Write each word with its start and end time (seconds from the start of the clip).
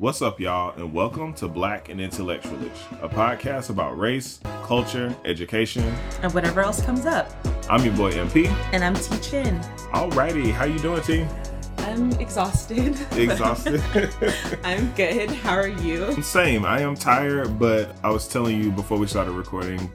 What's 0.00 0.22
up, 0.22 0.40
y'all, 0.40 0.74
and 0.76 0.94
welcome 0.94 1.34
to 1.34 1.46
Black 1.46 1.90
and 1.90 2.00
Intellectualish, 2.00 3.02
a 3.02 3.06
podcast 3.06 3.68
about 3.68 3.98
race, 3.98 4.40
culture, 4.62 5.14
education, 5.26 5.82
and 6.22 6.32
whatever 6.32 6.62
else 6.62 6.80
comes 6.80 7.04
up. 7.04 7.30
I'm 7.68 7.84
your 7.84 7.94
boy 7.94 8.12
MP, 8.12 8.46
and 8.72 8.82
I'm 8.82 8.94
T 8.94 9.18
Chin. 9.18 9.60
Alrighty, 9.92 10.52
how 10.52 10.64
you 10.64 10.78
doing, 10.78 11.02
T? 11.02 11.26
I'm 11.80 12.12
exhausted. 12.12 12.98
Exhausted. 13.12 13.82
I'm 14.64 14.90
good. 14.92 15.32
How 15.32 15.56
are 15.56 15.68
you? 15.68 16.22
Same. 16.22 16.64
I 16.64 16.80
am 16.80 16.94
tired, 16.94 17.58
but 17.58 17.94
I 18.02 18.08
was 18.08 18.26
telling 18.26 18.58
you 18.58 18.70
before 18.70 18.96
we 18.96 19.06
started 19.06 19.32
recording 19.32 19.90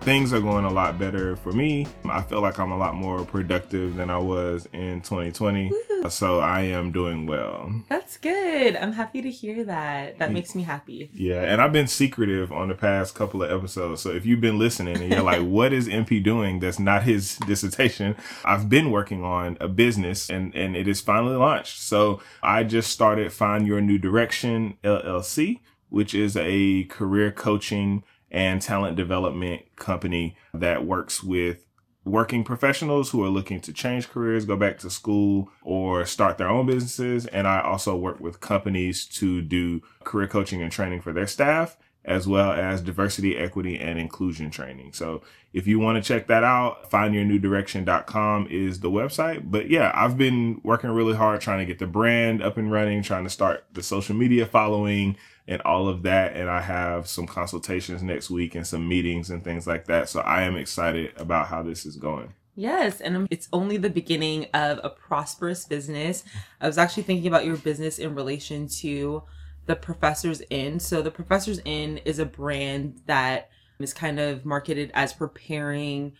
things 0.00 0.32
are 0.32 0.40
going 0.40 0.64
a 0.64 0.70
lot 0.70 0.98
better 0.98 1.36
for 1.36 1.52
me. 1.52 1.86
I 2.06 2.22
feel 2.22 2.40
like 2.40 2.58
I'm 2.58 2.72
a 2.72 2.78
lot 2.78 2.94
more 2.94 3.24
productive 3.24 3.96
than 3.96 4.08
I 4.08 4.16
was 4.16 4.66
in 4.72 5.02
2020. 5.02 5.70
Woo. 5.70 6.08
So 6.08 6.40
I 6.40 6.62
am 6.62 6.90
doing 6.90 7.26
well. 7.26 7.70
That's 7.88 8.16
good. 8.16 8.76
I'm 8.76 8.92
happy 8.92 9.20
to 9.20 9.30
hear 9.30 9.62
that. 9.64 10.18
That 10.18 10.30
mm. 10.30 10.34
makes 10.34 10.54
me 10.54 10.62
happy. 10.62 11.10
Yeah. 11.12 11.42
And 11.42 11.60
I've 11.60 11.72
been 11.72 11.86
secretive 11.86 12.50
on 12.50 12.68
the 12.68 12.74
past 12.74 13.14
couple 13.14 13.42
of 13.42 13.50
episodes. 13.50 14.00
So 14.00 14.10
if 14.10 14.24
you've 14.24 14.40
been 14.40 14.58
listening 14.58 14.96
and 14.96 15.12
you're 15.12 15.22
like, 15.22 15.42
what 15.46 15.74
is 15.74 15.86
MP 15.86 16.22
doing 16.22 16.60
that's 16.60 16.78
not 16.78 17.02
his 17.02 17.36
dissertation? 17.46 18.16
I've 18.44 18.70
been 18.70 18.90
working 18.90 19.22
on 19.22 19.58
a 19.60 19.68
business 19.68 20.30
and, 20.30 20.54
and 20.54 20.76
it 20.76 20.88
is 20.88 21.02
finally 21.02 21.36
launched. 21.36 21.78
So 21.78 22.22
I 22.42 22.64
just 22.64 22.90
started 22.90 23.34
Find 23.34 23.66
Your 23.66 23.82
New 23.82 23.98
Direction 23.98 24.78
LLC, 24.82 25.60
which 25.90 26.14
is 26.14 26.38
a 26.38 26.84
career 26.84 27.30
coaching 27.30 28.02
and 28.30 28.62
talent 28.62 28.96
development 28.96 29.62
company 29.76 30.36
that 30.54 30.86
works 30.86 31.22
with 31.22 31.66
working 32.04 32.44
professionals 32.44 33.10
who 33.10 33.22
are 33.24 33.28
looking 33.28 33.60
to 33.60 33.72
change 33.72 34.08
careers, 34.08 34.44
go 34.44 34.56
back 34.56 34.78
to 34.78 34.90
school, 34.90 35.50
or 35.62 36.04
start 36.06 36.38
their 36.38 36.48
own 36.48 36.66
businesses. 36.66 37.26
And 37.26 37.46
I 37.46 37.60
also 37.60 37.96
work 37.96 38.20
with 38.20 38.40
companies 38.40 39.04
to 39.06 39.42
do 39.42 39.82
career 40.04 40.26
coaching 40.26 40.62
and 40.62 40.72
training 40.72 41.02
for 41.02 41.12
their 41.12 41.26
staff, 41.26 41.76
as 42.04 42.26
well 42.26 42.52
as 42.52 42.80
diversity, 42.80 43.36
equity, 43.36 43.78
and 43.78 43.98
inclusion 43.98 44.50
training. 44.50 44.92
So 44.94 45.22
if 45.52 45.66
you 45.66 45.78
want 45.78 46.02
to 46.02 46.08
check 46.08 46.26
that 46.28 46.42
out, 46.42 46.90
findyournewdirection.com 46.90 48.46
is 48.50 48.80
the 48.80 48.90
website. 48.90 49.50
But 49.50 49.68
yeah, 49.68 49.92
I've 49.94 50.16
been 50.16 50.60
working 50.64 50.90
really 50.90 51.14
hard 51.14 51.42
trying 51.42 51.58
to 51.58 51.66
get 51.66 51.78
the 51.78 51.86
brand 51.86 52.42
up 52.42 52.56
and 52.56 52.72
running, 52.72 53.02
trying 53.02 53.24
to 53.24 53.30
start 53.30 53.66
the 53.74 53.82
social 53.82 54.16
media 54.16 54.46
following, 54.46 55.16
and 55.50 55.60
all 55.62 55.88
of 55.88 56.04
that. 56.04 56.36
And 56.36 56.48
I 56.48 56.60
have 56.60 57.08
some 57.08 57.26
consultations 57.26 58.02
next 58.02 58.30
week 58.30 58.54
and 58.54 58.66
some 58.66 58.88
meetings 58.88 59.28
and 59.28 59.42
things 59.42 59.66
like 59.66 59.86
that. 59.86 60.08
So 60.08 60.20
I 60.20 60.42
am 60.42 60.56
excited 60.56 61.12
about 61.16 61.48
how 61.48 61.62
this 61.62 61.84
is 61.84 61.96
going. 61.96 62.32
Yes, 62.54 63.00
and 63.00 63.26
it's 63.30 63.48
only 63.52 63.76
the 63.76 63.90
beginning 63.90 64.46
of 64.54 64.80
a 64.82 64.90
prosperous 64.90 65.64
business. 65.64 66.24
I 66.60 66.66
was 66.66 66.78
actually 66.78 67.02
thinking 67.02 67.26
about 67.26 67.44
your 67.44 67.56
business 67.56 67.98
in 67.98 68.14
relation 68.14 68.68
to 68.80 69.24
the 69.66 69.76
Professor 69.76 70.30
Is 70.30 70.42
In. 70.50 70.78
So 70.78 71.02
the 71.02 71.10
Professor 71.10 71.50
Is 71.50 71.60
In 71.64 71.98
is 71.98 72.18
a 72.18 72.26
brand 72.26 73.00
that 73.06 73.50
is 73.78 73.92
kind 73.92 74.20
of 74.20 74.44
marketed 74.44 74.90
as 74.94 75.12
preparing 75.12 76.12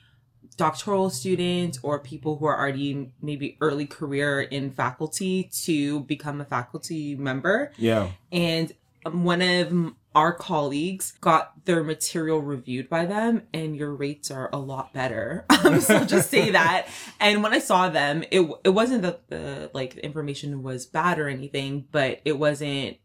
doctoral 0.57 1.11
students 1.11 1.79
or 1.83 2.01
people 2.01 2.37
who 2.37 2.47
are 2.47 2.59
already 2.59 3.13
maybe 3.23 3.57
early 3.61 3.87
career 3.87 4.41
in 4.41 4.71
faculty 4.71 5.51
to 5.65 6.01
become 6.01 6.41
a 6.41 6.45
faculty 6.45 7.17
member. 7.17 7.73
Yeah. 7.77 8.11
And 8.33 8.73
one 9.05 9.43
of 9.43 9.95
our 10.15 10.33
colleagues 10.33 11.13
got 11.21 11.65
their 11.65 11.85
material 11.85 12.41
reviewed 12.41 12.89
by 12.89 13.07
them 13.07 13.43
and 13.55 13.77
your 13.77 13.95
rates 13.95 14.31
are 14.31 14.51
a 14.53 14.59
lot 14.59 14.93
better. 14.93 15.47
Um, 15.61 15.79
so 15.79 16.05
just 16.05 16.31
say 16.31 16.53
that. 16.53 16.89
And 17.21 17.43
when 17.43 17.53
I 17.53 17.59
saw 17.59 17.91
them, 17.91 18.25
it, 18.31 18.51
it 18.65 18.71
wasn't 18.71 19.03
that 19.03 19.29
the, 19.29 19.71
like, 19.75 19.95
the 19.97 20.03
information 20.03 20.63
was 20.63 20.87
bad 20.87 21.19
or 21.19 21.29
anything, 21.29 21.87
but 21.93 22.23
it 22.25 22.39
wasn't 22.39 22.97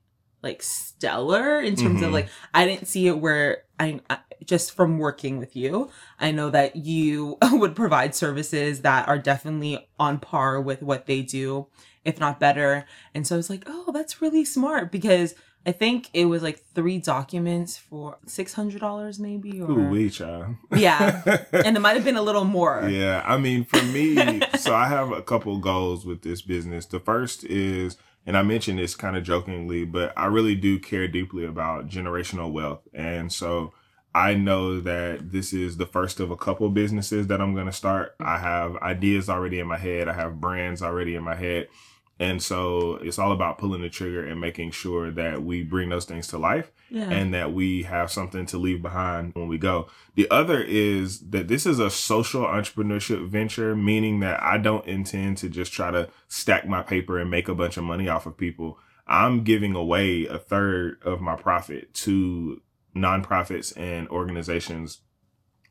like 0.42 0.64
stellar 0.64 1.60
in 1.60 1.76
terms 1.76 1.98
mm-hmm. 1.98 2.06
of 2.06 2.14
like, 2.14 2.30
I 2.54 2.66
didn't 2.66 2.88
see 2.88 3.08
it 3.08 3.20
where 3.20 3.64
I, 3.78 4.00
I, 4.09 4.19
just 4.46 4.72
from 4.72 5.00
working 5.00 5.38
with 5.38 5.56
you, 5.56 5.90
I 6.18 6.31
know 6.31 6.50
that 6.50 6.78
you 6.78 7.38
would 7.52 7.75
provide 7.75 8.16
services 8.16 8.81
that 8.81 9.08
are 9.09 9.19
definitely 9.19 9.86
on 10.00 10.19
par 10.19 10.62
with 10.62 10.81
what 10.81 11.08
they 11.08 11.24
do, 11.24 11.68
if 12.06 12.19
not 12.19 12.40
better. 12.40 12.86
And 13.14 13.28
so 13.28 13.36
I 13.36 13.38
was 13.38 13.50
like, 13.50 13.64
oh, 13.68 13.92
that's 13.92 14.22
really 14.22 14.46
smart 14.46 14.92
because 14.94 15.36
I 15.66 15.72
think 15.72 16.09
it 16.14 16.26
was 16.26 16.44
like 16.44 16.59
three 16.76 17.00
documents 17.00 17.76
for 17.76 18.18
six 18.28 18.53
hundred 18.53 18.81
dollars, 18.81 19.20
maybe. 19.20 19.62
Or 19.62 19.72
Ooh, 19.72 19.90
we 19.90 20.09
child. 20.12 20.56
Yeah, 20.76 21.24
and 21.52 21.76
it 21.76 21.80
might 21.80 21.96
have 21.96 22.06
been 22.06 22.18
a 22.18 22.22
little 22.22 22.44
more. 22.44 22.88
Yeah, 22.88 23.24
I 23.26 23.38
mean, 23.38 23.66
for 23.66 23.81
me, 23.84 24.42
so 24.58 24.75
I 24.75 24.88
have 24.88 25.12
a 25.12 25.24
couple 25.24 25.58
goals 25.58 26.06
with 26.06 26.22
this 26.22 26.44
business. 26.44 26.86
The 26.86 27.00
first 27.00 27.44
is, 27.46 27.98
and 28.28 28.38
I 28.38 28.44
mentioned 28.44 28.78
this 28.78 28.96
kind 28.96 29.18
of 29.18 29.24
jokingly, 29.24 29.86
but 29.86 30.14
I 30.16 30.28
really 30.28 30.56
do 30.56 30.78
care 30.78 31.08
deeply 31.08 31.46
about 31.46 31.88
generational 31.88 32.52
wealth, 32.52 32.88
and 32.94 33.34
so 33.34 33.74
I 34.14 34.36
know 34.36 34.80
that 34.81 35.31
this 35.31 35.52
is 35.52 35.78
the 35.78 35.88
first 35.88 36.20
of 36.20 36.30
a 36.30 36.38
couple 36.38 36.70
businesses 36.70 37.25
that 37.28 37.42
I'm 37.42 37.56
going 37.56 37.66
to 37.66 37.74
start. 37.74 38.16
I 38.20 38.38
have 38.38 38.78
ideas 38.78 39.30
already 39.30 39.59
in 39.59 39.68
my 39.68 39.78
head. 39.78 40.08
I 40.08 40.14
have 40.14 40.40
brands 40.40 40.84
already 40.84 41.16
in 41.16 41.24
my 41.24 41.36
head 41.36 41.70
and 42.18 42.42
so 42.42 42.96
it's 43.02 43.20
all 43.20 43.34
about 43.34 43.58
pulling 43.58 43.81
the 43.81 43.90
trigger 43.90 44.26
and 44.26 44.40
making 44.40 44.72
sure 44.72 45.12
that 45.12 45.44
we 45.44 45.64
bring 45.64 45.90
those 45.90 46.06
things 46.06 46.28
to 46.28 46.38
life 46.38 46.72
yeah. 46.90 47.09
and 47.09 47.34
that 47.34 47.52
we 47.52 47.84
have 47.84 48.09
something 48.09 48.46
to 48.46 48.58
leave 48.58 48.81
behind 48.81 49.34
when 49.36 49.50
we 49.50 49.58
go. 49.58 49.88
The 50.16 50.30
other 50.31 50.62
is 50.62 51.20
that 51.31 51.50
this 51.50 51.66
is 51.66 51.78
a 51.78 51.90
social 51.90 52.44
entrepreneurship 52.44 53.28
venture, 53.28 53.75
meaning 53.75 54.22
that 54.22 54.42
I 54.42 54.58
don't 54.58 54.86
intend 54.88 55.38
to 55.40 55.50
just 55.50 55.74
try 55.74 55.92
to 55.92 56.09
stack 56.30 56.66
my 56.68 56.81
paper 56.81 57.20
and 57.20 57.30
make 57.30 57.50
a 57.50 57.56
bunch 57.56 57.75
of 57.75 57.84
money 57.84 58.08
off 58.08 58.25
of 58.25 58.38
people. 58.38 58.80
I'm 59.08 59.44
giving 59.44 59.75
away 59.75 60.25
a 60.25 60.40
third 60.40 61.02
of 61.04 61.20
my 61.20 61.36
profit 61.36 61.94
to 61.96 62.62
nonprofits 62.96 63.78
and 63.78 64.08
organizations 64.08 65.02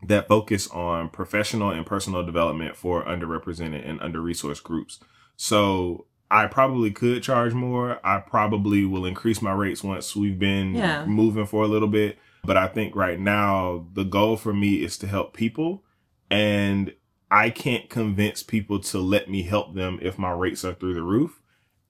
that 0.07 0.29
focus 0.29 0.69
on 0.69 1.09
professional 1.09 1.71
and 1.71 1.87
personal 1.87 2.23
development 2.23 2.77
for 2.77 3.03
underrepresented 3.03 3.89
and 3.89 3.99
under 4.03 4.21
resourced 4.21 4.63
groups. 4.63 5.01
So 5.37 6.07
I 6.31 6.47
probably 6.47 6.91
could 6.91 7.23
charge 7.23 7.55
more. 7.55 8.01
I 8.05 8.19
probably 8.19 8.85
will 8.85 9.07
increase 9.07 9.41
my 9.41 9.53
rates 9.53 9.85
once 9.85 10.17
we've 10.17 10.39
been 10.39 10.75
yeah. 10.75 11.05
moving 11.05 11.47
for 11.47 11.63
a 11.63 11.69
little 11.69 11.89
bit. 11.89 12.19
But 12.45 12.57
I 12.57 12.67
think 12.67 12.95
right 12.95 13.19
now 13.19 13.87
the 13.93 14.05
goal 14.05 14.37
for 14.37 14.53
me 14.53 14.83
is 14.83 14.99
to 14.99 15.07
help 15.07 15.35
people 15.35 15.85
and 16.31 16.93
I 17.31 17.51
can't 17.51 17.89
convince 17.89 18.43
people 18.43 18.81
to 18.81 18.99
let 18.99 19.31
me 19.31 19.43
help 19.43 19.75
them 19.75 19.99
if 20.03 20.19
my 20.19 20.31
rates 20.31 20.65
are 20.65 20.75
through 20.75 20.95
the 20.95 21.03
roof. 21.03 21.41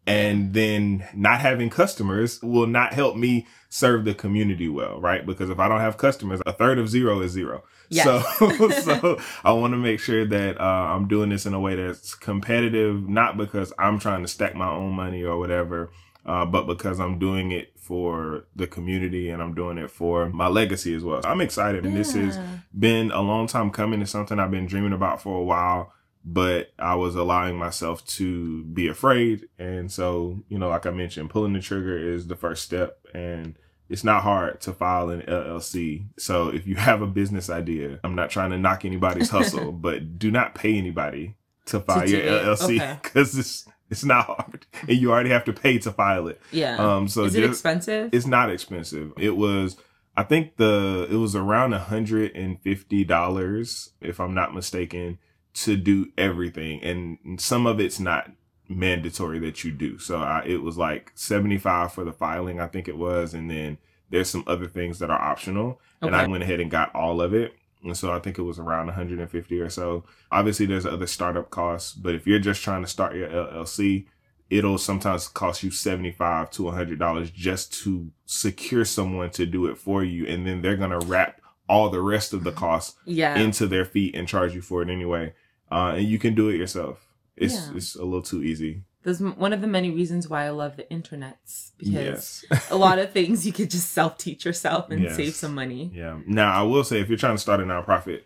And 0.07 0.53
then 0.53 1.09
not 1.15 1.41
having 1.41 1.71
customers 1.71 2.43
will 2.43 2.67
not 2.67 2.93
help 2.93 3.17
me 3.17 3.47
serve 3.71 4.05
the 4.05 4.15
community 4.15 4.69
well, 4.69 5.01
right? 5.01 5.25
Because 5.25 5.51
if 5.51 5.59
I 5.59 5.67
don't 5.67 5.81
have 5.81 5.97
customers, 5.97 6.41
a 6.47 6.53
third 6.53 6.79
of 6.79 6.89
zero 6.89 7.21
is 7.21 7.33
zero. 7.33 7.65
Yes. 7.89 8.05
So, 8.05 8.71
so 8.71 9.19
I 9.43 9.53
want 9.53 9.73
to 9.73 9.79
make 9.79 10.01
sure 10.01 10.25
that 10.27 10.61
uh, 10.61 10.65
I'm 10.65 11.09
doing 11.09 11.31
this 11.31 11.47
in 11.47 11.55
a 11.55 11.61
way 11.61 11.75
that's 11.75 12.15
competitive, 12.15 13.09
not 13.09 13.37
because 13.37 13.73
I'm 13.79 13.99
trying 13.99 14.23
to 14.23 14.29
stack 14.29 14.55
my 14.55 14.69
own 14.69 14.93
money 14.93 15.23
or 15.23 15.39
whatever, 15.39 15.91
uh, 16.27 16.45
but 16.45 16.67
because 16.67 17.01
I'm 17.01 17.19
doing 17.19 17.51
it 17.51 17.73
for 17.79 18.47
the 18.55 18.67
community 18.67 19.29
and 19.29 19.43
I'm 19.43 19.55
doing 19.55 19.79
it 19.79 19.91
for 19.91 20.29
my 20.29 20.49
legacy 20.49 20.95
as 20.95 21.03
well. 21.03 21.23
So 21.23 21.29
I'm 21.29 21.41
excited, 21.41 21.85
and 21.85 21.97
this 21.97 22.15
has 22.15 22.39
been 22.79 23.11
a 23.11 23.21
long 23.21 23.47
time 23.47 23.71
coming. 23.71 24.01
It's 24.03 24.11
something 24.11 24.39
I've 24.39 24.51
been 24.51 24.67
dreaming 24.67 24.93
about 24.93 25.21
for 25.21 25.39
a 25.39 25.45
while 25.45 25.93
but 26.25 26.73
I 26.79 26.95
was 26.95 27.15
allowing 27.15 27.57
myself 27.57 28.05
to 28.07 28.65
be 28.65 28.89
afraid. 28.89 29.49
And 29.59 29.93
so, 29.93 30.43
you 30.49 30.59
know, 30.59 30.71
like 30.71 30.87
I 30.87 30.91
mentioned, 30.91 31.31
pulling 31.31 31.53
the 31.53 31.61
trigger 31.61 31.99
is 31.99 32.27
the 32.27 32.37
first 32.37 32.65
step. 32.65 32.99
And 33.13 33.57
it's 33.89 34.05
not 34.05 34.23
hard 34.23 34.61
to 34.63 34.73
file 34.73 35.11
an 35.11 35.23
LLC. 35.23 36.07
So 36.19 36.49
if 36.49 36.67
you 36.67 36.77
have 36.77 37.03
a 37.03 37.07
business 37.07 37.51
idea, 37.51 38.01
I'm 38.03 38.15
not 38.15 38.31
trying 38.31 38.51
to 38.51 38.59
knock 38.59 38.85
anybody's 38.85 39.29
hustle, 39.29 39.73
but 39.73 40.19
do 40.19 40.31
not 40.31 40.55
pay 40.55 40.77
anybody 40.77 41.37
to 41.67 41.81
file 41.81 42.07
to 42.07 42.11
your 42.11 42.23
LLC 42.23 43.03
because 43.03 43.35
okay. 43.35 43.41
it's 43.41 43.67
it's 43.91 44.05
not 44.05 44.25
hard, 44.25 44.67
and 44.89 44.99
you 44.99 45.13
already 45.13 45.31
have 45.31 45.45
to 45.45 45.53
pay 45.53 45.79
to 45.79 45.93
file 45.93 46.29
it. 46.29 46.41
Yeah. 46.51 46.77
Um. 46.77 47.07
So 47.07 47.25
is 47.25 47.35
it 47.35 47.43
just, 47.43 47.53
expensive? 47.53 48.11
It's 48.13 48.27
not 48.27 48.51
expensive. 48.51 49.13
It 49.19 49.37
was. 49.37 49.77
I 50.17 50.23
think 50.23 50.57
the 50.57 51.07
it 51.11 51.17
was 51.17 51.37
around 51.37 51.75
a 51.75 51.79
hundred 51.79 52.35
and 52.35 52.61
fifty 52.61 53.05
dollars, 53.05 53.91
if 54.01 54.21
I'm 54.21 54.35
not 54.35 54.55
mistaken, 54.55 55.19
to 55.55 55.77
do 55.77 56.13
everything, 56.19 56.83
and 56.83 57.41
some 57.41 57.67
of 57.67 57.81
it's 57.81 58.01
not 58.01 58.31
mandatory 58.69 59.39
that 59.41 59.65
you 59.65 59.73
do. 59.73 59.99
So 59.99 60.19
I, 60.19 60.43
it 60.47 60.63
was 60.63 60.77
like 60.77 61.13
75 61.15 61.93
for 61.93 62.05
the 62.05 62.13
filing, 62.13 62.61
I 62.61 62.67
think 62.67 62.89
it 62.89 62.97
was. 62.97 63.35
And 63.35 63.51
then 63.51 63.79
there's 64.11 64.31
some 64.31 64.45
other 64.47 64.67
things 64.67 64.99
that 64.99 65.11
are 65.11 65.21
optional. 65.21 65.81
Okay. 66.03 66.09
And 66.09 66.17
I 66.17 66.27
went 66.27 66.43
ahead 66.43 66.61
and 66.61 66.71
got 66.71 66.95
all 66.95 67.21
of 67.21 67.35
it. 67.35 67.55
And 67.83 67.97
so 67.97 68.13
I 68.13 68.19
think 68.19 68.39
it 68.39 68.43
was 68.43 68.59
around 68.59 68.87
150 68.87 69.61
or 69.61 69.69
so. 69.69 70.05
Obviously, 70.33 70.65
there's 70.65 70.87
other 70.87 71.07
startup 71.07 71.51
costs, 71.51 71.93
but 71.93 72.15
if 72.15 72.27
you're 72.27 72.39
just 72.39 72.63
trying 72.63 72.83
to 72.83 72.89
start 72.89 73.15
your 73.15 73.29
LLC, 73.29 74.07
it'll 74.49 74.79
sometimes 74.79 75.29
cost 75.29 75.63
you 75.63 75.71
75 75.71 76.51
to 76.51 76.63
100 76.65 76.99
dollars 76.99 77.31
just 77.31 77.73
to 77.85 78.11
secure 78.25 78.85
someone 78.85 79.31
to 79.31 79.47
do 79.47 79.67
it 79.67 79.79
for 79.79 80.05
you 80.05 80.27
and 80.27 80.47
then 80.47 80.61
they're 80.61 80.77
going 80.77 80.91
to 80.91 81.07
wrap 81.07 81.41
all 81.67 81.89
the 81.89 82.01
rest 82.01 82.35
of 82.35 82.45
the 82.45 82.53
costs 82.53 82.95
yeah. 83.07 83.39
into 83.39 83.67
their 83.67 83.87
feet 83.87 84.15
and 84.15 84.29
charge 84.29 84.55
you 84.55 84.61
for 84.61 84.83
it 84.83 84.91
anyway 84.91 85.33
uh, 85.75 85.95
and 85.97 86.07
you 86.07 86.19
can 86.19 86.35
do 86.35 86.49
it 86.49 86.57
yourself 86.57 87.05
it's 87.37 87.55
yeah. 87.55 87.73
it's 87.75 87.95
a 87.95 88.05
little 88.05 88.23
too 88.23 88.43
easy. 88.43 88.83
That's 89.03 89.21
one 89.21 89.53
of 89.53 89.61
the 89.61 89.67
many 89.67 89.91
reasons 89.91 90.29
why 90.29 90.47
I 90.47 90.51
love 90.51 90.77
the 90.77 90.85
internets 90.85 91.73
because 91.77 92.45
Yes. 92.51 92.71
a 92.71 92.77
lot 92.77 92.99
of 92.99 93.13
things 93.13 93.47
you 93.47 93.53
could 93.53 93.71
just 93.71 93.91
self 93.91 94.17
teach 94.17 94.45
yourself 94.45 94.91
and 94.91 95.03
Yes. 95.03 95.17
save 95.17 95.35
some 95.35 95.55
money. 95.55 95.91
Yeah. 95.95 96.21
Now, 96.27 96.53
I 96.53 96.63
will 96.63 96.85
say, 96.85 97.01
if 97.01 97.09
you're 97.09 97.19
trying 97.19 97.35
to 97.35 97.41
start 97.41 97.61
a 97.61 97.65
nonprofit, 97.65 98.23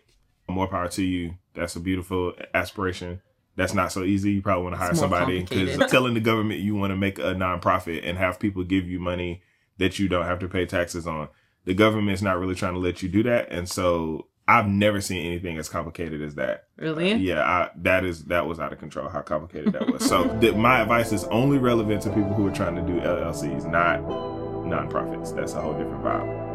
more 0.47 0.67
power 0.67 0.87
to 0.87 1.03
you. 1.03 1.35
That's 1.53 1.75
a 1.75 1.79
beautiful 1.79 2.33
aspiration. 2.53 3.21
That's 3.55 3.73
not 3.73 3.91
so 3.91 4.03
easy. 4.03 4.31
You 4.31 4.41
probably 4.41 4.63
want 4.63 4.75
to 4.75 4.79
hire 4.79 4.95
somebody 4.95 5.43
because 5.43 5.91
telling 5.91 6.13
the 6.13 6.21
government 6.21 6.61
you 6.61 6.75
want 6.75 6.91
to 6.91 6.95
make 6.95 7.19
a 7.19 7.35
nonprofit 7.35 8.07
and 8.07 8.17
have 8.17 8.39
people 8.39 8.63
give 8.63 8.87
you 8.87 8.99
money 8.99 9.43
that 9.77 9.99
you 9.99 10.07
don't 10.07 10.25
have 10.25 10.39
to 10.39 10.47
pay 10.47 10.65
taxes 10.65 11.05
on. 11.05 11.27
The 11.65 11.73
government's 11.73 12.21
not 12.21 12.39
really 12.39 12.55
trying 12.55 12.73
to 12.73 12.79
let 12.79 13.03
you 13.03 13.09
do 13.09 13.21
that, 13.23 13.51
and 13.51 13.67
so 13.67 14.27
I've 14.49 14.67
never 14.67 14.99
seen 14.99 15.27
anything 15.27 15.59
as 15.59 15.69
complicated 15.69 16.23
as 16.23 16.33
that. 16.33 16.65
Really? 16.77 17.13
Yeah, 17.13 17.43
I, 17.43 17.69
that 17.83 18.03
is 18.03 18.23
that 18.25 18.47
was 18.47 18.59
out 18.59 18.73
of 18.73 18.79
control. 18.79 19.07
How 19.07 19.21
complicated 19.21 19.73
that 19.73 19.87
was. 19.87 20.03
so 20.03 20.27
th- 20.39 20.55
my 20.55 20.81
advice 20.81 21.11
is 21.11 21.23
only 21.25 21.59
relevant 21.59 22.01
to 22.01 22.09
people 22.09 22.33
who 22.33 22.47
are 22.47 22.51
trying 22.51 22.75
to 22.75 22.81
do 22.81 22.99
LLCs, 22.99 23.69
not 23.69 23.99
nonprofits. 24.01 25.35
That's 25.35 25.53
a 25.53 25.61
whole 25.61 25.73
different 25.73 26.03
vibe. 26.03 26.49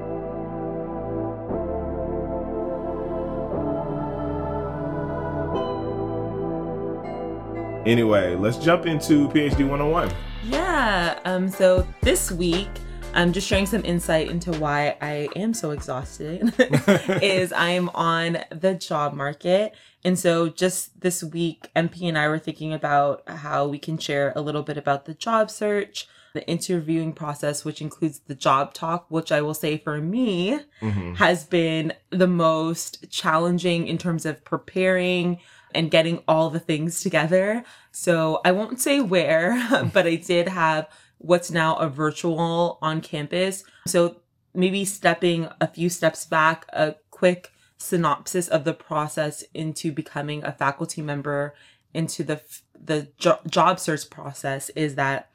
Anyway, 7.86 8.34
let's 8.34 8.56
jump 8.56 8.86
into 8.86 9.28
PhD 9.28 9.68
101. 9.68 10.12
Yeah. 10.48 11.20
Um. 11.24 11.48
So 11.48 11.86
this 12.00 12.32
week, 12.32 12.70
I'm 13.14 13.32
just 13.32 13.46
sharing 13.46 13.66
some 13.66 13.84
insight 13.84 14.28
into 14.28 14.52
why 14.52 14.96
I 15.00 15.28
am 15.36 15.54
so 15.54 15.70
exhausted. 15.70 16.52
is 17.22 17.52
I'm 17.52 17.88
on 17.90 18.38
the 18.50 18.74
job 18.74 19.14
market, 19.14 19.74
and 20.04 20.18
so 20.18 20.48
just 20.48 21.00
this 21.00 21.22
week, 21.22 21.70
MP 21.76 22.08
and 22.08 22.18
I 22.18 22.28
were 22.28 22.38
thinking 22.38 22.72
about 22.72 23.22
how 23.28 23.66
we 23.68 23.78
can 23.78 23.98
share 23.98 24.32
a 24.34 24.40
little 24.40 24.62
bit 24.62 24.76
about 24.76 25.04
the 25.04 25.14
job 25.14 25.50
search, 25.50 26.08
the 26.34 26.46
interviewing 26.48 27.12
process, 27.12 27.64
which 27.64 27.80
includes 27.80 28.20
the 28.26 28.34
job 28.34 28.74
talk, 28.74 29.06
which 29.08 29.30
I 29.30 29.40
will 29.40 29.54
say 29.54 29.78
for 29.78 29.98
me 30.00 30.58
Mhm. 30.82 31.16
has 31.16 31.44
been 31.44 31.92
the 32.10 32.26
most 32.26 33.08
challenging 33.10 33.86
in 33.86 33.96
terms 33.96 34.26
of 34.26 34.44
preparing 34.44 35.38
and 35.72 35.90
getting 35.90 36.22
all 36.28 36.50
the 36.50 36.60
things 36.60 37.00
together. 37.00 37.64
So 37.92 38.40
I 38.44 38.50
won't 38.52 38.80
say 38.80 39.00
where, 39.00 39.56
but 39.92 40.06
I 40.06 40.16
did 40.16 40.48
have 40.48 40.88
what's 41.18 41.50
now 41.50 41.76
a 41.76 41.88
virtual 41.88 42.78
on 42.82 43.00
campus. 43.00 43.64
So 43.86 44.20
maybe 44.54 44.84
stepping 44.84 45.48
a 45.60 45.66
few 45.66 45.88
steps 45.90 46.24
back, 46.26 46.66
a 46.72 46.96
quick 47.10 47.50
synopsis 47.78 48.48
of 48.48 48.64
the 48.64 48.72
process 48.74 49.42
into 49.52 49.92
becoming 49.92 50.44
a 50.44 50.52
faculty 50.52 51.02
member 51.02 51.54
into 51.92 52.24
the 52.24 52.40
the 52.78 53.08
jo- 53.18 53.38
job 53.48 53.78
search 53.80 54.10
process 54.10 54.68
is 54.70 54.94
that 54.96 55.30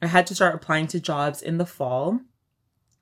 I 0.00 0.06
had 0.06 0.26
to 0.28 0.34
start 0.34 0.54
applying 0.54 0.86
to 0.88 1.00
jobs 1.00 1.42
in 1.42 1.58
the 1.58 1.66
fall 1.66 2.20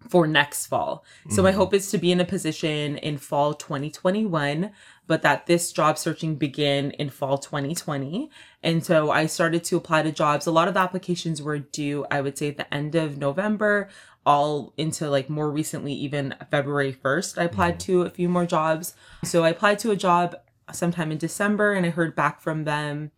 for 0.09 0.27
next 0.27 0.67
fall. 0.67 1.05
So 1.31 1.43
my 1.43 1.51
Mhm. 1.53 1.55
hope 1.55 1.75
is 1.75 1.91
to 1.91 1.99
be 1.99 2.13
in 2.13 2.21
a 2.21 2.25
position 2.25 2.99
in 2.99 3.17
fall 3.19 3.55
2021, 3.55 4.71
but 5.07 5.23
that 5.23 5.47
this 5.47 5.73
job 5.73 5.99
searching 5.99 6.37
begin 6.37 6.91
in 6.93 7.11
fall 7.11 7.39
2020. 7.39 8.31
And 8.63 8.85
so 8.85 9.11
I 9.11 9.27
started 9.27 9.65
to 9.65 9.77
apply 9.77 10.03
to 10.03 10.13
jobs. 10.13 10.47
A 10.47 10.51
lot 10.51 10.69
of 10.69 10.75
the 10.75 10.81
applications 10.81 11.43
were 11.43 11.59
due, 11.59 12.07
I 12.11 12.21
would 12.21 12.39
say, 12.39 12.49
at 12.49 12.57
the 12.57 12.73
end 12.73 12.95
of 12.95 13.19
November, 13.19 13.89
all 14.25 14.73
into 14.77 15.11
like 15.11 15.29
more 15.29 15.51
recently, 15.51 15.93
even 15.93 16.35
February 16.51 16.93
1st. 16.93 17.39
I 17.39 17.45
applied 17.45 17.75
mm-hmm. 17.75 17.93
to 17.93 18.03
a 18.03 18.11
few 18.11 18.29
more 18.29 18.47
jobs. 18.47 18.95
So 19.25 19.45
I 19.45 19.51
applied 19.51 19.79
to 19.81 19.91
a 19.91 19.97
job 19.97 20.37
sometime 20.73 21.13
in 21.13 21.19
December 21.19 21.75
and 21.75 21.85
I 21.85 21.91
heard 21.91 22.17
back 22.17 22.41
from 22.41 22.65
them, 22.65 23.11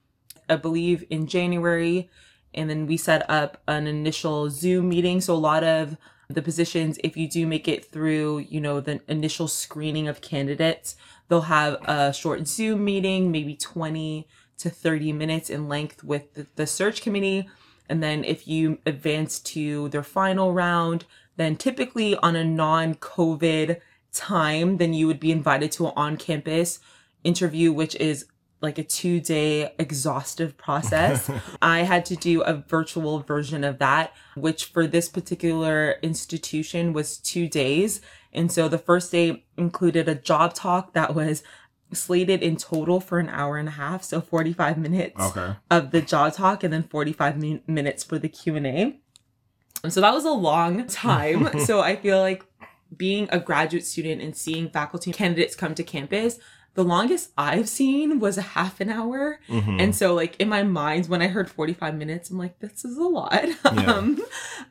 I 0.49 0.57
believe, 0.57 1.05
in 1.11 1.27
January. 1.27 2.11
And 2.53 2.69
then 2.69 2.87
we 2.87 2.97
set 2.97 3.29
up 3.31 3.63
an 3.69 3.87
initial 3.87 4.51
Zoom 4.51 4.89
meeting. 4.89 5.21
So 5.21 5.35
a 5.35 5.37
lot 5.37 5.63
of 5.63 5.97
the 6.29 6.43
positions, 6.43 6.99
if 7.05 7.17
you 7.17 7.29
do 7.29 7.47
make 7.47 7.69
it 7.69 7.85
through, 7.85 8.39
you 8.39 8.61
know, 8.61 8.81
the 8.81 9.01
initial 9.07 9.47
screening 9.47 10.09
of 10.09 10.21
candidates, 10.21 10.97
they'll 11.29 11.43
have 11.43 11.75
a 11.85 12.13
short 12.13 12.47
Zoom 12.47 12.85
meeting, 12.85 13.31
maybe 13.31 13.55
20 13.55 14.27
to 14.59 14.71
30 14.71 15.13
minutes 15.13 15.51
in 15.51 15.69
length 15.69 16.03
with 16.03 16.35
the, 16.35 16.47
the 16.57 16.67
search 16.67 17.03
committee. 17.03 17.49
And 17.89 18.03
then 18.03 18.25
if 18.25 18.49
you 18.49 18.79
advance 18.87 19.39
to 19.41 19.89
their 19.91 20.03
final 20.03 20.53
round, 20.53 21.05
then 21.37 21.57
typically 21.57 22.17
on 22.17 22.37
a 22.37 22.45
non 22.45 22.95
COVID 22.97 23.81
time, 24.13 24.79
then 24.79 24.95
you 24.95 25.07
would 25.07 25.21
be 25.21 25.31
invited 25.31 25.71
to 25.73 25.87
an 25.87 25.93
on 25.97 26.17
campus 26.17 26.81
interview, 27.23 27.73
which 27.73 27.95
is 27.97 28.27
like 28.63 28.79
a 28.79 28.83
two 28.83 29.21
day 29.21 29.73
exhaustive 29.79 30.57
process. 30.57 31.31
I 31.63 31.81
had 31.81 32.07
to 32.07 32.17
do 32.17 32.43
a 32.43 32.55
virtual 32.55 33.21
version 33.21 33.65
of 33.65 33.79
that, 33.79 34.15
which 34.35 34.67
for 34.67 34.87
this 34.87 35.09
particular 35.09 35.97
institution 36.03 36.93
was 36.93 37.19
two 37.19 37.49
days. 37.49 38.01
And 38.37 38.53
so 38.53 38.69
the 38.69 38.79
first 38.79 39.11
day 39.11 39.45
included 39.57 40.09
a 40.09 40.15
job 40.15 40.55
talk 40.55 40.93
that 40.93 41.15
was 41.15 41.43
slated 41.93 42.43
in 42.43 42.57
total 42.57 43.01
for 43.01 43.19
an 43.19 43.29
hour 43.29 43.57
and 43.57 43.69
a 43.69 43.73
half. 43.73 44.03
So 44.03 44.21
45 44.21 44.77
minutes 44.79 45.21
Okay. 45.21 45.55
of 45.71 45.91
the 45.91 46.03
job 46.03 46.35
talk 46.35 46.63
and 46.63 46.73
then 46.73 46.83
45 46.83 47.39
min- 47.39 47.63
minutes 47.67 48.05
for 48.05 48.19
the 48.19 48.29
Q&A. 48.29 48.99
And 49.83 49.93
so 49.93 50.01
that 50.01 50.13
was 50.13 50.25
a 50.25 50.31
long 50.33 50.87
time. 50.87 51.59
so 51.65 51.81
I 51.81 51.97
feel 51.97 52.19
like 52.21 52.45
being 52.97 53.29
a 53.31 53.39
graduate 53.41 53.85
student 53.85 54.21
and 54.21 54.37
seeing 54.37 54.69
faculty 54.71 55.13
candidates 55.13 55.55
come 55.57 55.75
to 55.75 55.83
campus, 55.83 56.39
the 56.77 56.85
longest 56.85 57.33
I've 57.37 57.69
seen 57.69 58.21
was 58.21 58.39
a 58.39 58.43
half 58.43 58.81
an 58.81 58.89
hour. 58.91 59.41
Mhm. 59.49 59.81
And 59.83 59.97
so, 59.97 60.15
like, 60.15 60.37
in 60.39 60.49
my 60.49 60.63
mind, 60.63 61.09
when 61.09 61.21
I 61.23 61.27
heard 61.27 61.51
45 61.51 61.95
minutes, 61.97 62.31
I'm 62.31 62.39
like, 62.39 62.61
this 62.61 62.85
is 62.85 62.97
a 62.97 63.03
lot. 63.03 63.45
Yeah. 63.65 63.93
Um, 63.93 64.23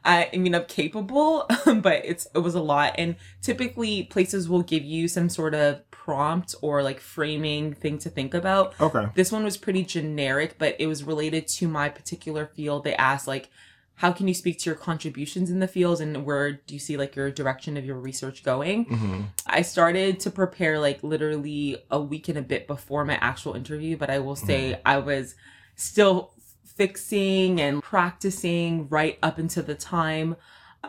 I, 0.05 0.29
I 0.33 0.37
mean, 0.37 0.55
I'm 0.55 0.65
capable, 0.65 1.45
but 1.65 2.05
it's, 2.05 2.27
it 2.33 2.39
was 2.39 2.55
a 2.55 2.61
lot. 2.61 2.93
And 2.97 3.15
typically, 3.41 4.03
places 4.03 4.47
will 4.47 4.61
give 4.61 4.83
you 4.83 5.07
some 5.07 5.29
sort 5.29 5.53
of 5.53 5.89
prompt 5.91 6.55
or 6.61 6.81
like 6.83 6.99
framing 6.99 7.73
thing 7.73 7.97
to 7.99 8.09
think 8.09 8.33
about. 8.33 8.73
okay. 8.79 9.07
This 9.15 9.31
one 9.31 9.43
was 9.43 9.57
pretty 9.57 9.83
generic, 9.83 10.55
but 10.57 10.75
it 10.79 10.87
was 10.87 11.03
related 11.03 11.47
to 11.59 11.67
my 11.67 11.89
particular 11.89 12.45
field. 12.55 12.83
They 12.83 12.95
asked, 12.95 13.27
like, 13.27 13.49
how 13.95 14.11
can 14.11 14.27
you 14.27 14.33
speak 14.33 14.59
to 14.59 14.69
your 14.69 14.75
contributions 14.75 15.49
in 15.49 15.59
the 15.59 15.67
field 15.67 16.01
and 16.01 16.25
where 16.25 16.51
do 16.51 16.73
you 16.73 16.79
see 16.79 16.97
like 16.97 17.15
your 17.15 17.31
direction 17.31 17.77
of 17.77 17.85
your 17.85 17.97
research 17.97 18.43
going? 18.43 18.85
hmm 18.85 19.21
I 19.47 19.61
started 19.61 20.19
to 20.21 20.31
prepare 20.31 20.79
like 20.79 21.03
literally 21.03 21.77
a 21.89 22.01
week 22.01 22.27
and 22.27 22.37
a 22.37 22.41
bit 22.41 22.67
before 22.67 23.05
my 23.05 23.15
actual 23.21 23.53
interview, 23.53 23.95
but 23.95 24.09
I 24.09 24.19
will 24.19 24.35
say 24.35 24.79
I 24.85 24.97
was 24.97 25.35
still 25.75 26.33
fixing 26.65 27.61
and 27.61 27.81
practicing 27.81 28.87
right 28.89 29.17
up 29.23 29.37
until 29.37 29.63
the 29.63 29.75
time. 29.75 30.35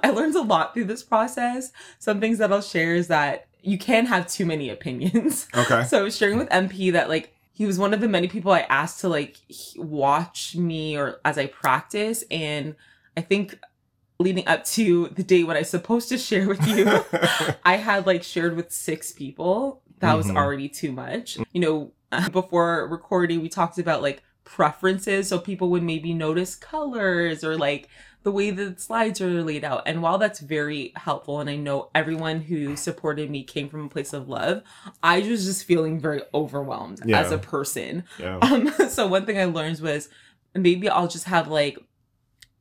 I 0.03 0.11
learned 0.11 0.35
a 0.35 0.43
lot 0.43 0.75
through 0.75 0.87
this 0.87 1.03
process. 1.03 1.73
Some 1.99 2.21
things 2.21 2.39
that 2.39 2.53
I'll 2.53 2.61
share 2.61 2.95
is 2.95 3.09
that 3.09 3.47
you 3.63 3.79
can't 3.79 4.09
have 4.09 4.27
too 4.27 4.47
many 4.47 4.69
opinions. 4.71 5.49
Okay. 5.55 5.85
So 5.89 6.09
sharing 6.11 6.39
with 6.39 6.49
MP 6.49 6.93
that 6.93 7.09
like 7.09 7.35
he 7.53 7.67
was 7.67 7.79
one 7.79 7.95
of 7.95 8.01
the 8.01 8.09
many 8.09 8.29
people 8.29 8.53
I 8.53 8.61
asked 8.61 9.01
to 9.01 9.09
like 9.09 9.37
watch 9.77 10.57
me 10.57 10.97
or 10.97 11.21
as 11.25 11.39
I 11.39 11.47
practice. 11.47 12.25
And 12.31 12.75
I 13.17 13.21
think 13.23 13.59
leading 14.19 14.47
up 14.47 14.65
to 14.65 15.09
the 15.09 15.23
day 15.23 15.45
when 15.45 15.57
I 15.57 15.61
was 15.61 15.71
supposed 15.71 16.09
to 16.11 16.19
share 16.19 16.49
with 16.49 16.67
you, 16.67 16.87
I 17.65 17.77
had 17.77 18.07
like 18.07 18.23
shared 18.23 18.57
with 18.57 18.73
six 18.73 19.13
people. 19.13 19.83
That 20.01 20.15
was 20.15 20.27
Mhm. 20.27 20.37
already 20.37 20.69
too 20.69 20.93
much. 20.93 21.39
You 21.53 21.61
know, 21.61 21.93
before 22.33 22.87
recording, 22.89 23.43
we 23.43 23.49
talked 23.49 23.79
about 23.79 24.03
like 24.03 24.23
preferences. 24.45 25.29
So 25.29 25.39
people 25.39 25.71
would 25.71 25.83
maybe 25.83 26.15
notice 26.15 26.55
colors 26.55 27.43
or 27.45 27.57
like 27.57 27.89
the 28.23 28.31
way 28.33 28.51
the 28.51 28.75
slides 28.79 29.21
are 29.21 29.43
laid 29.43 29.65
out. 29.65 29.83
And 29.87 30.03
while 30.03 30.19
that's 30.19 30.41
very 30.41 30.93
helpful, 30.97 31.41
and 31.41 31.49
I 31.51 31.57
know 31.57 31.91
everyone 31.95 32.41
who 32.41 32.75
supported 32.77 33.31
me 33.31 33.45
came 33.45 33.69
from 33.69 33.85
a 33.87 33.89
place 33.89 34.13
of 34.13 34.29
love, 34.29 34.63
I 35.03 35.21
was 35.21 35.45
just 35.45 35.65
feeling 35.65 36.01
very 36.01 36.23
overwhelmed 36.35 37.03
Yeah. 37.05 37.21
as 37.21 37.31
a 37.33 37.39
person. 37.39 38.05
yeah. 38.19 38.39
Um, 38.41 38.73
so 38.89 39.07
one 39.07 39.27
thing 39.27 39.39
I 39.39 39.45
learned 39.45 39.79
was 39.81 40.09
maybe 40.55 40.89
I'll 40.89 41.07
just 41.09 41.27
have 41.27 41.49
like 41.49 41.79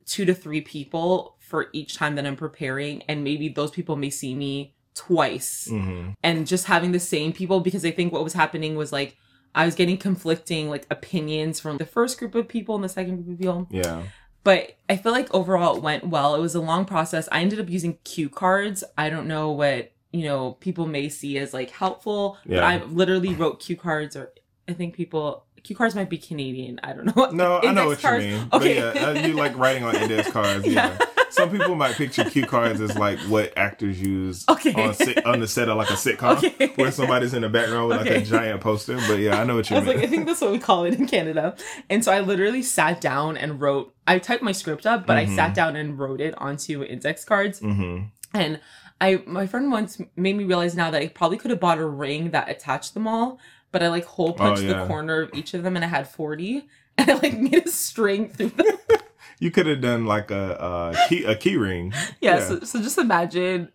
two 0.06 0.24
to 0.24 0.34
three 0.34 0.60
people 0.60 1.36
for 1.38 1.68
each 1.72 1.96
time 1.96 2.14
that 2.16 2.26
I'm 2.26 2.36
preparing, 2.36 3.02
and 3.08 3.22
maybe 3.24 3.48
those 3.48 3.70
people 3.70 3.96
may 3.96 4.10
see 4.10 4.34
me 4.34 4.74
twice, 4.94 5.68
hmm 5.68 6.10
and 6.22 6.46
just 6.46 6.64
having 6.66 6.92
the 6.92 6.98
same 7.00 7.32
people 7.32 7.60
because 7.60 7.84
I 7.84 7.90
think 7.90 8.12
what 8.12 8.24
was 8.24 8.32
happening 8.32 8.76
was 8.76 8.92
like 8.92 9.16
I 9.54 9.64
was 9.64 9.74
getting 9.74 9.96
conflicting 9.96 10.68
like 10.68 10.86
opinions 10.90 11.60
from 11.60 11.78
the 11.78 11.86
first 11.86 12.18
group 12.18 12.34
of 12.34 12.46
people 12.46 12.74
and 12.74 12.84
the 12.84 12.88
second 12.88 13.16
group 13.16 13.34
of 13.34 13.38
people. 13.38 13.66
Yeah. 13.70 14.02
But 14.44 14.76
I 14.88 14.96
feel 14.96 15.12
like 15.12 15.32
overall 15.34 15.76
it 15.76 15.82
went 15.82 16.06
well. 16.06 16.34
It 16.34 16.40
was 16.40 16.54
a 16.54 16.60
long 16.60 16.84
process. 16.84 17.28
I 17.32 17.40
ended 17.40 17.58
up 17.58 17.68
using 17.68 17.98
cue 18.04 18.28
cards. 18.28 18.84
I 18.96 19.08
don't 19.08 19.26
know 19.26 19.50
what, 19.50 19.92
you 20.12 20.24
know, 20.24 20.52
people 20.60 20.86
may 20.86 21.08
see 21.08 21.38
as 21.38 21.54
like 21.54 21.70
helpful, 21.70 22.38
but 22.46 22.56
Yeah. 22.56 22.68
I 22.68 22.84
literally 22.84 23.34
wrote 23.34 23.58
cue 23.60 23.76
cards 23.76 24.14
or 24.14 24.32
I 24.68 24.74
think 24.74 24.94
people 24.94 25.45
cue 25.66 25.76
cards 25.76 25.94
might 25.94 26.08
be 26.08 26.18
Canadian. 26.18 26.78
I 26.82 26.92
don't 26.92 27.14
know. 27.16 27.30
No, 27.30 27.60
I 27.60 27.72
know 27.72 27.86
what 27.88 27.98
cards. 28.00 28.24
you 28.24 28.32
mean. 28.32 28.48
Okay. 28.52 28.80
But 28.80 28.94
yeah, 28.96 29.26
you 29.26 29.34
like 29.34 29.56
writing 29.58 29.84
on 29.84 29.96
index 29.96 30.30
cards. 30.30 30.66
Yeah. 30.76 30.96
yeah. 30.98 31.06
some 31.30 31.50
people 31.50 31.74
might 31.74 31.94
picture 31.96 32.24
cue 32.24 32.46
cards 32.46 32.80
as 32.80 32.96
like 32.96 33.18
what 33.20 33.52
actors 33.58 34.00
use 34.00 34.44
Okay. 34.48 34.72
on 34.74 34.94
sit, 34.94 35.26
on 35.26 35.40
the 35.40 35.48
set 35.48 35.68
of 35.68 35.76
like 35.76 35.90
a 35.90 35.94
sitcom 35.94 36.36
Okay. 36.44 36.68
where 36.76 36.90
somebody's 36.92 37.34
in 37.34 37.42
the 37.42 37.48
background 37.48 37.88
with 37.88 37.98
like 37.98 38.10
a 38.10 38.20
giant 38.22 38.60
poster. 38.60 38.96
But 39.08 39.18
yeah, 39.18 39.40
I 39.40 39.44
know 39.44 39.56
what 39.56 39.68
you 39.68 39.76
I 39.76 39.80
was 39.80 39.88
mean. 39.88 39.96
like, 39.96 40.04
I 40.06 40.08
think 40.08 40.26
that's 40.26 40.40
what 40.40 40.52
we 40.52 40.58
call 40.58 40.84
it 40.84 40.94
in 40.94 41.06
Canada. 41.06 41.56
And 41.90 42.04
so 42.04 42.12
I 42.12 42.20
literally 42.20 42.62
sat 42.62 43.00
down 43.00 43.36
and 43.36 43.60
wrote. 43.60 43.92
I 44.06 44.18
typed 44.20 44.42
my 44.42 44.52
script 44.52 44.86
up, 44.86 45.04
but 45.06 45.16
I 45.16 45.26
Mhm. 45.26 45.34
sat 45.34 45.52
down 45.54 45.74
and 45.76 45.98
wrote 45.98 46.20
it 46.20 46.32
onto 46.38 46.82
index 46.84 47.24
cards. 47.24 47.58
hmm 47.58 48.02
And 48.32 48.60
I, 49.00 49.20
my 49.26 49.46
friend 49.46 49.70
once 49.70 50.00
made 50.16 50.36
me 50.36 50.44
realize 50.44 50.74
now 50.74 50.90
that 50.90 51.02
I 51.02 51.08
probably 51.08 51.36
could 51.38 51.50
have 51.50 51.60
bought 51.60 51.78
a 51.78 51.86
ring 51.86 52.30
that 52.30 52.48
attached 52.48 52.94
them 52.94 53.06
all, 53.06 53.38
but 53.72 53.82
I 53.82 53.88
like 53.88 54.04
hole 54.04 54.32
punched 54.34 54.62
Oh, 54.62 54.66
yeah. 54.66 54.80
the 54.80 54.86
corner 54.86 55.20
of 55.22 55.30
each 55.34 55.54
of 55.54 55.62
them, 55.62 55.76
and 55.76 55.84
I 55.84 55.88
had 55.88 56.08
forty, 56.08 56.66
and 56.98 57.10
I 57.10 57.14
like 57.14 57.38
made 57.38 57.66
a 57.66 57.70
string 57.70 58.28
through 58.28 58.50
them. 58.50 58.66
You 59.38 59.50
could 59.50 59.66
have 59.66 59.82
done 59.82 60.06
like 60.06 60.30
a, 60.30 60.94
a 60.94 61.08
key 61.08 61.24
a 61.24 61.34
key 61.36 61.58
ring. 61.58 61.92
yeah, 62.22 62.40
So, 62.40 62.60
so 62.60 62.80
just 62.80 62.96
imagine. 62.96 63.68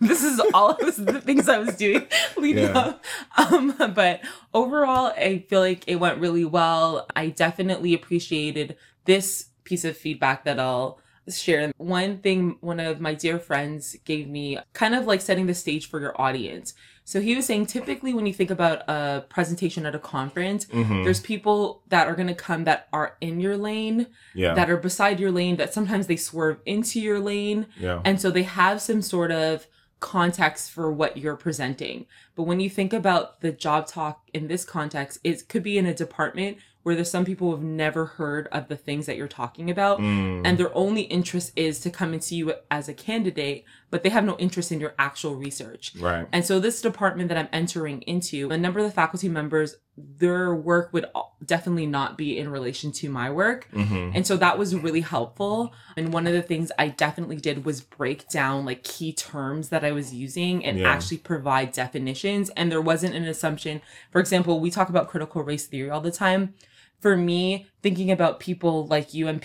This 0.00 0.24
is 0.24 0.40
all 0.54 0.70
of 0.70 0.96
the 0.96 1.20
things 1.20 1.46
I 1.46 1.58
was 1.58 1.76
doing 1.76 2.06
leading 2.38 2.64
Yeah. 2.64 2.78
up. 2.78 3.04
Um, 3.36 3.74
but 3.94 4.22
overall, 4.54 5.12
I 5.14 5.44
feel 5.50 5.60
like 5.60 5.84
it 5.86 5.96
went 5.96 6.20
really 6.20 6.46
well. 6.46 7.06
I 7.14 7.28
definitely 7.28 7.92
appreciated 7.92 8.78
this 9.04 9.48
piece 9.64 9.84
of 9.84 9.94
feedback 9.94 10.44
that 10.44 10.58
I'll 10.58 11.00
share. 11.28 11.70
One 11.76 12.16
thing 12.20 12.56
one 12.62 12.80
of 12.80 12.98
my 12.98 13.12
dear 13.12 13.38
friends 13.38 13.96
gave 14.06 14.26
me, 14.26 14.58
kind 14.72 14.94
of 14.94 15.04
like 15.04 15.20
setting 15.20 15.44
the 15.44 15.54
stage 15.54 15.86
for 15.90 16.00
your 16.00 16.18
audience. 16.18 16.72
So 17.06 17.20
he 17.20 17.36
was 17.36 17.44
saying 17.46 17.66
typically 17.66 18.14
when 18.14 18.24
you 18.26 18.32
think 18.32 18.50
about 18.50 18.78
a 18.88 19.24
presentation 19.28 19.84
at 19.86 19.94
a 19.94 19.98
conference, 19.98 20.64
hmm 20.72 21.04
there's 21.04 21.20
people 21.20 21.82
that 21.88 22.08
are 22.08 22.14
going 22.14 22.28
to 22.28 22.34
come 22.34 22.64
that 22.64 22.88
are 22.92 23.16
in 23.20 23.40
your 23.40 23.56
lane, 23.58 24.06
Yeah, 24.34 24.54
that 24.54 24.70
are 24.70 24.78
beside 24.78 25.20
your 25.20 25.30
lane, 25.30 25.56
that 25.56 25.74
sometimes 25.74 26.06
they 26.06 26.16
swerve 26.16 26.58
into 26.64 27.00
your 27.00 27.20
lane. 27.20 27.66
yeah, 27.78 28.00
And 28.04 28.20
so 28.20 28.30
they 28.30 28.44
have 28.44 28.80
some 28.80 29.02
sort 29.02 29.30
of 29.30 29.66
context 30.00 30.70
for 30.70 30.90
what 30.92 31.16
you're 31.16 31.36
presenting. 31.36 32.06
But 32.34 32.42
when 32.44 32.60
you 32.60 32.68
think 32.70 32.92
about 32.92 33.40
the 33.40 33.52
job 33.52 33.86
talk 33.86 34.22
in 34.34 34.48
this 34.48 34.64
context, 34.64 35.18
it 35.24 35.48
could 35.48 35.62
be 35.62 35.78
in 35.78 35.86
a 35.86 35.94
department 35.94 36.58
where 36.82 36.94
there's 36.94 37.10
some 37.10 37.24
people 37.24 37.48
who 37.48 37.54
have 37.56 37.64
never 37.64 38.04
heard 38.04 38.46
of 38.52 38.68
the 38.68 38.76
things 38.76 39.06
that 39.06 39.16
you're 39.16 39.26
talking 39.28 39.70
about. 39.70 39.98
Mm, 40.00 40.42
And 40.44 40.58
their 40.58 40.74
only 40.76 41.02
interest 41.02 41.52
is 41.56 41.80
to 41.80 41.90
come 41.90 42.12
and 42.12 42.22
see 42.22 42.36
you 42.36 42.52
as 42.70 42.88
a 42.88 42.92
candidate, 42.94 43.64
but 43.94 44.02
they 44.02 44.08
have 44.10 44.24
no 44.24 44.36
interest 44.38 44.72
in 44.72 44.80
your 44.80 44.92
actual 44.98 45.36
research. 45.36 45.92
right. 46.00 46.26
And 46.32 46.44
so 46.44 46.58
this 46.58 46.82
department 46.82 47.28
that 47.28 47.38
I'm 47.38 47.46
entering 47.52 48.02
into, 48.02 48.50
a 48.50 48.58
number 48.58 48.80
of 48.80 48.86
the 48.86 48.90
faculty 48.90 49.28
members, 49.28 49.76
their 49.96 50.52
work 50.52 50.92
would 50.92 51.06
definitely 51.46 51.86
not 51.86 52.18
be 52.18 52.36
in 52.36 52.48
relation 52.48 52.90
to 52.90 53.08
my 53.08 53.30
work. 53.30 53.68
hmm 53.72 54.10
And 54.12 54.26
so 54.26 54.36
that 54.38 54.58
was 54.58 54.74
really 54.74 55.02
helpful. 55.02 55.72
And 55.96 56.12
one 56.12 56.26
of 56.26 56.32
the 56.32 56.42
things 56.42 56.72
I 56.76 56.88
definitely 56.88 57.36
did 57.36 57.64
was 57.64 57.82
break 57.82 58.28
down 58.28 58.64
like 58.64 58.82
key 58.82 59.12
terms 59.12 59.68
that 59.68 59.84
I 59.84 59.92
was 59.92 60.12
using 60.12 60.64
and 60.64 60.80
Yeah. 60.80 60.90
actually 60.90 61.18
provide 61.18 61.70
definitions. 61.70 62.50
And 62.56 62.72
there 62.72 62.80
wasn't 62.80 63.14
an 63.14 63.26
assumption. 63.26 63.80
For 64.10 64.20
example, 64.20 64.58
we 64.58 64.72
talk 64.72 64.88
about 64.88 65.06
critical 65.08 65.44
race 65.44 65.66
theory 65.66 65.90
all 65.90 66.00
the 66.00 66.10
time. 66.10 66.54
For 66.98 67.16
me, 67.16 67.68
thinking 67.80 68.10
about 68.10 68.40
people 68.40 68.88
like 68.88 69.14
UMP, 69.14 69.44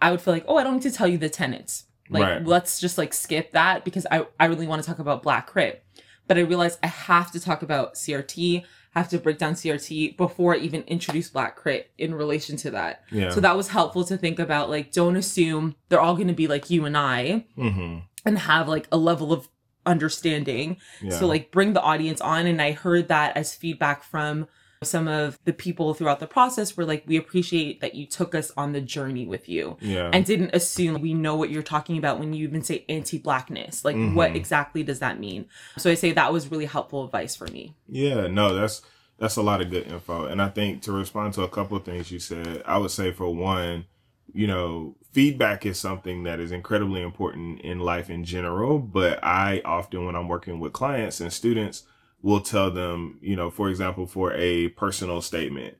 I 0.00 0.10
would 0.10 0.22
feel 0.22 0.32
like, 0.32 0.46
oh, 0.48 0.56
I 0.56 0.62
don't 0.64 0.76
need 0.76 0.82
to 0.90 0.90
tell 0.98 1.08
you 1.08 1.18
the 1.18 1.28
tenets. 1.28 1.84
Like, 2.12 2.22
Right. 2.22 2.44
let's 2.46 2.80
just 2.80 2.98
like 2.98 3.12
skip 3.14 3.52
that 3.52 3.84
because 3.84 4.06
I, 4.10 4.26
I 4.38 4.46
really 4.46 4.66
want 4.66 4.82
to 4.82 4.88
talk 4.88 4.98
about 4.98 5.22
Black 5.22 5.46
Crit. 5.46 5.84
But 6.28 6.38
I 6.38 6.42
realized 6.42 6.78
I 6.82 6.86
have 6.86 7.32
to 7.32 7.40
talk 7.40 7.62
about 7.62 7.94
CRT, 7.94 8.64
have 8.94 9.08
to 9.08 9.18
break 9.18 9.38
down 9.38 9.54
CRT 9.54 10.16
before 10.16 10.54
I 10.54 10.58
even 10.58 10.82
introduce 10.82 11.28
Black 11.30 11.56
Crit 11.56 11.90
in 11.98 12.14
relation 12.14 12.56
to 12.58 12.70
that. 12.72 13.02
Yeah. 13.10 13.30
So 13.30 13.40
that 13.40 13.56
was 13.56 13.68
helpful 13.68 14.04
to 14.04 14.16
think 14.16 14.38
about. 14.38 14.70
Like, 14.70 14.92
don't 14.92 15.16
assume 15.16 15.74
they're 15.88 16.00
all 16.00 16.14
going 16.14 16.28
to 16.28 16.34
be 16.34 16.46
like 16.46 16.70
you 16.70 16.84
and 16.84 16.96
I 16.96 17.46
hmm 17.56 17.98
and 18.24 18.38
have 18.38 18.68
like 18.68 18.86
a 18.92 18.96
level 18.96 19.32
of 19.32 19.48
understanding. 19.84 20.76
Yeah. 21.02 21.18
So, 21.18 21.26
like, 21.26 21.50
bring 21.50 21.72
the 21.72 21.80
audience 21.82 22.20
on. 22.20 22.46
And 22.46 22.60
I 22.62 22.72
heard 22.72 23.08
that 23.08 23.36
as 23.36 23.54
feedback 23.54 24.02
from 24.04 24.46
some 24.86 25.08
of 25.08 25.38
the 25.44 25.52
people 25.52 25.94
throughout 25.94 26.20
the 26.20 26.26
process 26.26 26.76
were 26.76 26.84
like, 26.84 27.04
we 27.06 27.16
appreciate 27.16 27.80
that 27.80 27.94
you 27.94 28.06
took 28.06 28.34
us 28.34 28.50
on 28.56 28.72
the 28.72 28.80
journey 28.80 29.26
with 29.26 29.48
you 29.48 29.76
yeah. 29.80 30.10
and 30.12 30.24
didn't 30.24 30.54
assume 30.54 31.00
we 31.00 31.14
know 31.14 31.36
what 31.36 31.50
you're 31.50 31.62
talking 31.62 31.98
about 31.98 32.18
when 32.18 32.32
you 32.32 32.46
even 32.46 32.62
say 32.62 32.84
anti-blackness 32.88 33.84
like 33.84 33.96
what 34.14 34.32
Mhm. 34.32 34.36
exactly 34.36 34.82
does 34.82 34.98
that 35.00 35.18
mean 35.20 35.46
so 35.76 35.90
i 35.90 35.94
say 35.94 36.12
that 36.12 36.32
was 36.32 36.50
really 36.50 36.66
helpful 36.66 37.04
advice 37.04 37.34
for 37.36 37.46
me 37.48 37.74
Yeah, 37.88 38.26
no, 38.26 38.54
that's 38.54 38.82
that's 39.18 39.36
a 39.36 39.42
lot 39.42 39.60
of 39.60 39.70
good 39.70 39.86
info. 39.86 40.24
And 40.26 40.42
I 40.42 40.48
think 40.48 40.82
to 40.82 40.90
respond 40.92 41.34
to 41.34 41.42
a 41.42 41.48
couple 41.48 41.76
of 41.76 41.84
things 41.84 42.10
you 42.10 42.18
said, 42.18 42.60
I 42.66 42.78
would 42.78 42.90
say 42.90 43.12
for 43.12 43.32
one, 43.32 43.84
you 44.32 44.48
know, 44.48 44.96
feedback 45.12 45.64
is 45.64 45.78
something 45.78 46.24
that 46.24 46.40
is 46.40 46.50
incredibly 46.50 47.02
important 47.02 47.60
in 47.60 47.78
life 47.78 48.10
in 48.10 48.24
general, 48.24 48.80
but 48.80 49.22
I 49.22 49.62
often 49.64 50.06
when 50.06 50.16
I'm 50.16 50.26
working 50.26 50.58
with 50.58 50.72
clients 50.72 51.20
and 51.20 51.32
students 51.32 51.84
will 52.22 52.40
tell 52.40 52.70
them, 52.70 53.18
you 53.20 53.36
know, 53.36 53.50
for 53.50 53.68
example, 53.68 54.06
for 54.06 54.32
a 54.34 54.68
personal 54.70 55.20
statement, 55.20 55.76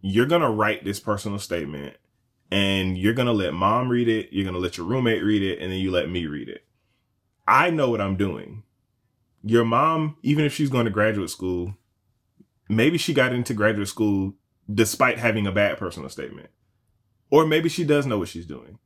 you're 0.00 0.26
going 0.26 0.42
to 0.42 0.50
write 0.50 0.84
this 0.84 1.00
personal 1.00 1.38
statement 1.38 1.96
and 2.50 2.96
you're 2.96 3.14
going 3.14 3.26
to 3.26 3.32
let 3.32 3.52
mom 3.52 3.88
read 3.88 4.08
it, 4.08 4.28
you're 4.32 4.44
going 4.44 4.54
to 4.54 4.60
let 4.60 4.76
your 4.76 4.86
roommate 4.86 5.22
read 5.22 5.42
it, 5.42 5.60
and 5.60 5.72
then 5.72 5.80
you 5.80 5.90
let 5.90 6.08
me 6.08 6.26
read 6.26 6.48
it. 6.48 6.64
I 7.46 7.70
know 7.70 7.90
what 7.90 8.00
I'm 8.00 8.16
doing 8.16 8.62
your 9.46 9.64
mom, 9.64 10.16
even 10.22 10.44
if 10.44 10.52
she's 10.52 10.70
going 10.70 10.86
to 10.86 10.90
graduate 10.90 11.30
school, 11.30 11.76
maybe 12.68 12.98
she 12.98 13.14
got 13.14 13.32
into 13.32 13.54
graduate 13.54 13.86
school 13.86 14.34
despite 14.72 15.18
having 15.18 15.46
a 15.46 15.52
bad 15.52 15.78
personal 15.78 16.08
statement. 16.08 16.48
Or 17.30 17.46
maybe 17.46 17.68
she 17.68 17.84
does 17.84 18.06
know 18.06 18.18
what 18.18 18.28
she's 18.28 18.46
doing. 18.46 18.80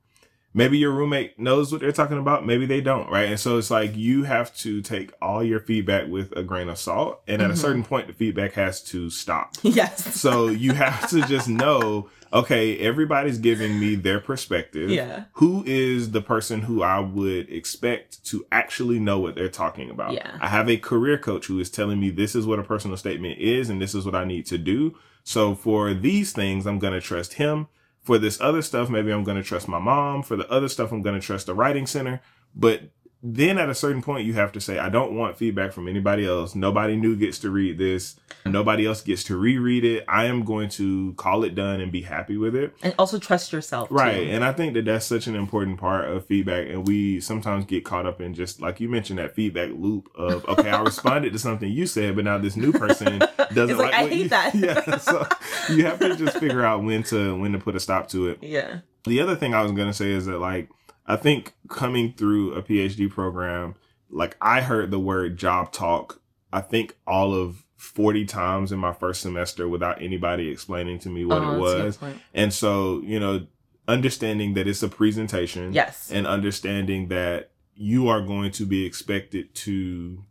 Maybe 0.53 0.77
your 0.77 0.91
roommate 0.91 1.39
knows 1.39 1.71
what 1.71 1.79
they're 1.79 1.91
talking 1.93 2.17
about. 2.17 2.45
Maybe 2.45 2.65
they 2.65 2.81
don't, 2.81 3.09
right? 3.09 3.29
And 3.29 3.39
so 3.39 3.57
it's 3.57 3.71
like 3.71 3.95
you 3.95 4.23
have 4.23 4.53
to 4.57 4.81
take 4.81 5.13
all 5.21 5.41
your 5.43 5.61
feedback 5.61 6.09
with 6.09 6.35
a 6.35 6.43
grain 6.43 6.67
of 6.67 6.77
salt. 6.77 7.21
And 7.27 7.41
at 7.41 7.49
a 7.49 7.53
Mhm. 7.53 7.57
certain 7.57 7.83
point, 7.85 8.07
the 8.07 8.13
feedback 8.13 8.53
has 8.53 8.81
to 8.85 9.09
stop. 9.09 9.55
yes 9.63 10.19
So 10.19 10.47
you 10.49 10.73
have 10.73 11.09
to 11.11 11.21
just 11.27 11.47
know, 11.47 12.09
okay, 12.33 12.77
everybody's 12.79 13.37
giving 13.37 13.79
me 13.79 13.95
their 13.95 14.19
perspective 14.19 14.89
yeah 14.89 15.23
who 15.33 15.63
is 15.65 16.11
the 16.11 16.21
person 16.21 16.61
who 16.63 16.81
I 16.83 16.99
would 16.99 17.49
expect 17.49 18.23
to 18.25 18.45
actually 18.51 18.99
know 18.99 19.19
what 19.19 19.35
they're 19.35 19.47
talking 19.49 19.89
about. 19.89 20.13
Yeah. 20.13 20.31
I 20.41 20.47
have 20.49 20.69
a 20.69 20.75
career 20.77 21.17
coach 21.17 21.45
who 21.47 21.59
is 21.61 21.69
telling 21.69 21.99
me 21.99 22.09
this 22.09 22.35
is 22.35 22.45
what 22.45 22.59
a 22.59 22.63
personal 22.63 22.97
statement 22.97 23.39
is 23.39 23.69
and 23.69 23.81
this 23.81 23.95
is 23.95 24.05
what 24.05 24.15
I 24.15 24.25
need 24.25 24.45
to 24.47 24.57
do. 24.57 24.95
So 25.23 25.55
for 25.55 25.93
these 25.93 26.33
things, 26.33 26.65
I'm 26.65 26.79
going 26.79 26.93
to 26.93 27.01
trust 27.01 27.33
him. 27.35 27.67
For 28.03 28.17
this 28.17 28.41
other 28.41 28.61
stuff, 28.61 28.89
maybe 28.89 29.11
I'm 29.11 29.23
going 29.23 29.37
to 29.37 29.43
trust 29.43 29.67
my 29.67 29.79
mom. 29.79 30.23
For 30.23 30.35
the 30.35 30.49
other 30.49 30.67
stuff, 30.67 30.91
I'm 30.91 31.01
going 31.01 31.19
to 31.19 31.25
trust 31.25 31.45
the 31.45 31.53
writing 31.53 31.85
center. 31.85 32.21
But 32.55 32.89
then 33.23 33.59
at 33.59 33.69
a 33.69 33.75
certain 33.75 34.01
point, 34.01 34.25
you 34.25 34.33
have 34.33 34.51
to 34.53 34.59
say, 34.61 34.79
I 34.79 34.89
don't 34.89 35.15
want 35.15 35.37
feedback 35.37 35.73
from 35.73 35.87
anybody 35.87 36.25
else. 36.25 36.55
Nobody 36.55 36.95
new 36.95 37.15
gets 37.15 37.37
to 37.39 37.51
read 37.51 37.77
this. 37.77 38.15
Nobody 38.45 38.87
else 38.87 39.01
gets 39.01 39.23
to 39.25 39.37
reread 39.37 39.85
it. 39.85 40.03
I 40.07 40.25
am 40.25 40.43
going 40.43 40.69
to 40.69 41.13
call 41.13 41.43
it 41.43 41.53
done 41.53 41.81
and 41.81 41.91
be 41.91 42.01
happy 42.01 42.35
with 42.37 42.55
it. 42.55 42.73
and 42.81 42.95
also 42.97 43.19
trust 43.19 43.53
yourself 43.53 43.89
too. 43.89 43.95
Right. 43.95 44.27
And 44.29 44.43
I 44.43 44.51
think 44.53 44.73
that 44.73 44.85
that's 44.85 45.05
such 45.05 45.27
an 45.27 45.35
important 45.35 45.79
part 45.79 46.09
of 46.09 46.25
feedback. 46.25 46.67
And 46.67 46.87
we 46.87 47.19
sometimes 47.19 47.65
get 47.65 47.85
caught 47.85 48.07
up 48.07 48.19
in 48.21 48.33
just, 48.33 48.59
like 48.59 48.79
you 48.79 48.89
mentioned, 48.89 49.19
that 49.19 49.35
feedback 49.35 49.69
loop 49.71 50.09
of, 50.15 50.43
okay, 50.45 50.71
I 50.71 50.81
responded 50.83 51.31
to 51.33 51.39
something 51.39 51.71
you 51.71 51.85
said, 51.85 52.15
but 52.15 52.25
now 52.25 52.39
this 52.39 52.55
new 52.55 52.71
person 52.71 53.19
doesn't 53.53 53.77
like, 53.77 53.91
like, 53.91 53.93
I 53.93 54.07
hate 54.07 54.17
you, 54.23 54.29
that. 54.29 54.55
Yeah. 54.61 54.97
So 54.97 55.27
you 55.69 55.85
have 55.85 55.99
to 55.99 56.15
just 56.15 56.37
figure 56.37 56.65
out 56.65 56.83
when 56.83 57.03
to, 57.03 57.39
when 57.39 57.51
to 57.51 57.59
put 57.59 57.75
a 57.75 57.79
stop 57.79 58.07
to 58.09 58.29
it. 58.29 58.39
yeah 58.41 58.79
The 59.05 59.21
other 59.21 59.35
thing 59.35 59.53
I 59.53 59.61
was 59.61 59.71
going 59.73 59.87
to 59.87 59.93
say 59.93 60.11
is 60.11 60.25
that, 60.25 60.39
like, 60.39 60.69
I 61.11 61.17
think 61.17 61.53
coming 61.67 62.13
through 62.13 62.53
a 62.53 62.61
PhD 62.63 63.09
program, 63.09 63.75
like, 64.09 64.37
I 64.39 64.61
heard 64.61 64.91
the 64.91 64.99
word 64.99 65.35
job 65.35 65.73
talk, 65.73 66.21
I 66.53 66.61
think 66.61 66.95
all 67.05 67.35
of 67.35 67.65
40 67.75 68.23
times 68.23 68.71
in 68.71 68.79
my 68.79 68.93
first 68.93 69.19
semester 69.19 69.67
without 69.67 70.01
anybody 70.01 70.49
explaining 70.49 70.99
to 70.99 71.09
me 71.09 71.25
what 71.25 71.41
Oh, 71.41 71.55
it 71.65 71.83
that's 71.83 71.97
a 71.97 71.99
good 71.99 72.01
was. 72.01 72.21
And 72.33 72.53
so, 72.53 73.01
you 73.01 73.19
know, 73.19 73.45
understanding 73.89 74.53
that 74.53 74.69
it's 74.69 74.83
a 74.83 74.87
presentation 74.87 75.73
yes 75.73 76.11
and 76.11 76.25
understanding 76.25 77.09
that 77.09 77.51
you 77.75 78.07
are 78.07 78.21
going 78.21 78.51
to 78.51 78.65
be 78.65 78.85
expected 78.85 79.53
to 79.55 80.23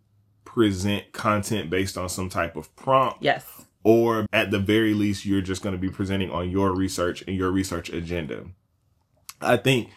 present 0.46 1.12
content 1.12 1.68
based 1.68 1.98
on 1.98 2.08
some 2.08 2.30
type 2.30 2.56
of 2.56 2.74
prompt 2.76 3.18
yes 3.20 3.44
or 3.82 4.24
at 4.32 4.50
the 4.50 4.58
very 4.58 4.94
least 4.94 5.26
you're 5.26 5.42
just 5.42 5.62
going 5.62 5.74
to 5.74 5.80
be 5.80 5.90
presenting 5.90 6.30
on 6.30 6.48
your 6.48 6.74
research 6.74 7.22
and 7.26 7.36
your 7.36 7.50
research 7.50 7.90
agenda. 7.90 8.44
I 9.42 9.56
think 9.56 9.90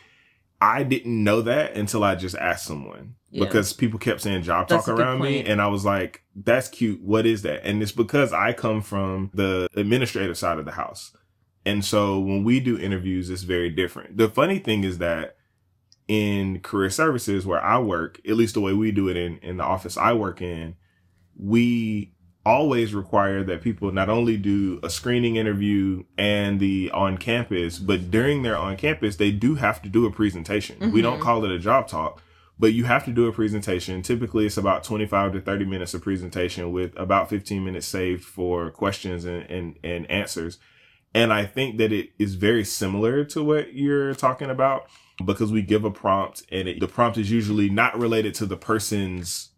I 0.64 0.84
didn't 0.84 1.24
know 1.24 1.42
that 1.42 1.76
until 1.76 2.04
I 2.04 2.16
just 2.16 2.36
asked 2.36 2.66
someone 2.66 3.16
Yeah. 3.32 3.44
because 3.46 3.74
people 3.74 4.00
kept 4.00 4.22
saying 4.22 4.44
job 4.44 4.70
That's 4.70 4.86
talk 4.86 4.98
around 4.98 5.22
me 5.22 5.44
and 5.44 5.62
I 5.62 5.68
was 5.68 5.84
like 5.84 6.24
that's 6.36 6.70
cute. 6.70 7.02
What 7.02 7.26
is 7.26 7.42
that? 7.42 7.66
And 7.66 7.82
it's 7.84 7.92
because 7.92 8.32
I 8.34 8.54
come 8.54 8.82
from 8.82 9.30
the 9.34 9.68
administrative 9.76 10.38
side 10.38 10.58
of 10.60 10.66
the 10.66 10.72
house. 10.72 11.16
And 11.66 11.84
so 11.84 12.20
when 12.20 12.44
we 12.44 12.60
do 12.60 12.78
interviews 12.80 13.30
it's 13.30 13.44
very 13.44 13.70
different. 13.70 14.18
The 14.18 14.30
funny 14.30 14.60
thing 14.60 14.84
is 14.84 15.00
that 15.00 15.36
in 16.08 16.60
career 16.62 16.90
services 16.90 17.46
where 17.46 17.62
I 17.64 17.80
work 17.80 18.20
at 18.28 18.36
least 18.36 18.54
the 18.54 18.62
way 18.62 18.74
we 18.74 18.92
do 18.92 19.08
it 19.10 19.18
in 19.18 19.38
in 19.40 19.58
the 19.58 19.64
office 19.64 19.98
I 19.98 20.14
work 20.14 20.42
in 20.42 20.76
we 21.38 22.13
always 22.46 22.94
require 22.94 23.44
that 23.44 23.62
people 23.62 23.92
not 23.92 24.10
only 24.10 24.38
do 24.38 24.80
a 24.84 24.90
screening 24.90 25.38
interview 25.38 26.04
and 26.18 26.60
the 26.60 26.92
on 26.92 27.18
campus, 27.18 27.80
but 27.80 28.12
during 28.12 28.44
their 28.44 28.58
on 28.58 28.76
campus, 28.76 29.16
they 29.16 29.32
do 29.32 29.56
have 29.56 29.82
to 29.82 29.90
do 29.90 30.06
a 30.06 30.12
presentation. 30.12 30.78
Mm-hmm. 30.78 30.92
We 30.92 31.02
don't 31.02 31.16
mm-hmm. 31.16 31.24
call 31.24 31.46
it 31.46 31.52
a 31.52 31.60
job 31.60 31.88
talk, 31.88 32.22
but 32.60 32.74
you 32.74 32.84
have 32.84 33.06
to 33.06 33.12
do 33.12 33.28
a 33.28 33.32
presentation. 33.32 34.02
Typically, 34.02 34.46
it's 34.46 34.58
about 34.58 34.84
25 34.84 35.34
to 35.34 35.42
30 35.42 35.66
minutes 35.66 35.94
of 35.94 36.02
presentation 36.02 36.72
with 36.72 36.98
about 36.98 37.30
15 37.30 37.64
minutes 37.64 37.88
saved 37.88 38.24
for 38.24 38.72
questions 38.72 39.24
and, 39.24 39.50
and, 39.50 39.80
and 39.84 40.10
answers. 40.12 40.60
And 41.16 41.32
I 41.32 41.46
think 41.46 41.78
that 41.78 41.94
it 41.94 42.10
is 42.18 42.36
very 42.36 42.66
similar 42.66 43.24
to 43.26 43.44
what 43.44 43.74
you're 43.74 44.16
talking 44.16 44.50
about 44.50 44.88
because 45.24 45.52
we 45.52 45.62
give 45.62 45.86
a 45.86 45.92
prompt 45.92 46.44
and 46.52 46.68
it, 46.68 46.80
the 46.80 46.88
prompt 46.88 47.18
is 47.18 47.32
usually 47.32 47.70
not 47.70 47.98
related 47.98 48.34
to 48.36 48.46
the 48.46 48.58
person's 48.58 49.52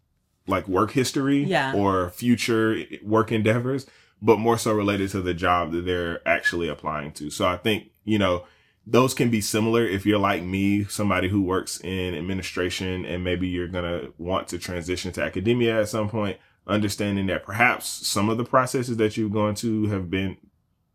like 0.46 0.68
work 0.68 0.92
history 0.92 1.44
yeah. 1.44 1.74
or 1.74 2.10
future 2.10 2.82
work 3.02 3.32
endeavors, 3.32 3.86
but 4.22 4.38
more 4.38 4.58
so 4.58 4.72
related 4.72 5.10
to 5.10 5.20
the 5.20 5.34
job 5.34 5.72
that 5.72 5.84
they're 5.84 6.26
actually 6.26 6.68
applying 6.68 7.12
to. 7.12 7.30
So 7.30 7.46
I 7.46 7.56
think, 7.56 7.90
you 8.04 8.18
know, 8.18 8.44
those 8.86 9.14
can 9.14 9.30
be 9.30 9.40
similar 9.40 9.84
if 9.84 10.06
you're 10.06 10.18
like 10.18 10.42
me, 10.42 10.84
somebody 10.84 11.28
who 11.28 11.42
works 11.42 11.80
in 11.80 12.14
administration 12.14 13.04
and 13.04 13.24
maybe 13.24 13.48
you're 13.48 13.66
going 13.66 13.84
to 13.84 14.12
want 14.16 14.46
to 14.48 14.58
transition 14.58 15.10
to 15.12 15.22
academia 15.22 15.80
at 15.80 15.88
some 15.88 16.08
point, 16.08 16.38
understanding 16.66 17.26
that 17.26 17.44
perhaps 17.44 17.86
some 17.88 18.28
of 18.28 18.38
the 18.38 18.44
processes 18.44 18.96
that 18.96 19.16
you're 19.16 19.28
going 19.28 19.56
to 19.56 19.86
have 19.88 20.08
been 20.08 20.36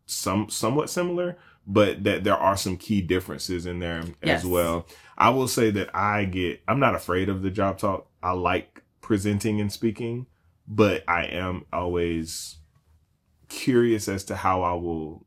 some 0.06 0.48
somewhat 0.48 0.88
similar, 0.88 1.36
but 1.66 2.02
that 2.04 2.24
there 2.24 2.36
are 2.36 2.56
some 2.56 2.76
key 2.76 3.02
differences 3.02 3.66
in 3.66 3.78
there 3.78 4.02
yes. 4.22 4.40
as 4.40 4.46
well. 4.46 4.86
I 5.18 5.30
will 5.30 5.48
say 5.48 5.70
that 5.70 5.94
I 5.94 6.24
get 6.24 6.62
I'm 6.66 6.80
not 6.80 6.94
afraid 6.94 7.28
of 7.28 7.42
the 7.42 7.50
job 7.50 7.78
talk. 7.78 8.08
I 8.22 8.32
like 8.32 8.81
presenting 9.02 9.60
and 9.60 9.70
speaking, 9.70 10.26
but 10.66 11.04
I 11.06 11.24
am 11.24 11.66
always 11.72 12.58
curious 13.48 14.08
as 14.08 14.24
to 14.24 14.36
how 14.36 14.62
I 14.62 14.72
will 14.72 15.26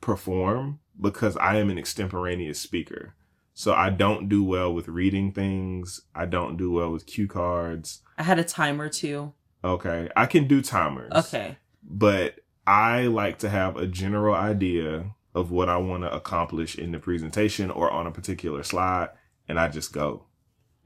perform 0.00 0.80
because 1.00 1.36
I 1.36 1.58
am 1.58 1.70
an 1.70 1.78
extemporaneous 1.78 2.58
speaker. 2.58 3.14
So 3.54 3.72
I 3.72 3.90
don't 3.90 4.28
do 4.28 4.42
well 4.42 4.74
with 4.74 4.88
reading 4.88 5.32
things. 5.32 6.02
I 6.14 6.26
don't 6.26 6.56
do 6.56 6.72
well 6.72 6.90
with 6.90 7.06
cue 7.06 7.28
cards. 7.28 8.02
I 8.18 8.22
had 8.22 8.38
a 8.38 8.44
timer 8.44 8.88
too. 8.88 9.32
Okay. 9.64 10.10
I 10.16 10.26
can 10.26 10.46
do 10.46 10.60
timers. 10.60 11.12
Okay. 11.12 11.58
But 11.82 12.40
I 12.66 13.02
like 13.02 13.38
to 13.38 13.48
have 13.48 13.76
a 13.76 13.86
general 13.86 14.34
idea 14.34 15.12
of 15.34 15.50
what 15.50 15.68
I 15.68 15.76
want 15.76 16.02
to 16.02 16.12
accomplish 16.12 16.76
in 16.76 16.92
the 16.92 16.98
presentation 16.98 17.70
or 17.70 17.90
on 17.90 18.06
a 18.06 18.10
particular 18.10 18.62
slide, 18.62 19.10
and 19.48 19.60
I 19.60 19.68
just 19.68 19.92
go. 19.92 20.24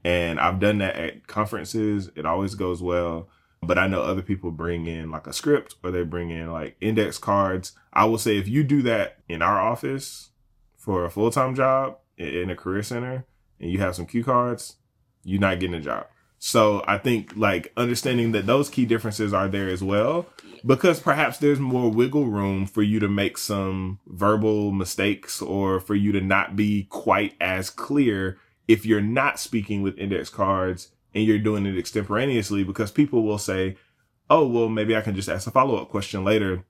And 0.03 0.39
I've 0.39 0.59
done 0.59 0.79
that 0.79 0.95
at 0.95 1.27
conferences. 1.27 2.09
It 2.15 2.25
always 2.25 2.55
goes 2.55 2.81
well. 2.81 3.29
But 3.63 3.77
I 3.77 3.87
know 3.87 4.01
other 4.01 4.23
people 4.23 4.49
bring 4.49 4.87
in 4.87 5.11
like 5.11 5.27
a 5.27 5.33
script 5.33 5.75
or 5.83 5.91
they 5.91 6.03
bring 6.03 6.31
in 6.31 6.51
like 6.51 6.77
index 6.81 7.19
cards. 7.19 7.73
I 7.93 8.05
will 8.05 8.17
say 8.17 8.37
if 8.37 8.47
you 8.47 8.63
do 8.63 8.81
that 8.83 9.17
in 9.29 9.41
our 9.41 9.61
office 9.61 10.31
for 10.75 11.05
a 11.05 11.11
full 11.11 11.29
time 11.29 11.53
job 11.53 11.97
in 12.17 12.49
a 12.49 12.55
career 12.55 12.81
center 12.81 13.25
and 13.59 13.69
you 13.69 13.77
have 13.77 13.95
some 13.95 14.07
cue 14.07 14.23
cards, 14.23 14.77
you're 15.23 15.39
not 15.39 15.59
getting 15.59 15.75
a 15.75 15.81
job. 15.81 16.07
So 16.39 16.83
I 16.87 16.97
think 16.97 17.33
like 17.35 17.71
understanding 17.77 18.31
that 18.31 18.47
those 18.47 18.67
key 18.67 18.85
differences 18.85 19.31
are 19.31 19.47
there 19.47 19.69
as 19.69 19.83
well, 19.83 20.25
because 20.65 20.99
perhaps 20.99 21.37
there's 21.37 21.59
more 21.59 21.91
wiggle 21.91 22.25
room 22.25 22.65
for 22.65 22.81
you 22.81 22.99
to 22.99 23.07
make 23.07 23.37
some 23.37 23.99
verbal 24.07 24.71
mistakes 24.71 25.39
or 25.39 25.79
for 25.79 25.93
you 25.93 26.11
to 26.13 26.21
not 26.21 26.55
be 26.55 26.87
quite 26.89 27.35
as 27.39 27.69
clear 27.69 28.39
if 28.67 28.85
you're 28.85 29.01
not 29.01 29.39
speaking 29.39 29.81
with 29.81 29.97
index 29.97 30.29
cards 30.29 30.89
and 31.13 31.23
you're 31.25 31.39
doing 31.39 31.65
it 31.65 31.77
extemporaneously, 31.77 32.63
because 32.63 32.91
people 32.91 33.23
will 33.23 33.37
say, 33.37 33.77
Oh, 34.29 34.47
well, 34.47 34.69
maybe 34.69 34.95
I 34.95 35.01
can 35.01 35.13
just 35.13 35.27
ask 35.27 35.45
a 35.47 35.51
follow 35.51 35.75
up 35.75 35.89
question 35.89 36.23
later 36.23 36.63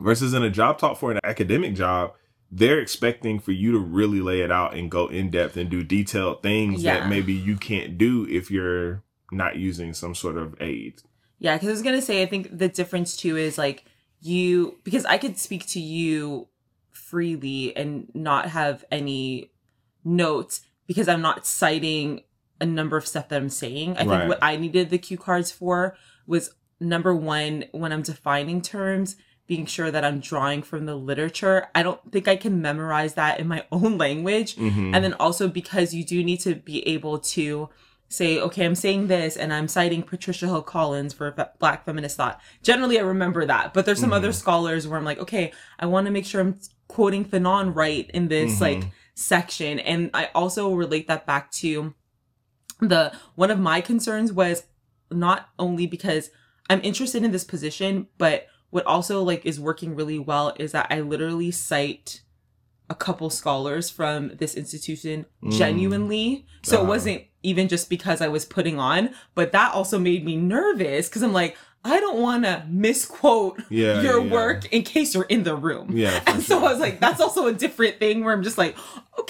versus 0.00 0.34
in 0.34 0.42
a 0.42 0.50
job 0.50 0.78
talk 0.78 0.96
for 0.96 1.12
an 1.12 1.20
academic 1.22 1.74
job 1.74 2.14
they're 2.50 2.80
expecting 2.80 3.38
for 3.38 3.52
you 3.52 3.72
to 3.72 3.78
really 3.78 4.20
lay 4.20 4.40
it 4.40 4.50
out 4.50 4.74
and 4.74 4.90
go 4.90 5.06
in 5.06 5.30
depth 5.30 5.56
and 5.56 5.70
do 5.70 5.84
detailed 5.84 6.42
things 6.42 6.82
yeah. 6.82 7.00
that 7.00 7.08
maybe 7.08 7.32
you 7.32 7.56
can't 7.56 7.96
do 7.96 8.26
if 8.28 8.50
you're 8.50 9.02
not 9.30 9.56
using 9.56 9.94
some 9.94 10.14
sort 10.14 10.36
of 10.36 10.60
aid. 10.60 11.00
Yeah, 11.38 11.54
because 11.54 11.68
I 11.68 11.72
was 11.72 11.82
gonna 11.82 12.02
say, 12.02 12.22
I 12.22 12.26
think 12.26 12.58
the 12.58 12.68
difference 12.68 13.16
too 13.16 13.36
is 13.36 13.56
like 13.56 13.84
you 14.20 14.78
because 14.84 15.04
I 15.04 15.16
could 15.16 15.38
speak 15.38 15.66
to 15.68 15.80
you 15.80 16.48
freely 16.90 17.74
and 17.76 18.10
not 18.14 18.48
have 18.48 18.84
any 18.90 19.52
notes 20.04 20.62
because 20.90 21.06
I'm 21.06 21.22
not 21.22 21.46
citing 21.46 22.24
a 22.60 22.66
number 22.66 22.96
of 22.96 23.06
stuff 23.06 23.28
that 23.28 23.40
I'm 23.40 23.48
saying. 23.48 23.96
I 23.96 24.04
right. 24.04 24.18
think 24.18 24.28
what 24.28 24.40
I 24.42 24.56
needed 24.56 24.90
the 24.90 24.98
cue 24.98 25.16
cards 25.16 25.52
for 25.52 25.96
was 26.26 26.52
number 26.80 27.14
one 27.14 27.66
when 27.70 27.92
I'm 27.92 28.02
defining 28.02 28.60
terms 28.60 29.14
being 29.46 29.66
sure 29.66 29.92
that 29.92 30.04
I'm 30.04 30.18
drawing 30.18 30.64
from 30.64 30.86
the 30.86 30.96
literature. 30.96 31.68
I 31.76 31.84
don't 31.84 32.00
think 32.10 32.26
I 32.26 32.34
can 32.34 32.60
memorize 32.60 33.14
that 33.14 33.38
in 33.38 33.46
my 33.46 33.64
own 33.72 33.98
language. 33.98 34.56
Mm-hmm. 34.56 34.92
And 34.92 35.04
then 35.04 35.14
also 35.14 35.46
because 35.46 35.94
you 35.94 36.04
do 36.04 36.24
need 36.24 36.40
to 36.40 36.56
be 36.56 36.84
able 36.88 37.20
to 37.20 37.68
say, 38.08 38.40
okay, 38.40 38.64
I'm 38.64 38.74
saying 38.74 39.06
this 39.06 39.36
and 39.36 39.52
I'm 39.52 39.68
citing 39.68 40.02
Patricia 40.02 40.46
Hill 40.46 40.62
Collins 40.62 41.12
for 41.12 41.30
Black 41.60 41.84
feminist 41.84 42.16
thought. 42.16 42.40
Generally, 42.64 42.98
I 42.98 43.02
remember 43.02 43.46
that, 43.46 43.74
but 43.74 43.86
there's 43.86 44.00
some 44.00 44.08
mm-hmm. 44.08 44.14
other 44.14 44.32
scholars 44.32 44.88
where 44.88 44.98
I'm 44.98 45.04
like, 45.04 45.20
okay, 45.20 45.52
I 45.78 45.86
want 45.86 46.08
to 46.08 46.10
make 46.10 46.26
sure 46.26 46.40
I'm 46.40 46.58
quoting 46.88 47.24
Fanon 47.24 47.76
right 47.76 48.10
in 48.12 48.26
this 48.26 48.54
mm-hmm. 48.54 48.80
like 48.80 48.90
section. 49.20 49.78
And 49.78 50.10
I 50.14 50.30
also 50.34 50.72
relate 50.74 51.06
that 51.08 51.26
back 51.26 51.50
to 51.52 51.94
the 52.80 53.12
one 53.34 53.50
of 53.50 53.60
my 53.60 53.80
concerns 53.80 54.32
was 54.32 54.64
not 55.10 55.48
only 55.58 55.86
because 55.86 56.30
I'm 56.68 56.80
interested 56.82 57.22
in 57.22 57.30
this 57.30 57.44
position, 57.44 58.08
but 58.16 58.46
what 58.70 58.86
also 58.86 59.22
like 59.22 59.44
is 59.44 59.60
working 59.60 59.94
really 59.94 60.18
well 60.18 60.54
is 60.58 60.72
that 60.72 60.86
I 60.90 61.00
literally 61.00 61.50
cite 61.50 62.22
a 62.88 62.94
couple 62.94 63.30
scholars 63.30 63.90
from 63.90 64.36
this 64.36 64.54
institution 64.54 65.26
mm. 65.42 65.52
genuinely. 65.52 66.46
So 66.62 66.76
uh-huh. 66.76 66.84
it 66.84 66.88
wasn't 66.88 67.22
even 67.42 67.68
just 67.68 67.90
because 67.90 68.20
I 68.20 68.28
was 68.28 68.44
putting 68.44 68.78
on, 68.78 69.10
but 69.34 69.52
that 69.52 69.74
also 69.74 69.98
made 69.98 70.24
me 70.24 70.36
nervous 70.36 71.08
because 71.08 71.22
I'm 71.22 71.32
like, 71.32 71.56
I 71.82 71.98
don't 71.98 72.20
want 72.20 72.44
to 72.44 72.64
misquote 72.68 73.62
yeah, 73.70 74.02
your 74.02 74.22
yeah. 74.22 74.30
work 74.30 74.70
in 74.72 74.82
case 74.82 75.14
you're 75.14 75.24
in 75.24 75.44
the 75.44 75.56
room. 75.56 75.96
Yeah. 75.96 76.20
And 76.26 76.42
so 76.42 76.58
I 76.58 76.72
was 76.72 76.78
like, 76.78 77.00
that's 77.00 77.20
also 77.20 77.46
a 77.46 77.52
different 77.52 77.98
thing 77.98 78.22
where 78.22 78.34
I'm 78.34 78.42
just 78.42 78.58
like, 78.58 78.76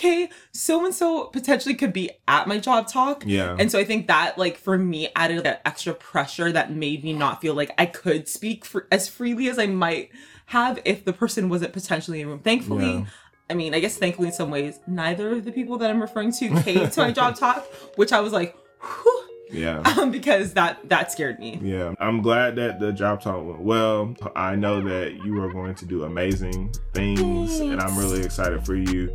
okay, 0.00 0.30
so 0.52 0.84
and 0.84 0.94
so 0.94 1.24
potentially 1.26 1.74
could 1.74 1.92
be 1.92 2.10
at 2.26 2.48
my 2.48 2.58
job 2.58 2.88
talk. 2.88 3.22
Yeah. 3.26 3.56
And 3.58 3.70
so 3.70 3.78
I 3.78 3.84
think 3.84 4.06
that 4.06 4.38
like 4.38 4.56
for 4.56 4.78
me 4.78 5.10
added 5.14 5.44
that 5.44 5.60
extra 5.64 5.94
pressure 5.94 6.50
that 6.52 6.72
made 6.72 7.04
me 7.04 7.12
not 7.12 7.40
feel 7.40 7.54
like 7.54 7.72
I 7.78 7.86
could 7.86 8.28
speak 8.28 8.64
for 8.64 8.86
as 8.90 9.08
freely 9.08 9.48
as 9.48 9.58
I 9.58 9.66
might 9.66 10.10
have 10.46 10.80
if 10.84 11.04
the 11.04 11.12
person 11.12 11.48
wasn't 11.48 11.72
potentially 11.72 12.20
in 12.20 12.26
the 12.26 12.32
room. 12.32 12.42
Thankfully, 12.42 12.92
yeah. 12.92 13.04
I 13.48 13.54
mean, 13.54 13.74
I 13.74 13.80
guess 13.80 13.96
thankfully 13.96 14.28
in 14.28 14.34
some 14.34 14.50
ways, 14.50 14.80
neither 14.86 15.32
of 15.32 15.44
the 15.44 15.52
people 15.52 15.78
that 15.78 15.90
I'm 15.90 16.00
referring 16.00 16.32
to 16.32 16.62
came 16.62 16.88
to 16.88 17.00
my 17.00 17.12
job 17.12 17.36
talk, 17.38 17.66
which 17.96 18.12
I 18.12 18.20
was 18.20 18.32
like, 18.32 18.56
whew, 18.80 19.24
yeah. 19.52 19.82
Um, 20.00 20.10
because 20.10 20.54
that 20.54 20.88
that 20.88 21.12
scared 21.12 21.38
me. 21.38 21.58
Yeah. 21.62 21.94
I'm 21.98 22.22
glad 22.22 22.56
that 22.56 22.80
the 22.80 22.92
job 22.92 23.20
talk 23.20 23.44
went 23.44 23.60
well. 23.60 24.14
I 24.36 24.54
know 24.54 24.80
that 24.82 25.16
you 25.24 25.42
are 25.42 25.52
going 25.52 25.74
to 25.74 25.84
do 25.84 26.04
amazing 26.04 26.72
things 26.94 27.20
Thanks. 27.20 27.60
and 27.60 27.80
I'm 27.80 27.98
really 27.98 28.22
excited 28.22 28.64
for 28.64 28.76
you. 28.76 29.08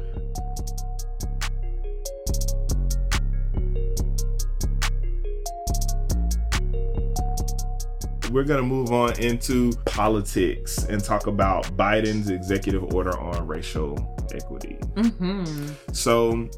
We're 8.32 8.44
going 8.44 8.62
to 8.62 8.68
move 8.68 8.92
on 8.92 9.18
into 9.20 9.72
politics 9.86 10.84
and 10.86 11.02
talk 11.02 11.28
about 11.28 11.66
Biden's 11.78 12.30
executive 12.30 12.94
order 12.94 13.18
on 13.18 13.48
racial 13.48 13.98
equity. 14.34 14.78
Mm-hmm. 14.96 15.68
So, 15.94 16.50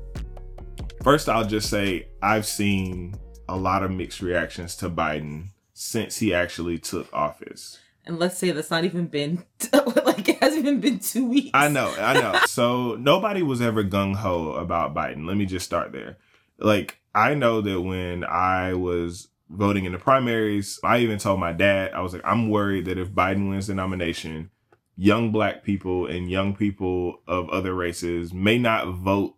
first, 1.03 1.29
I'll 1.29 1.45
just 1.45 1.69
say 1.69 2.07
I've 2.23 2.47
seen 2.47 3.13
a 3.47 3.57
lot 3.57 3.83
of 3.83 3.91
mixed 3.91 4.21
reactions 4.21 4.75
to 4.77 4.89
Biden 4.89 5.49
since 5.73 6.17
he 6.17 6.33
actually 6.33 6.77
took 6.79 7.11
office. 7.13 7.79
And 8.05 8.19
let's 8.19 8.37
say 8.37 8.51
that's 8.51 8.71
not 8.71 8.85
even 8.85 9.07
been 9.07 9.43
like 9.73 10.29
it 10.29 10.37
hasn't 10.41 10.65
even 10.65 10.79
been 10.79 10.99
two 10.99 11.27
weeks. 11.27 11.51
I 11.53 11.67
know, 11.67 11.93
I 11.99 12.13
know. 12.13 12.39
so 12.45 12.95
nobody 12.95 13.41
was 13.43 13.61
ever 13.61 13.83
gung 13.83 14.15
ho 14.15 14.53
about 14.53 14.95
Biden. 14.95 15.27
Let 15.27 15.37
me 15.37 15.45
just 15.45 15.65
start 15.65 15.91
there. 15.91 16.17
Like 16.57 16.99
I 17.13 17.33
know 17.33 17.61
that 17.61 17.81
when 17.81 18.23
I 18.23 18.73
was 18.73 19.27
voting 19.49 19.85
in 19.85 19.91
the 19.91 19.97
primaries, 19.97 20.79
I 20.83 20.99
even 20.99 21.19
told 21.19 21.39
my 21.39 21.53
dad, 21.53 21.91
I 21.93 22.01
was 22.01 22.13
like, 22.13 22.23
I'm 22.25 22.49
worried 22.49 22.85
that 22.85 22.97
if 22.97 23.09
Biden 23.09 23.49
wins 23.49 23.67
the 23.67 23.75
nomination, 23.75 24.51
young 24.95 25.31
black 25.31 25.63
people 25.63 26.07
and 26.07 26.29
young 26.29 26.55
people 26.55 27.21
of 27.27 27.49
other 27.49 27.73
races 27.73 28.33
may 28.33 28.57
not 28.57 28.87
vote 28.87 29.35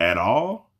at 0.00 0.18
all 0.18 0.71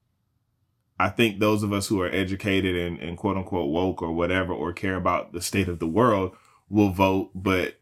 I 1.03 1.09
think 1.09 1.41
those 1.41 1.65
of 1.65 1.73
us 1.73 1.89
who 1.89 2.01
are 2.01 2.09
educated 2.09 2.77
and, 2.77 2.97
and 3.01 3.19
quote 3.19 3.37
unquote 3.37 3.71
woke 3.71 4.01
or 4.03 4.13
whatever, 4.13 4.53
or 4.53 4.73
care 4.73 4.95
about 4.95 5.33
the 5.33 5.41
state 5.41 5.67
of 5.67 5.81
the 5.81 5.87
world 5.89 6.37
will 6.69 6.91
vote. 6.91 7.31
But 7.35 7.81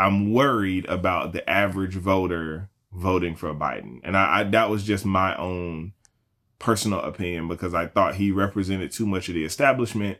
I'm 0.00 0.32
worried 0.32 0.84
about 0.86 1.32
the 1.32 1.48
average 1.48 1.94
voter 1.94 2.70
voting 2.92 3.36
for 3.36 3.54
Biden. 3.54 4.00
And 4.02 4.16
I, 4.16 4.40
I 4.40 4.44
that 4.44 4.68
was 4.68 4.82
just 4.82 5.04
my 5.04 5.36
own 5.36 5.92
personal 6.58 7.00
opinion 7.02 7.46
because 7.46 7.72
I 7.72 7.86
thought 7.86 8.16
he 8.16 8.32
represented 8.32 8.90
too 8.90 9.06
much 9.06 9.28
of 9.28 9.34
the 9.34 9.44
establishment. 9.44 10.18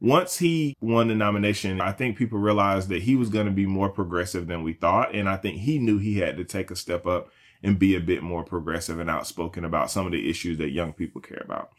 once 0.00 0.38
he 0.38 0.76
won 0.82 1.08
the 1.08 1.14
nomination, 1.14 1.80
I 1.80 1.92
think 1.92 2.18
people 2.18 2.38
realized 2.38 2.90
that 2.90 3.04
he 3.04 3.16
was 3.16 3.30
going 3.30 3.46
to 3.46 3.52
be 3.52 3.64
more 3.64 3.88
progressive 3.88 4.48
than 4.48 4.62
we 4.62 4.74
thought. 4.74 5.14
And 5.14 5.30
I 5.30 5.38
think 5.38 5.60
he 5.60 5.78
knew 5.78 5.96
he 5.96 6.18
had 6.18 6.36
to 6.36 6.44
take 6.44 6.70
a 6.70 6.76
step 6.76 7.06
up 7.06 7.30
and 7.64 7.78
be 7.78 7.96
a 7.96 8.00
bit 8.00 8.22
more 8.22 8.44
progressive 8.44 9.00
and 9.00 9.10
outspoken 9.10 9.64
about 9.64 9.90
some 9.90 10.06
of 10.06 10.12
the 10.12 10.28
issues 10.30 10.58
that 10.58 10.70
young 10.70 10.92
people 10.92 11.20
care 11.20 11.42
about. 11.44 11.70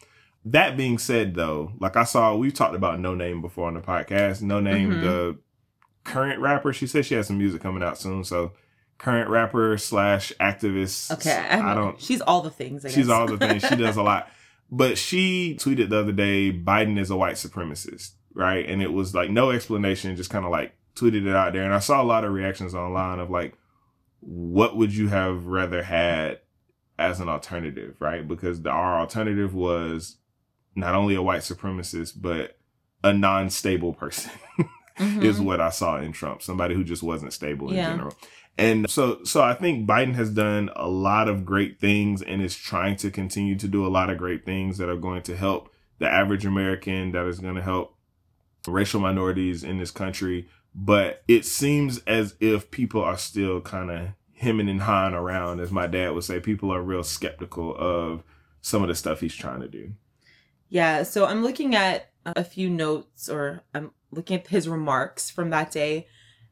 That 0.44 0.76
being 0.76 0.98
said, 0.98 1.36
though, 1.36 1.72
like 1.80 1.96
I 1.96 2.04
saw, 2.04 2.36
we've 2.36 2.54
talked 2.54 2.76
about 2.76 3.00
Noname 3.00 3.42
before 3.42 3.68
on 3.68 3.76
the 3.76 3.80
podcast. 3.82 4.42
Noname, 4.44 4.90
Mhm. 4.94 5.02
the 5.02 5.38
current 6.04 6.40
rapper, 6.42 6.74
she 6.74 6.86
said 6.88 7.06
she 7.06 7.16
has 7.16 7.28
some 7.28 7.38
music 7.38 7.62
coming 7.62 7.82
out 7.84 7.98
soon. 7.98 8.24
So, 8.24 8.52
current 8.98 9.30
rapper 9.30 9.78
slash 9.78 10.32
activist. 10.40 11.12
Okay, 11.14 11.36
I 11.36 11.74
don't. 11.74 12.00
She's 12.02 12.22
all 12.22 12.42
the 12.42 12.50
things. 12.52 12.86
I 12.86 12.90
She's 12.90 13.10
all 13.10 13.28
the 13.28 13.38
things. 13.38 13.64
She 13.66 13.76
does 13.76 13.98
a 13.98 14.04
lot. 14.12 14.28
But 14.72 14.98
she 14.98 15.56
tweeted 15.60 15.90
the 15.90 16.00
other 16.00 16.12
day, 16.12 16.52
Biden 16.52 16.98
is 17.00 17.10
a 17.12 17.16
white 17.16 17.36
supremacist, 17.36 18.12
right? 18.34 18.68
And 18.68 18.82
it 18.82 18.92
was 18.94 19.14
like 19.14 19.30
no 19.30 19.52
explanation, 19.52 20.16
just 20.16 20.30
kind 20.32 20.46
of 20.46 20.52
like 20.52 20.74
tweeted 20.96 21.28
it 21.28 21.36
out 21.36 21.54
there. 21.54 21.64
And 21.64 21.74
I 21.74 21.80
saw 21.80 22.02
a 22.02 22.04
lot 22.06 22.24
of 22.24 22.32
reactions 22.34 22.74
online 22.74 23.20
of 23.20 23.30
like, 23.30 23.54
what 24.28 24.76
would 24.76 24.94
you 24.96 25.08
have 25.10 25.46
rather 25.46 25.84
had 25.84 26.40
as 26.98 27.20
an 27.20 27.30
alternative, 27.30 27.96
right? 28.00 28.28
Because 28.28 28.62
the, 28.64 28.70
our 28.72 29.00
alternative 29.00 29.54
was 29.54 30.18
not 30.76 30.96
only 30.96 31.14
a 31.14 31.22
white 31.22 31.42
supremacist, 31.42 32.14
but 32.20 32.58
a 33.04 33.14
non-stable 33.14 33.94
person 33.94 34.32
Mhm. 34.98 35.24
is 35.24 35.40
what 35.42 35.60
I 35.62 35.70
saw 35.70 35.98
in 36.00 36.12
Trump. 36.14 36.42
Somebody 36.42 36.74
who 36.74 36.84
just 36.84 37.04
wasn't 37.04 37.34
stable 37.34 37.70
in 37.70 37.76
Yeah. 37.78 37.92
general. 37.92 38.16
And 38.58 38.90
so, 38.90 39.22
so 39.26 39.44
I 39.44 39.54
think 39.54 39.86
Biden 39.86 40.16
has 40.16 40.30
done 40.32 40.70
a 40.76 40.88
lot 40.88 41.28
of 41.28 41.44
great 41.46 41.80
things 41.82 42.22
and 42.22 42.42
is 42.42 42.56
trying 42.56 42.96
to 42.98 43.12
continue 43.12 43.58
to 43.58 43.68
do 43.68 43.86
a 43.86 43.90
lot 43.90 44.10
of 44.10 44.18
great 44.18 44.46
things 44.46 44.78
that 44.78 44.88
are 44.90 44.96
going 44.96 45.22
to 45.24 45.36
help 45.36 45.70
the 46.00 46.10
average 46.10 46.46
American, 46.46 47.12
that 47.12 47.28
is 47.28 47.40
going 47.40 47.56
to 47.56 47.62
help 47.62 47.98
racial 48.68 49.02
minorities 49.02 49.64
in 49.66 49.78
this 49.78 49.92
country. 49.92 50.48
But 50.76 51.24
it 51.28 51.46
seems 51.46 52.00
as 52.00 52.36
if 52.42 52.70
people 52.70 53.02
are 53.02 53.18
still 53.18 53.62
kind 53.62 53.90
of 53.90 54.10
hemming 54.34 54.68
and 54.68 54.82
hawing 54.82 55.14
around, 55.14 55.62
as 55.62 55.72
my 55.72 55.88
dad 55.88 56.10
would 56.10 56.26
say. 56.26 56.42
People 56.42 56.72
are 56.72 56.82
real 56.82 57.04
skeptical 57.04 57.74
of 57.78 58.24
some 58.62 58.82
of 58.82 58.90
the 58.90 58.96
stuff 58.96 59.22
he's 59.22 59.36
trying 59.36 59.62
to 59.62 59.70
do. 59.70 59.94
Yeah, 60.70 61.04
so 61.04 61.26
I'm 61.26 61.44
looking 61.44 61.76
at 61.76 62.12
a 62.26 62.44
few 62.44 62.70
notes 62.70 63.30
or 63.30 63.64
I'm 63.74 63.92
looking 64.12 64.38
at 64.40 64.48
his 64.48 64.68
remarks 64.68 65.30
from 65.30 65.50
that 65.52 65.72
day. 65.72 66.08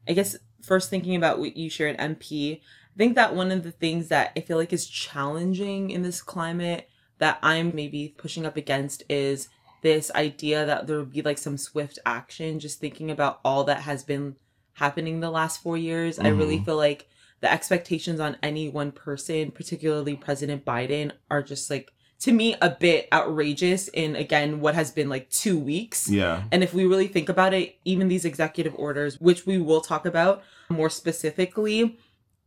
I 0.08 0.12
guess 0.12 0.36
first 0.62 0.88
thinking 0.88 1.16
about 1.16 1.38
what 1.38 1.56
you 1.56 1.68
shared, 1.68 1.98
MP, 1.98 2.60
I 2.60 2.96
think 2.96 3.16
that 3.16 3.34
one 3.34 3.50
of 3.50 3.62
the 3.62 3.72
things 3.72 4.08
that 4.08 4.32
I 4.36 4.40
feel 4.40 4.56
like 4.56 4.72
is 4.72 4.86
challenging 4.86 5.90
in 5.90 6.02
this 6.02 6.22
climate 6.22 6.88
that 7.18 7.38
I'm 7.42 7.74
maybe 7.74 8.14
pushing 8.16 8.46
up 8.46 8.56
against 8.56 9.02
is 9.08 9.48
this 9.84 10.10
idea 10.14 10.64
that 10.64 10.86
there 10.86 10.96
would 10.98 11.12
be 11.12 11.20
like 11.20 11.36
some 11.36 11.58
swift 11.58 11.98
action, 12.06 12.58
just 12.58 12.80
thinking 12.80 13.10
about 13.10 13.38
all 13.44 13.64
that 13.64 13.82
has 13.82 14.02
been 14.02 14.34
happening 14.72 15.20
the 15.20 15.30
last 15.30 15.62
four 15.62 15.76
years. 15.76 16.18
I 16.18 16.28
really 16.28 16.58
Mhm. 16.58 16.64
feel 16.64 16.76
like 16.76 17.06
the 17.42 17.52
expectations 17.52 18.18
on 18.18 18.38
any 18.42 18.66
one 18.66 18.92
person, 18.92 19.50
particularly 19.50 20.16
President 20.16 20.64
Biden, 20.64 21.12
are 21.30 21.42
just 21.42 21.68
like 21.68 21.92
to 22.20 22.32
me 22.32 22.56
a 22.62 22.70
bit 22.70 23.06
outrageous 23.12 23.88
in 23.88 24.16
again 24.16 24.60
what 24.60 24.74
has 24.74 24.90
been 24.90 25.10
like 25.10 25.28
two 25.28 25.58
weeks. 25.58 26.08
Yeah. 26.08 26.44
And 26.50 26.64
if 26.64 26.72
we 26.72 26.86
really 26.86 27.08
think 27.08 27.28
about 27.28 27.52
it, 27.52 27.76
even 27.84 28.08
these 28.08 28.24
executive 28.24 28.74
orders, 28.78 29.20
which 29.20 29.44
we 29.44 29.58
will 29.58 29.82
talk 29.82 30.06
about 30.06 30.42
more 30.70 30.88
specifically, 30.88 31.98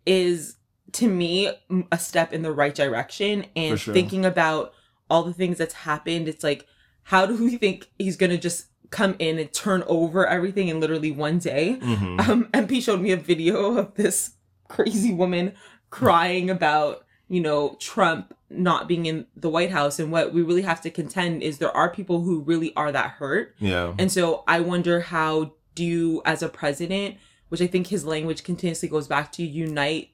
is 0.08 0.56
to 0.94 1.08
me 1.08 1.52
a 1.92 2.00
step 2.00 2.34
in 2.34 2.42
the 2.42 2.52
right 2.52 2.74
direction. 2.74 3.46
And 3.56 3.80
sure. 3.80 3.94
thinking 3.94 4.26
about 4.26 4.74
all 5.08 5.22
the 5.22 5.34
things 5.34 5.60
that's 5.60 5.76
happened, 5.76 6.28
it's 6.28 6.44
like, 6.44 6.66
how 7.08 7.26
do 7.26 7.42
we 7.42 7.56
think 7.56 7.90
he's 7.98 8.18
gonna 8.18 8.38
just 8.38 8.66
come 8.90 9.16
in 9.18 9.40
and 9.40 9.52
turn 9.54 9.82
over 9.88 10.28
everything 10.28 10.68
in 10.68 10.82
literally 10.82 11.10
one 11.10 11.40
day? 11.40 11.74
hmm 11.82 12.20
um, 12.20 12.46
MP 12.54 12.84
showed 12.84 13.00
me 13.00 13.12
a 13.12 13.18
video 13.18 13.78
of 13.78 13.96
this 13.96 14.32
crazy 14.68 15.14
woman 15.14 15.54
crying 15.90 16.50
about, 16.50 17.06
you 17.30 17.40
know, 17.40 17.78
Trump 17.80 18.36
not 18.50 18.90
being 18.90 19.06
in 19.06 19.26
the 19.38 19.50
White 19.50 19.72
House. 19.72 20.00
And 20.00 20.12
what 20.12 20.34
we 20.34 20.42
really 20.42 20.64
have 20.64 20.82
to 20.82 20.90
contend 20.90 21.44
is 21.44 21.60
there 21.60 21.76
are 21.76 21.90
people 21.90 22.24
who 22.24 22.42
really 22.42 22.76
are 22.76 22.92
that 22.92 23.12
hurt. 23.12 23.56
Yeah. 23.60 23.94
And 23.98 24.12
so 24.12 24.44
I 24.46 24.60
wonder 24.60 25.00
how 25.00 25.54
do 25.76 25.86
you, 25.86 26.22
as 26.26 26.42
a 26.42 26.50
president, 26.50 27.16
which 27.48 27.62
I 27.62 27.68
think 27.68 27.88
his 27.88 28.04
language 28.04 28.44
continuously 28.44 28.90
goes 28.90 29.08
back 29.08 29.32
to 29.34 29.44
unite, 29.46 30.10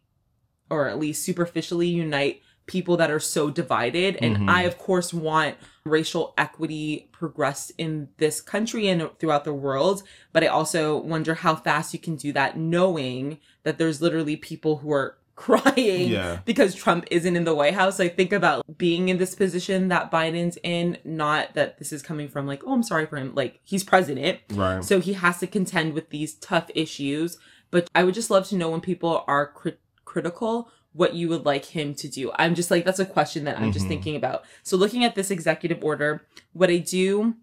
or 0.70 0.88
at 0.88 1.00
least 1.00 1.24
superficially 1.24 1.88
unite 1.88 2.42
people 2.66 2.96
that 2.98 3.12
are 3.12 3.20
so 3.20 3.50
divided. 3.50 4.18
And 4.22 4.38
Mhm. 4.38 4.50
I, 4.50 4.64
of 4.64 4.78
course, 4.78 5.14
want 5.14 5.56
racial 5.86 6.34
equity 6.38 7.10
progress 7.12 7.72
in 7.78 8.08
this 8.18 8.40
country 8.42 8.88
and 8.88 9.10
throughout 9.20 9.44
the 9.44 9.54
world. 9.54 10.04
But 10.32 10.44
I 10.44 10.48
also 10.48 10.98
wonder 10.98 11.34
how 11.36 11.56
fast 11.56 11.94
you 11.94 12.00
can 12.00 12.16
do 12.16 12.32
that 12.34 12.58
knowing 12.58 13.40
that 13.64 13.78
there's 13.78 14.02
literally 14.02 14.36
people 14.38 14.78
who 14.78 14.92
are 14.94 15.18
crying 15.36 16.10
Yeah. 16.10 16.40
because 16.46 16.76
Trump 16.76 17.06
isn't 17.10 17.36
in 17.36 17.44
the 17.44 17.56
White 17.56 17.74
House. 17.74 18.00
I 18.00 18.08
think 18.08 18.32
about 18.32 18.64
being 18.78 19.10
in 19.10 19.18
this 19.18 19.34
position 19.36 19.88
that 19.88 20.12
Biden's 20.12 20.58
in, 20.64 21.00
not 21.04 21.56
that 21.56 21.80
this 21.80 21.92
is 21.92 22.02
coming 22.04 22.28
from 22.30 22.46
like, 22.46 22.62
oh, 22.66 22.72
I'm 22.74 22.84
sorry 22.84 23.08
for 23.08 23.18
him. 23.18 23.34
Like, 23.36 23.60
he's 23.64 23.84
president. 23.84 24.40
Right. 24.54 24.84
So 24.86 25.00
he 25.00 25.14
has 25.14 25.40
to 25.40 25.48
contend 25.48 25.94
with 25.96 26.12
these 26.12 26.36
tough 26.36 26.70
issues. 26.76 27.38
But 27.72 27.90
I 27.96 28.04
would 28.04 28.14
just 28.14 28.30
love 28.30 28.48
to 28.50 28.56
know 28.56 28.70
when 28.70 28.82
people 28.82 29.24
are 29.28 29.48
crit- 29.48 29.80
critical, 30.06 30.70
what 30.94 31.16
you 31.16 31.28
would 31.30 31.46
like 31.46 31.66
him 31.66 31.94
to 31.96 32.08
do. 32.08 32.32
I'm 32.36 32.56
just 32.56 32.72
like, 32.72 32.86
that's 32.86 33.00
a 33.00 33.06
question 33.06 33.44
that 33.46 33.60
I'm 33.60 33.72
just 33.72 33.86
Mhm. 33.86 33.90
thinking 33.90 34.16
about. 34.16 34.46
So 34.62 34.78
looking 34.78 35.04
at 35.04 35.16
this 35.16 35.32
executive 35.32 35.84
order, 35.84 36.26
what 36.54 36.70
I 36.70 36.78
do 36.78 37.36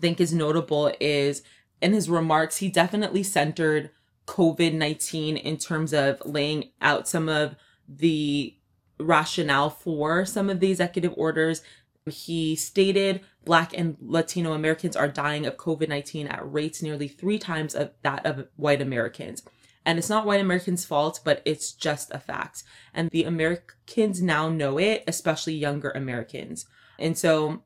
think 0.00 0.20
is 0.20 0.32
notable 0.32 0.92
is 1.00 1.42
in 1.82 1.92
his 1.92 2.08
remarks, 2.08 2.58
he 2.58 2.68
definitely 2.68 3.22
centered 3.22 3.90
COVID 4.26 4.74
19 4.74 5.36
in 5.36 5.56
terms 5.56 5.92
of 5.92 6.22
laying 6.24 6.70
out 6.80 7.08
some 7.08 7.28
of 7.28 7.56
the 7.88 8.54
rationale 9.00 9.70
for 9.70 10.24
some 10.26 10.50
of 10.50 10.60
the 10.60 10.70
executive 10.70 11.14
orders. 11.16 11.62
He 12.06 12.54
stated 12.56 13.22
Black 13.44 13.72
and 13.76 13.96
Latino 14.00 14.52
Americans 14.52 14.96
are 14.96 15.08
dying 15.08 15.46
of 15.46 15.56
COVID 15.56 15.88
19 15.88 16.26
at 16.26 16.52
rates 16.52 16.82
nearly 16.82 17.08
three 17.08 17.38
times 17.38 17.74
of 17.74 17.90
that 18.02 18.24
of 18.26 18.46
white 18.56 18.82
Americans. 18.82 19.42
And 19.88 19.98
it's 19.98 20.10
not 20.10 20.26
white 20.26 20.42
Americans' 20.42 20.84
fault, 20.84 21.20
but 21.24 21.40
it's 21.46 21.72
just 21.72 22.12
a 22.12 22.18
fact. 22.18 22.62
And 22.92 23.08
the 23.08 23.24
Americans 23.24 24.20
now 24.20 24.50
know 24.50 24.78
it, 24.78 25.02
especially 25.06 25.54
younger 25.54 25.88
Americans. 25.92 26.66
And 26.98 27.16
so, 27.16 27.62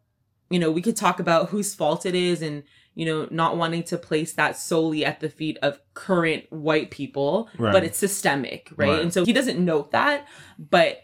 you 0.48 0.60
know, 0.60 0.70
we 0.70 0.82
could 0.82 0.94
talk 0.94 1.18
about 1.18 1.48
whose 1.48 1.74
fault 1.74 2.06
it 2.06 2.14
is 2.14 2.40
and, 2.40 2.62
you 2.94 3.04
know, 3.06 3.26
not 3.32 3.56
wanting 3.56 3.82
to 3.84 3.98
place 3.98 4.34
that 4.34 4.56
solely 4.56 5.04
at 5.04 5.18
the 5.18 5.28
feet 5.28 5.58
of 5.62 5.80
current 5.94 6.44
white 6.52 6.92
people, 6.92 7.48
Right. 7.58 7.72
but 7.72 7.82
it's 7.82 7.98
systemic, 7.98 8.70
right? 8.76 8.88
Right. 8.88 9.02
And 9.02 9.12
so 9.12 9.24
he 9.24 9.32
doesn't 9.32 9.58
note 9.58 9.90
that, 9.90 10.28
but 10.60 11.02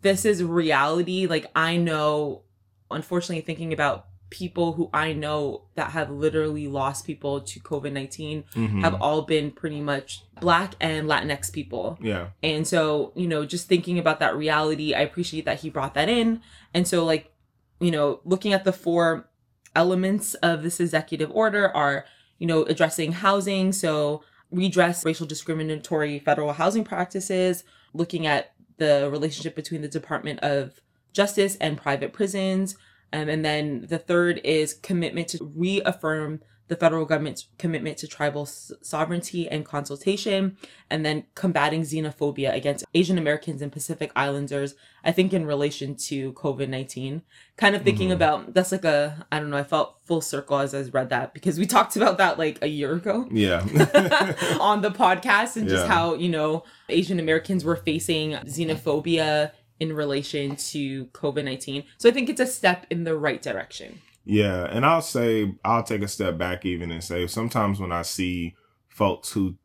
this 0.00 0.24
is 0.24 0.42
reality. 0.42 1.26
Like, 1.26 1.44
I 1.54 1.76
know, 1.76 2.44
unfortunately, 2.90 3.42
thinking 3.42 3.74
about 3.74 4.06
people 4.34 4.72
who 4.72 4.90
I 4.92 5.12
know 5.12 5.62
that 5.76 5.90
have 5.92 6.10
literally 6.10 6.66
lost 6.66 7.06
people 7.06 7.40
to 7.40 7.60
COVID 7.60 7.92
19 7.92 8.42
Mhm. 8.56 8.80
have 8.82 9.00
all 9.00 9.22
been 9.22 9.52
pretty 9.52 9.80
much 9.80 10.22
Black 10.40 10.74
and 10.80 11.08
Latinx 11.08 11.52
people. 11.52 11.96
yeah. 12.02 12.30
And 12.42 12.66
so, 12.66 13.12
you 13.14 13.28
know, 13.28 13.46
just 13.46 13.68
thinking 13.68 13.96
about 13.96 14.18
that 14.18 14.36
reality, 14.36 14.92
I 14.92 15.02
appreciate 15.02 15.44
that 15.44 15.60
he 15.60 15.70
brought 15.70 15.94
that 15.94 16.08
in. 16.08 16.40
And 16.74 16.88
so, 16.88 17.04
like, 17.04 17.32
you 17.78 17.92
know, 17.92 18.20
looking 18.24 18.52
at 18.52 18.64
the 18.64 18.72
four 18.72 19.28
elements 19.76 20.34
of 20.34 20.64
this 20.64 20.80
executive 20.80 21.30
order 21.32 21.68
are, 21.76 22.04
you 22.40 22.46
know, 22.48 22.64
addressing 22.64 23.12
housing. 23.12 23.70
So, 23.72 24.22
redress 24.50 25.04
racial 25.04 25.26
discriminatory 25.26 26.18
federal 26.18 26.52
housing 26.54 26.82
practices, 26.84 27.62
looking 27.92 28.26
at 28.26 28.52
the 28.78 29.08
relationship 29.12 29.54
between 29.54 29.82
the 29.82 29.88
Department 29.88 30.40
of 30.40 30.80
Justice 31.12 31.56
and 31.60 31.76
private 31.76 32.12
prisons. 32.12 32.76
Um, 33.14 33.28
and 33.28 33.44
then 33.44 33.86
the 33.88 33.98
third 33.98 34.40
is 34.44 34.74
commitment 34.74 35.28
to 35.28 35.44
reaffirm 35.56 36.40
the 36.66 36.76
federal 36.76 37.04
government's 37.04 37.48
commitment 37.58 37.98
to 37.98 38.08
tribal 38.08 38.42
s- 38.42 38.72
sovereignty 38.80 39.46
and 39.46 39.66
consultation, 39.66 40.56
and 40.90 41.04
then 41.04 41.24
combating 41.34 41.82
xenophobia 41.82 42.54
against 42.54 42.86
Asian 42.94 43.18
Americans 43.18 43.60
and 43.60 43.70
Pacific 43.70 44.10
Islanders. 44.16 44.74
I 45.04 45.12
think 45.12 45.34
in 45.34 45.44
relation 45.44 45.94
to 46.08 46.32
COVID 46.32 46.70
19, 46.70 47.20
kind 47.58 47.76
of 47.76 47.82
thinking 47.82 48.08
Mhm. 48.08 48.12
about 48.14 48.54
that's 48.54 48.72
like 48.72 48.86
a, 48.86 49.26
I 49.30 49.40
don't 49.40 49.50
know, 49.50 49.58
I 49.58 49.62
felt 49.62 49.96
full 50.06 50.22
circle 50.22 50.58
as 50.58 50.74
I 50.74 50.80
read 50.90 51.10
that 51.10 51.34
because 51.34 51.58
we 51.58 51.66
talked 51.76 51.96
about 51.96 52.16
that 52.16 52.38
like 52.38 52.58
a 52.62 52.68
year 52.68 52.94
ago 52.94 53.28
Yeah. 53.30 53.60
on 54.58 54.80
the 54.80 54.90
podcast 54.90 55.56
and 55.56 55.68
just 55.68 55.84
Yeah. 55.86 55.92
how, 55.92 56.14
you 56.14 56.30
know, 56.30 56.64
Asian 56.88 57.20
Americans 57.20 57.62
were 57.62 57.76
facing 57.76 58.32
xenophobia 58.46 59.50
in 59.84 59.94
relation 59.94 60.56
to 60.56 61.06
COVID 61.06 61.44
19. 61.44 61.84
So 61.98 62.08
I 62.08 62.12
think 62.12 62.28
it's 62.28 62.40
a 62.40 62.46
step 62.46 62.86
in 62.90 63.04
the 63.04 63.16
right 63.16 63.40
direction. 63.40 64.00
Yeah, 64.24 64.64
and 64.70 64.86
I'll 64.86 65.02
say 65.02 65.54
I'll 65.64 65.82
take 65.82 66.02
a 66.02 66.08
step 66.08 66.38
back 66.38 66.64
even 66.64 66.90
and 66.90 67.04
say 67.04 67.26
sometimes 67.26 67.78
when 67.78 67.92
I 67.92 68.02
see 68.02 68.54
folks 68.88 69.32
who 69.32 69.56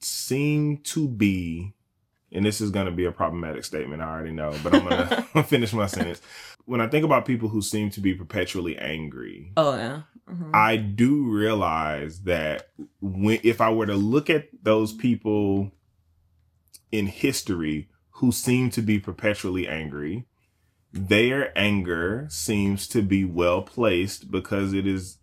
seem 0.00 0.78
to 0.78 1.08
be 1.08 1.72
and 2.32 2.44
this 2.44 2.60
is 2.60 2.70
going 2.70 2.86
to 2.86 2.92
be 2.92 3.04
a 3.04 3.12
problematic 3.12 3.64
statement, 3.64 4.02
I 4.02 4.10
already 4.10 4.32
know, 4.32 4.54
but 4.62 4.74
I'm 4.74 4.84
going 4.84 5.08
to 5.34 5.42
finish 5.44 5.72
my 5.72 5.86
sentence. 5.86 6.20
When 6.64 6.80
I 6.80 6.88
think 6.88 7.04
about 7.04 7.24
people 7.24 7.48
who 7.48 7.62
seem 7.62 7.90
to 7.90 8.00
be 8.00 8.14
perpetually 8.14 8.76
angry, 8.78 9.52
Oh 9.56 9.74
yeah. 9.76 10.02
Mhm. 10.28 10.50
I 10.54 10.76
do 10.76 11.22
realize 11.24 12.22
that 12.22 12.70
when 13.00 13.38
if 13.42 13.60
I 13.60 13.72
were 13.72 13.86
to 13.86 13.94
look 13.94 14.28
at 14.30 14.48
those 14.62 14.92
people 14.92 15.70
in 16.92 17.06
history 17.06 17.88
who 18.16 18.32
seem 18.32 18.70
to 18.70 18.80
be 18.80 18.98
perpetually 18.98 19.68
angry, 19.68 20.26
their 20.92 21.56
anger 21.56 22.26
seems 22.30 22.88
to 22.88 23.02
be 23.02 23.24
well 23.24 23.62
placed 23.62 24.30
because 24.30 24.72
it 24.72 24.86
is 24.86 25.18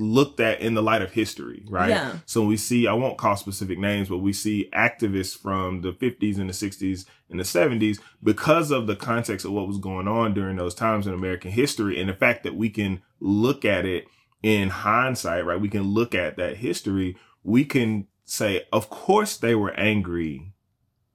looked 0.00 0.38
at 0.38 0.60
in 0.60 0.74
the 0.74 0.82
light 0.82 1.02
of 1.02 1.10
history, 1.10 1.64
right? 1.68 1.90
Yeah. 1.90 2.18
So 2.24 2.44
we 2.44 2.56
see, 2.56 2.86
I 2.86 2.92
won't 2.92 3.18
call 3.18 3.36
specific 3.36 3.80
names, 3.80 4.08
but 4.08 4.18
we 4.18 4.32
see 4.32 4.70
activists 4.72 5.36
from 5.36 5.80
the 5.80 5.90
50s 5.90 6.38
and 6.38 6.48
the 6.48 6.54
60s 6.54 7.04
and 7.28 7.40
the 7.40 7.44
70s 7.44 7.98
because 8.22 8.70
of 8.70 8.86
the 8.86 8.94
context 8.94 9.44
of 9.44 9.50
what 9.50 9.66
was 9.66 9.78
going 9.78 10.06
on 10.06 10.34
during 10.34 10.56
those 10.56 10.76
times 10.76 11.08
in 11.08 11.14
American 11.14 11.50
history 11.50 12.00
and 12.00 12.08
the 12.08 12.14
fact 12.14 12.44
that 12.44 12.54
we 12.54 12.70
can 12.70 13.02
look 13.18 13.64
at 13.64 13.84
it 13.84 14.04
in 14.44 14.68
hindsight, 14.68 15.44
right? 15.44 15.60
We 15.60 15.68
can 15.68 15.82
look 15.82 16.14
at 16.14 16.36
that 16.36 16.58
history. 16.58 17.16
We 17.42 17.64
can 17.64 18.06
say, 18.24 18.66
of 18.72 18.88
course 18.88 19.36
they 19.36 19.56
were 19.56 19.72
angry, 19.72 20.52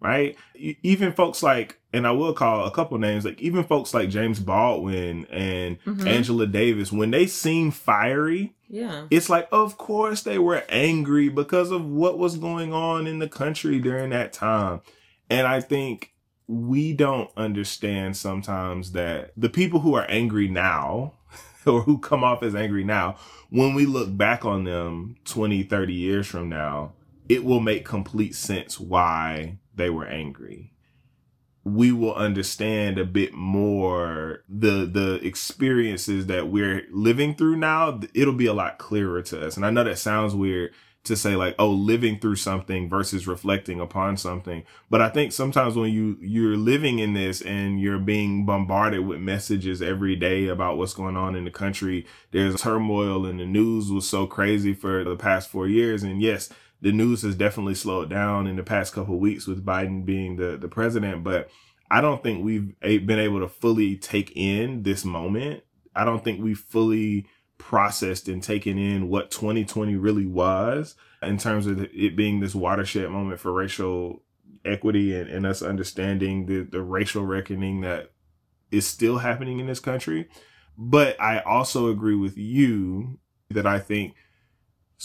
right? 0.03 0.35
Even 0.55 1.13
folks 1.13 1.41
like, 1.41 1.79
and 1.93 2.05
I 2.05 2.11
will 2.11 2.33
call 2.33 2.65
a 2.65 2.71
couple 2.71 2.97
names, 2.97 3.23
like 3.25 3.41
even 3.41 3.63
folks 3.63 3.93
like 3.93 4.09
James 4.09 4.39
Baldwin 4.39 5.25
and 5.31 5.81
Mhm. 5.85 6.05
Angela 6.05 6.45
Davis, 6.45 6.91
when 6.91 7.11
they 7.11 7.25
seem 7.25 7.71
fiery, 7.71 8.53
Yeah. 8.69 9.05
it's 9.09 9.29
like, 9.29 9.47
of 9.51 9.77
course 9.77 10.21
they 10.23 10.37
were 10.37 10.63
angry 10.69 11.29
because 11.29 11.71
of 11.71 11.85
what 11.85 12.17
was 12.19 12.37
going 12.37 12.73
on 12.73 13.07
in 13.07 13.19
the 13.19 13.29
country 13.29 13.79
during 13.79 14.09
that 14.09 14.33
time. 14.33 14.81
And 15.29 15.47
I 15.47 15.61
think 15.61 16.11
we 16.47 16.91
don't 16.93 17.29
understand 17.37 18.17
sometimes 18.17 18.91
that 18.91 19.31
the 19.37 19.49
people 19.49 19.79
who 19.79 19.93
are 19.93 20.05
angry 20.09 20.49
now 20.49 21.13
or 21.65 21.81
who 21.83 21.97
come 21.97 22.23
off 22.23 22.43
as 22.43 22.53
angry 22.55 22.83
now, 22.83 23.15
when 23.49 23.73
we 23.73 23.85
look 23.85 24.15
back 24.17 24.43
on 24.43 24.65
them 24.65 25.15
20, 25.23 25.63
30 25.63 25.93
years 25.93 26.27
from 26.27 26.49
now, 26.49 26.91
it 27.29 27.45
will 27.45 27.61
make 27.61 27.85
complete 27.85 28.35
sense 28.35 28.77
why 28.79 29.57
they 29.75 29.89
were 29.89 30.05
angry. 30.05 30.73
We 31.65 31.91
will 31.93 32.13
understand 32.13 32.97
a 32.97 33.05
bit 33.05 33.33
more 33.33 34.43
the 34.49 34.85
the 34.85 35.19
experiences 35.25 36.27
that 36.27 36.49
we're 36.49 36.85
living 36.91 37.35
through 37.35 37.55
now. 37.55 38.01
It'll 38.13 38.33
be 38.33 38.47
a 38.47 38.53
lot 38.53 38.77
clearer 38.77 39.21
to 39.23 39.47
us. 39.47 39.55
And 39.55 39.65
i 39.65 39.69
know 39.69 39.83
that 39.83 39.97
sounds 39.97 40.35
weird 40.35 40.73
to 41.05 41.15
say 41.17 41.35
like 41.35 41.55
oh 41.59 41.69
living 41.69 42.17
through 42.19 42.35
something 42.35 42.89
versus 42.89 43.27
reflecting 43.27 43.79
upon 43.79 44.17
something. 44.17 44.63
But 44.89 45.01
i 45.01 45.07
think 45.07 45.31
sometimes 45.31 45.75
when 45.75 45.93
you 45.93 46.17
you're 46.19 46.57
living 46.57 46.99
in 46.99 47.13
this 47.13 47.41
and 47.41 47.79
you're 47.79 47.99
being 47.99 48.45
bombarded 48.45 49.07
with 49.07 49.21
messages 49.21 49.81
every 49.81 50.17
day 50.17 50.47
about 50.47 50.77
what's 50.77 50.93
going 50.93 51.15
on 51.15 51.33
in 51.33 51.45
the 51.45 51.51
country 51.51 52.05
there's 52.31 52.61
turmoil 52.61 53.25
and 53.25 53.39
the 53.39 53.45
news 53.45 53.89
was 53.89 54.07
so 54.07 54.27
crazy 54.27 54.73
for 54.73 55.05
the 55.05 55.15
past 55.15 55.49
4 55.49 55.67
years. 55.67 56.03
And 56.03 56.21
yes 56.21 56.49
the 56.83 56.91
news 56.91 57.21
has 57.21 57.33
definitely 57.33 57.75
slowed 57.75 58.09
down 58.09 58.45
in 58.45 58.57
the 58.57 58.63
past 58.63 58.93
couple 58.93 59.17
weeks 59.17 59.47
with 59.47 59.65
Biden 59.65 60.03
being 60.03 60.35
the, 60.35 60.57
the 60.57 60.67
president, 60.67 61.23
but 61.23 61.49
I 61.89 62.01
don't 62.01 62.21
think 62.21 62.43
we've 62.43 62.77
been 62.81 63.19
able 63.19 63.39
to 63.39 63.47
fully 63.47 63.95
take 63.95 64.33
in 64.35 64.83
this 64.83 65.05
moment. 65.05 65.63
I 65.95 66.03
don't 66.03 66.21
think 66.21 66.43
we 66.43 66.53
fully 66.53 67.25
processed 67.57 68.27
and 68.27 68.43
taken 68.43 68.77
in 68.77 69.07
what 69.07 69.31
2020 69.31 69.95
really 69.95 70.25
was 70.25 70.95
in 71.21 71.37
terms 71.37 71.67
of 71.67 71.79
it 71.81 72.17
being 72.17 72.41
this 72.41 72.53
watershed 72.53 73.09
moment 73.09 73.39
for 73.39 73.53
racial 73.53 74.21
equity 74.65 75.15
and, 75.15 75.29
and 75.29 75.45
us 75.45 75.61
understanding 75.61 76.47
the, 76.47 76.63
the 76.63 76.81
racial 76.81 77.25
reckoning 77.25 77.79
that 77.79 78.11
is 78.71 78.85
still 78.85 79.19
happening 79.19 79.59
in 79.59 79.67
this 79.67 79.79
country. 79.79 80.27
But 80.77 81.15
I 81.21 81.39
also 81.39 81.87
agree 81.87 82.15
with 82.15 82.37
you 82.37 83.19
that 83.51 83.65
I 83.65 83.79
think 83.79 84.15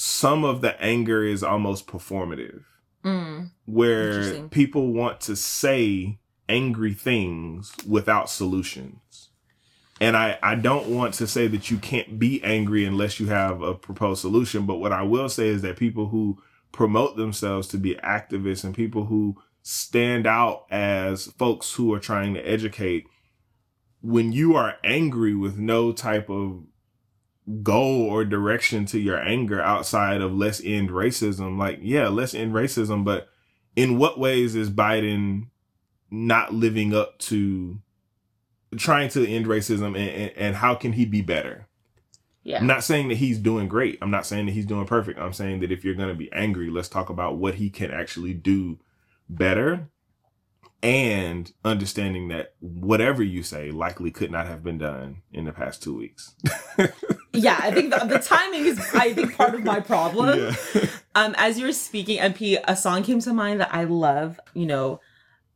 some 0.00 0.44
of 0.44 0.60
the 0.60 0.80
anger 0.80 1.24
is 1.24 1.42
almost 1.42 1.88
performative 1.88 2.62
Mm. 3.04 3.50
where 3.64 4.42
people 4.48 4.92
want 4.92 5.20
to 5.22 5.34
say 5.34 6.18
angry 6.48 6.94
things 6.94 7.72
without 7.84 8.30
solutions. 8.30 9.30
And 10.00 10.16
I, 10.16 10.38
I 10.40 10.54
don't 10.54 10.86
want 10.88 11.14
to 11.14 11.26
say 11.26 11.48
that 11.48 11.68
you 11.68 11.78
can't 11.78 12.16
be 12.16 12.40
angry 12.44 12.84
unless 12.84 13.18
you 13.18 13.26
have 13.26 13.60
a 13.60 13.74
proposed 13.74 14.20
solution. 14.20 14.66
But 14.66 14.76
what 14.76 14.92
I 14.92 15.02
will 15.02 15.28
say 15.28 15.48
is 15.48 15.62
that 15.62 15.76
people 15.76 16.08
who 16.08 16.40
promote 16.70 17.16
themselves 17.16 17.66
to 17.68 17.76
be 17.76 17.96
activists 17.96 18.62
and 18.62 18.74
people 18.76 19.06
who 19.06 19.36
stand 19.62 20.28
out 20.28 20.66
as 20.70 21.26
folks 21.38 21.72
who 21.72 21.92
are 21.92 21.98
trying 22.00 22.34
to 22.34 22.40
educate, 22.40 23.06
when 24.00 24.30
you 24.30 24.54
are 24.54 24.76
angry 24.84 25.34
with 25.34 25.56
no 25.58 25.90
type 25.90 26.30
of 26.30 26.62
goal 27.62 28.02
or 28.02 28.24
direction 28.24 28.84
to 28.86 28.98
your 28.98 29.18
anger 29.18 29.60
outside 29.60 30.20
of 30.20 30.34
let's 30.34 30.60
end 30.64 30.90
racism. 30.90 31.58
Like, 31.58 31.78
yeah, 31.82 32.08
let's 32.08 32.34
end 32.34 32.52
racism, 32.52 33.04
but 33.04 33.28
in 33.76 33.98
what 33.98 34.18
ways 34.18 34.54
is 34.54 34.70
Biden 34.70 35.48
not 36.10 36.52
living 36.52 36.94
up 36.94 37.18
to 37.18 37.80
trying 38.76 39.08
to 39.10 39.26
end 39.26 39.46
racism 39.46 39.88
and, 39.88 39.96
and, 39.96 40.32
and 40.36 40.56
how 40.56 40.74
can 40.74 40.92
he 40.92 41.04
be 41.04 41.22
better? 41.22 41.66
Yeah. 42.42 42.58
I'm 42.60 42.66
not 42.66 42.84
saying 42.84 43.08
that 43.08 43.16
he's 43.16 43.38
doing 43.38 43.68
great. 43.68 43.98
I'm 44.00 44.10
not 44.10 44.26
saying 44.26 44.46
that 44.46 44.52
he's 44.52 44.66
doing 44.66 44.86
perfect. 44.86 45.18
I'm 45.18 45.32
saying 45.32 45.60
that 45.60 45.72
if 45.72 45.84
you're 45.84 45.94
going 45.94 46.08
to 46.08 46.14
be 46.14 46.32
angry, 46.32 46.70
let's 46.70 46.88
talk 46.88 47.10
about 47.10 47.36
what 47.36 47.56
he 47.56 47.70
can 47.70 47.90
actually 47.90 48.34
do 48.34 48.78
better 49.28 49.90
and 50.82 51.52
understanding 51.64 52.28
that 52.28 52.54
whatever 52.60 53.22
you 53.22 53.42
say 53.42 53.70
likely 53.70 54.10
could 54.10 54.30
not 54.30 54.46
have 54.46 54.62
been 54.62 54.78
done 54.78 55.22
in 55.32 55.44
the 55.44 55.52
past 55.52 55.82
two 55.82 55.96
weeks. 55.96 56.34
yeah, 57.32 57.58
I 57.60 57.72
think 57.72 57.92
the, 57.92 58.04
the 58.06 58.18
timing 58.20 58.64
is 58.64 58.78
I 58.94 59.12
think 59.12 59.36
part 59.36 59.54
of 59.54 59.64
my 59.64 59.80
problem. 59.80 60.38
Yeah. 60.74 60.86
Um, 61.14 61.34
as 61.36 61.58
you 61.58 61.66
were 61.66 61.72
speaking, 61.72 62.18
MP, 62.20 62.60
a 62.68 62.76
song 62.76 63.02
came 63.02 63.18
to 63.18 63.32
mind 63.32 63.60
that 63.60 63.74
I 63.74 63.82
love. 63.82 64.38
You 64.54 64.66
know, 64.66 65.00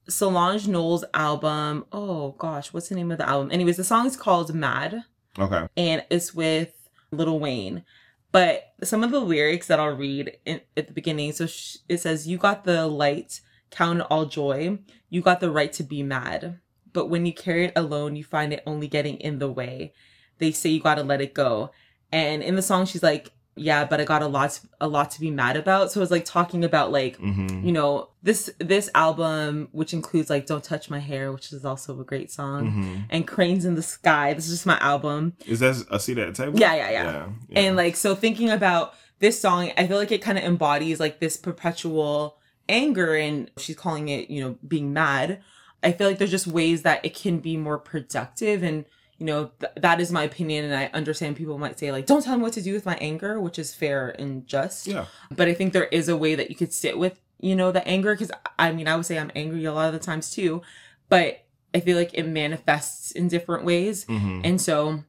Solange 0.08 0.66
Knowles' 0.66 1.04
album. 1.14 1.84
Oh 1.92 2.32
gosh, 2.32 2.72
what's 2.72 2.88
the 2.88 2.96
name 2.96 3.12
of 3.12 3.18
the 3.18 3.28
album? 3.28 3.52
Anyways, 3.52 3.76
the 3.76 3.84
song 3.84 4.04
is 4.06 4.16
called 4.16 4.52
"Mad," 4.52 5.04
Okay. 5.38 5.68
and 5.76 6.04
it's 6.10 6.34
with 6.34 6.72
Lil 7.12 7.38
Wayne. 7.38 7.84
But 8.32 8.72
some 8.82 9.04
of 9.04 9.12
the 9.12 9.20
lyrics 9.20 9.68
that 9.68 9.78
I'll 9.78 9.94
read 9.94 10.36
in, 10.44 10.62
at 10.76 10.88
the 10.88 10.92
beginning, 10.92 11.30
so 11.30 11.46
sh- 11.46 11.76
it 11.88 11.98
says, 12.00 12.26
"You 12.26 12.38
got 12.38 12.64
the 12.64 12.88
light, 12.88 13.40
count 13.72 14.00
it 14.00 14.06
all 14.08 14.26
joy. 14.26 14.78
You 15.10 15.20
got 15.20 15.40
the 15.40 15.50
right 15.50 15.72
to 15.74 15.82
be 15.82 16.02
mad, 16.02 16.60
but 16.92 17.08
when 17.10 17.26
you 17.26 17.34
carry 17.34 17.64
it 17.66 17.72
alone, 17.74 18.14
you 18.16 18.24
find 18.24 18.52
it 18.52 18.62
only 18.66 18.86
getting 18.86 19.16
in 19.16 19.38
the 19.40 19.50
way. 19.50 19.92
They 20.38 20.52
say 20.52 20.70
you 20.70 20.80
gotta 20.80 21.02
let 21.02 21.20
it 21.20 21.34
go." 21.34 21.70
And 22.12 22.42
in 22.42 22.54
the 22.56 22.62
song, 22.62 22.86
she's 22.86 23.02
like, 23.02 23.32
"Yeah, 23.56 23.84
but 23.84 24.00
I 24.00 24.04
got 24.04 24.22
a 24.22 24.26
lot, 24.26 24.60
a 24.80 24.86
lot 24.88 25.10
to 25.12 25.20
be 25.20 25.30
mad 25.30 25.56
about." 25.56 25.90
So 25.90 26.00
it's 26.02 26.10
like 26.10 26.24
talking 26.24 26.62
about 26.64 26.92
like 26.92 27.16
hmm 27.16 27.48
you 27.64 27.70
know 27.72 28.08
this 28.24 28.50
this 28.58 28.90
album 28.94 29.68
which 29.70 29.92
includes 29.94 30.28
like 30.28 30.46
don't 30.46 30.64
touch 30.64 30.90
my 30.90 30.98
hair 30.98 31.30
which 31.32 31.52
is 31.52 31.64
also 31.64 32.00
a 32.00 32.04
great 32.04 32.28
song 32.30 32.70
hmm 32.72 32.96
and 33.08 33.26
cranes 33.28 33.64
in 33.64 33.76
the 33.76 33.82
sky 33.82 34.34
this 34.34 34.46
is 34.46 34.52
just 34.54 34.66
my 34.66 34.78
album 34.80 35.32
Is 35.46 35.60
that 35.60 35.76
a 35.90 36.00
seat 36.00 36.18
at 36.18 36.34
the 36.34 36.44
table? 36.44 36.58
Yeah, 36.58 36.74
yeah, 36.74 36.90
yeah. 36.90 37.04
yeah. 37.04 37.28
yeah. 37.48 37.60
and 37.60 37.76
like 37.76 37.94
so 37.94 38.16
thinking 38.16 38.50
about 38.50 38.94
this 39.20 39.40
song 39.40 39.70
i 39.76 39.86
feel 39.86 39.96
like 39.96 40.10
it 40.10 40.22
kind 40.22 40.38
of 40.38 40.42
embodies 40.44 40.98
like 40.98 41.20
this 41.20 41.36
perpetual 41.36 42.36
anger 42.68 43.14
and 43.14 43.50
she's 43.58 43.76
calling 43.76 44.08
it 44.08 44.30
you 44.30 44.40
know 44.40 44.56
being 44.66 44.92
mad 44.92 45.40
i 45.82 45.92
feel 45.92 46.06
like 46.08 46.18
there's 46.18 46.30
just 46.30 46.46
ways 46.46 46.82
that 46.82 47.04
it 47.04 47.14
can 47.14 47.38
be 47.38 47.56
more 47.56 47.78
productive 47.78 48.62
and 48.62 48.84
you 49.18 49.26
know 49.26 49.50
th- 49.60 49.72
that 49.76 50.00
is 50.00 50.10
my 50.12 50.22
opinion 50.22 50.64
and 50.64 50.74
i 50.74 50.86
understand 50.94 51.36
people 51.36 51.58
might 51.58 51.78
say 51.78 51.92
like 51.92 52.06
don't 52.06 52.22
tell 52.24 52.36
me 52.36 52.42
what 52.42 52.52
to 52.52 52.62
do 52.62 52.72
with 52.72 52.86
my 52.86 52.96
anger 52.96 53.40
which 53.40 53.58
is 53.58 53.74
fair 53.74 54.14
and 54.18 54.46
just 54.46 54.86
yeah. 54.86 55.06
but 55.30 55.48
I 55.48 55.54
think 55.54 55.72
there 55.72 55.84
is 55.86 56.08
a 56.08 56.16
way 56.16 56.34
that 56.34 56.50
you 56.50 56.56
could 56.56 56.72
sit 56.72 56.98
with, 56.98 57.20
you 57.40 57.56
know, 57.56 57.72
the 57.72 57.86
anger. 57.86 58.14
Cause 58.16 58.30
I 58.58 58.72
mean, 58.72 58.88
I 58.88 58.96
would 58.96 59.06
say 59.06 59.18
I'm 59.18 59.32
angry 59.34 59.64
a 59.64 59.72
lot 59.72 59.86
of 59.86 59.92
the 59.92 59.98
times 59.98 60.30
too, 60.30 60.62
but 61.08 61.44
I 61.74 61.80
feel 61.80 61.96
like 61.96 62.12
it 62.14 62.24
manifests 62.24 63.10
in 63.12 63.28
different 63.28 63.64
ways. 63.64 64.04
hmm 64.04 64.40
And 64.44 64.60
so 64.60 65.04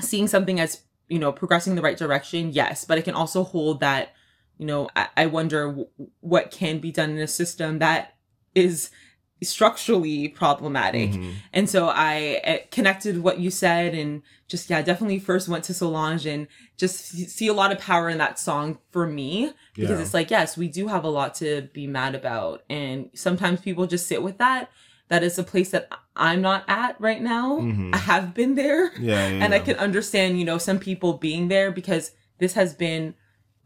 seeing 0.00 0.28
something 0.28 0.58
as, 0.58 0.82
you 1.08 1.18
know, 1.18 1.32
progressing 1.32 1.74
the 1.74 1.82
right 1.82 1.96
direction, 1.96 2.52
yes, 2.52 2.84
but 2.84 2.98
it 2.98 3.02
can 3.02 3.14
also 3.14 3.44
hold 3.44 3.80
that, 3.80 4.14
you 4.62 4.66
know, 4.68 4.88
I, 4.94 5.08
I 5.16 5.26
wonder 5.26 5.66
w- 5.66 5.88
what 6.20 6.52
can 6.52 6.78
be 6.78 6.92
done 6.92 7.10
in 7.10 7.18
a 7.18 7.26
system 7.26 7.80
that 7.80 8.14
is 8.54 8.90
structurally 9.42 10.28
problematic. 10.28 11.10
Mhm. 11.10 11.32
And 11.52 11.68
so 11.68 11.88
I 11.88 12.40
uh, 12.46 12.56
connected 12.70 13.24
what 13.24 13.40
you 13.40 13.50
said 13.50 13.92
and 13.92 14.22
just, 14.46 14.70
yeah, 14.70 14.80
definitely 14.82 15.18
first 15.18 15.48
went 15.48 15.64
to 15.64 15.74
Solange 15.74 16.26
and 16.26 16.46
just 16.76 17.12
f- 17.12 17.28
see 17.28 17.48
a 17.48 17.52
lot 17.52 17.72
of 17.72 17.78
power 17.78 18.08
in 18.08 18.18
that 18.18 18.38
song 18.38 18.78
for 18.92 19.04
me 19.06 19.52
because 19.74 19.98
Yeah. 19.98 20.02
it's 20.04 20.14
like, 20.14 20.30
yes, 20.30 20.56
we 20.56 20.68
do 20.68 20.86
have 20.86 21.02
a 21.02 21.08
lot 21.10 21.34
to 21.36 21.62
be 21.72 21.88
mad 21.88 22.14
about. 22.14 22.62
And 22.70 23.10
sometimes 23.14 23.60
people 23.60 23.86
just 23.88 24.06
sit 24.06 24.22
with 24.22 24.38
that. 24.38 24.70
That 25.08 25.24
is 25.24 25.38
a 25.40 25.42
place 25.42 25.70
that 25.70 25.88
I'm 26.14 26.40
not 26.40 26.62
at 26.68 27.00
right 27.00 27.20
now. 27.20 27.58
Mhm. 27.58 27.92
I 27.92 27.98
have 27.98 28.34
been 28.34 28.54
there 28.54 28.92
Yeah, 28.96 29.26
yeah, 29.26 29.38
and 29.44 29.52
I 29.54 29.58
can 29.58 29.74
understand, 29.74 30.38
you 30.38 30.44
know, 30.44 30.58
some 30.58 30.78
people 30.78 31.14
being 31.14 31.48
there 31.48 31.72
because 31.72 32.12
this 32.38 32.52
has 32.54 32.74
been 32.74 33.14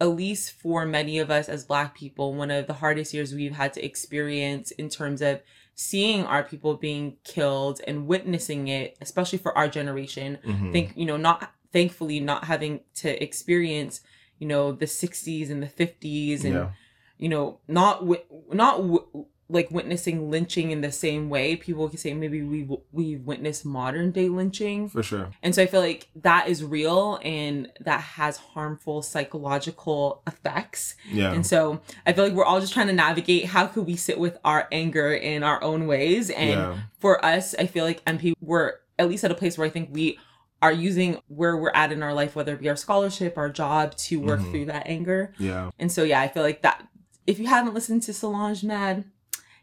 at 0.00 0.06
least 0.08 0.52
for 0.52 0.84
many 0.84 1.18
of 1.18 1.30
us 1.30 1.48
as 1.48 1.64
black 1.64 1.94
people 1.94 2.34
one 2.34 2.50
of 2.50 2.66
the 2.66 2.74
hardest 2.74 3.14
years 3.14 3.34
we've 3.34 3.54
had 3.56 3.72
to 3.72 3.84
experience 3.84 4.70
in 4.72 4.88
terms 4.88 5.22
of 5.22 5.40
seeing 5.74 6.24
our 6.24 6.42
people 6.42 6.74
being 6.74 7.16
killed 7.24 7.80
and 7.86 8.06
witnessing 8.06 8.68
it 8.68 8.96
especially 9.00 9.38
for 9.38 9.56
our 9.56 9.68
generation 9.68 10.38
Mhm. 10.44 10.72
think 10.72 10.92
you 10.96 11.06
know 11.06 11.16
not 11.16 11.52
thankfully 11.72 12.20
not 12.20 12.44
having 12.44 12.80
to 12.94 13.22
experience 13.22 14.00
you 14.38 14.46
know 14.46 14.72
the 14.72 14.86
60s 14.86 15.50
and 15.50 15.62
the 15.62 15.66
50s 15.66 16.44
and 16.44 16.54
yeah. 16.54 16.70
you 17.18 17.28
know 17.28 17.58
not 17.68 18.04
not 18.52 18.76
w- 18.78 19.26
like 19.48 19.70
witnessing 19.70 20.28
lynching 20.30 20.70
in 20.72 20.80
the 20.80 20.90
same 20.90 21.28
way 21.30 21.54
people 21.54 21.88
can 21.88 21.98
say 21.98 22.12
maybe 22.12 22.42
we 22.42 22.68
we've 22.90 23.20
witnessed 23.22 23.64
modern 23.64 24.10
day 24.10 24.28
lynching 24.28 24.88
For 24.88 25.02
sure. 25.04 25.30
and 25.42 25.54
so 25.54 25.62
i 25.62 25.66
feel 25.66 25.80
like 25.80 26.08
that 26.16 26.48
is 26.48 26.64
real 26.64 27.20
and 27.22 27.70
that 27.80 28.00
has 28.00 28.38
harmful 28.38 29.02
psychological 29.02 30.22
effects 30.26 30.96
Yeah. 31.10 31.32
and 31.32 31.46
so 31.46 31.80
i 32.06 32.12
feel 32.12 32.24
like 32.24 32.32
we're 32.32 32.44
all 32.44 32.60
just 32.60 32.72
trying 32.72 32.88
to 32.88 32.92
navigate 32.92 33.46
how 33.46 33.66
could 33.66 33.86
we 33.86 33.96
sit 33.96 34.18
with 34.18 34.36
our 34.44 34.66
anger 34.72 35.12
in 35.12 35.42
our 35.42 35.62
own 35.62 35.86
ways 35.86 36.30
and 36.30 36.50
yeah. 36.50 36.78
for 36.98 37.24
us, 37.24 37.54
I 37.58 37.66
feel 37.66 37.84
like 37.84 38.04
MP, 38.04 38.32
we're 38.40 38.74
at 38.98 39.08
least 39.08 39.22
at 39.24 39.30
a 39.30 39.34
place 39.34 39.56
where 39.56 39.66
I 39.66 39.70
think 39.70 39.90
we 39.92 40.18
are 40.62 40.72
using 40.72 41.20
where 41.28 41.56
we're 41.56 41.70
at 41.74 41.92
in 41.92 42.02
our 42.02 42.14
life, 42.14 42.34
whether 42.34 42.54
it 42.54 42.60
be 42.60 42.68
our 42.68 42.76
scholarship, 42.76 43.36
our 43.36 43.50
job, 43.50 43.94
to 43.96 44.18
work 44.20 44.40
Mhm. 44.40 44.50
through 44.50 44.64
that 44.66 44.84
anger. 44.86 45.32
Yeah. 45.38 45.70
And 45.78 45.92
so, 45.92 46.02
yeah, 46.02 46.20
I 46.20 46.28
feel 46.28 46.42
like 46.42 46.62
that. 46.62 46.88
If 47.26 47.38
you 47.38 47.46
haven't 47.46 47.74
listened 47.74 48.02
to 48.04 48.12
Solange 48.14 48.64
Mad, 48.64 49.04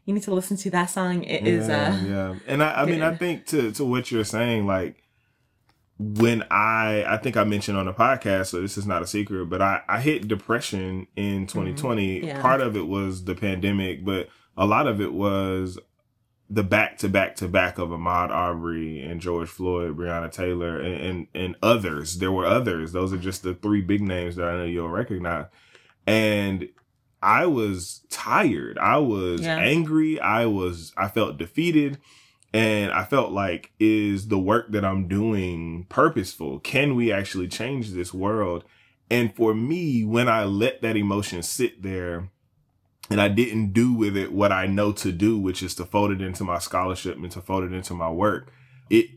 you 0.06 0.14
need 0.14 0.24
to 0.24 0.34
listen 0.34 0.58
to 0.58 0.70
that 0.72 0.88
song. 0.88 1.24
It 1.24 1.48
is, 1.48 1.68
yeah, 1.68 1.88
uh, 1.88 2.06
yeah. 2.06 2.36
And 2.48 2.64
I, 2.64 2.82
I 2.82 2.86
mean, 2.86 3.02
I 3.02 3.16
think 3.16 3.46
to 3.48 3.72
to 3.74 3.86
what 3.86 4.12
you're 4.12 4.24
saying, 4.24 4.66
like 4.66 5.04
when 5.98 6.44
I, 6.50 7.06
I 7.08 7.18
think 7.18 7.38
I 7.38 7.44
mentioned 7.44 7.78
on 7.78 7.86
the 7.86 7.94
podcast, 7.94 8.48
so 8.48 8.62
this 8.62 8.78
is 8.78 8.86
not 8.86 9.02
a 9.02 9.08
secret, 9.08 9.46
but 9.50 9.62
I, 9.62 9.82
I 9.88 10.02
hit 10.02 10.28
depression 10.28 11.08
in 11.16 11.48
2020. 11.48 12.20
Mm-hmm. 12.20 12.28
Yeah. 12.28 12.42
Part 12.42 12.62
of 12.62 12.76
it 12.76 12.88
was 12.88 13.24
the 13.24 13.36
pandemic, 13.36 14.04
but 14.04 14.28
a 14.58 14.66
lot 14.66 14.88
of 14.88 15.00
it 15.00 15.14
was 15.14 15.80
the 16.50 16.64
back 16.64 16.98
to 17.00 17.10
back 17.10 17.36
to 17.38 17.48
back 17.48 17.78
of 17.78 17.90
Ahmaud 17.90 18.30
Arbery 18.30 19.02
and 19.02 19.22
George 19.22 19.50
Floyd, 19.50 19.98
Breonna 19.98 20.32
Taylor, 20.32 20.80
and, 20.80 21.02
and 21.02 21.28
and 21.34 21.56
others. 21.64 22.18
There 22.18 22.32
were 22.32 22.46
others. 22.46 22.92
Those 22.92 23.14
are 23.14 23.18
just 23.18 23.44
the 23.44 23.54
three 23.54 23.82
big 23.82 24.02
names 24.02 24.36
that 24.36 24.48
I 24.48 24.58
know 24.58 24.66
you'll 24.66 24.90
recognize. 24.90 25.46
And 26.06 26.68
I 27.24 27.46
was 27.46 28.02
tired. 28.10 28.78
I 28.78 28.98
was 28.98 29.42
Yeah. 29.42 29.58
angry. 29.58 30.20
I 30.20 30.46
was 30.46 30.92
I 30.98 31.08
felt 31.08 31.38
defeated. 31.38 31.98
And 32.56 32.92
I 32.92 33.04
felt 33.04 33.32
like, 33.32 33.72
is 33.80 34.28
the 34.28 34.38
work 34.38 34.72
that 34.74 34.86
I'm 34.86 35.08
doing 35.08 35.88
purposeful? 35.90 36.60
Can 36.60 36.96
we 36.96 37.12
actually 37.12 37.48
change 37.48 37.92
this 37.92 38.14
world? 38.14 38.64
And 39.10 39.36
for 39.36 39.56
me, 39.56 40.04
when 40.04 40.30
I 40.30 40.44
let 40.44 40.82
that 40.84 40.96
emotion 40.96 41.42
sit 41.42 41.82
there 41.82 42.30
and 43.10 43.20
I 43.20 43.28
didn't 43.28 43.74
do 43.74 43.92
with 43.94 44.16
it 44.16 44.32
what 44.32 44.52
I 44.52 44.68
know 44.68 44.92
to 44.94 45.12
do, 45.12 45.40
which 45.40 45.64
is 45.64 45.74
to 45.76 45.86
fold 45.86 46.12
it 46.12 46.22
into 46.22 46.44
my 46.44 46.60
scholarship 46.60 47.18
and 47.18 47.32
to 47.32 47.42
fold 47.42 47.64
it 47.64 47.74
into 47.74 47.96
my 47.96 48.12
work, 48.12 48.52
it 48.90 49.08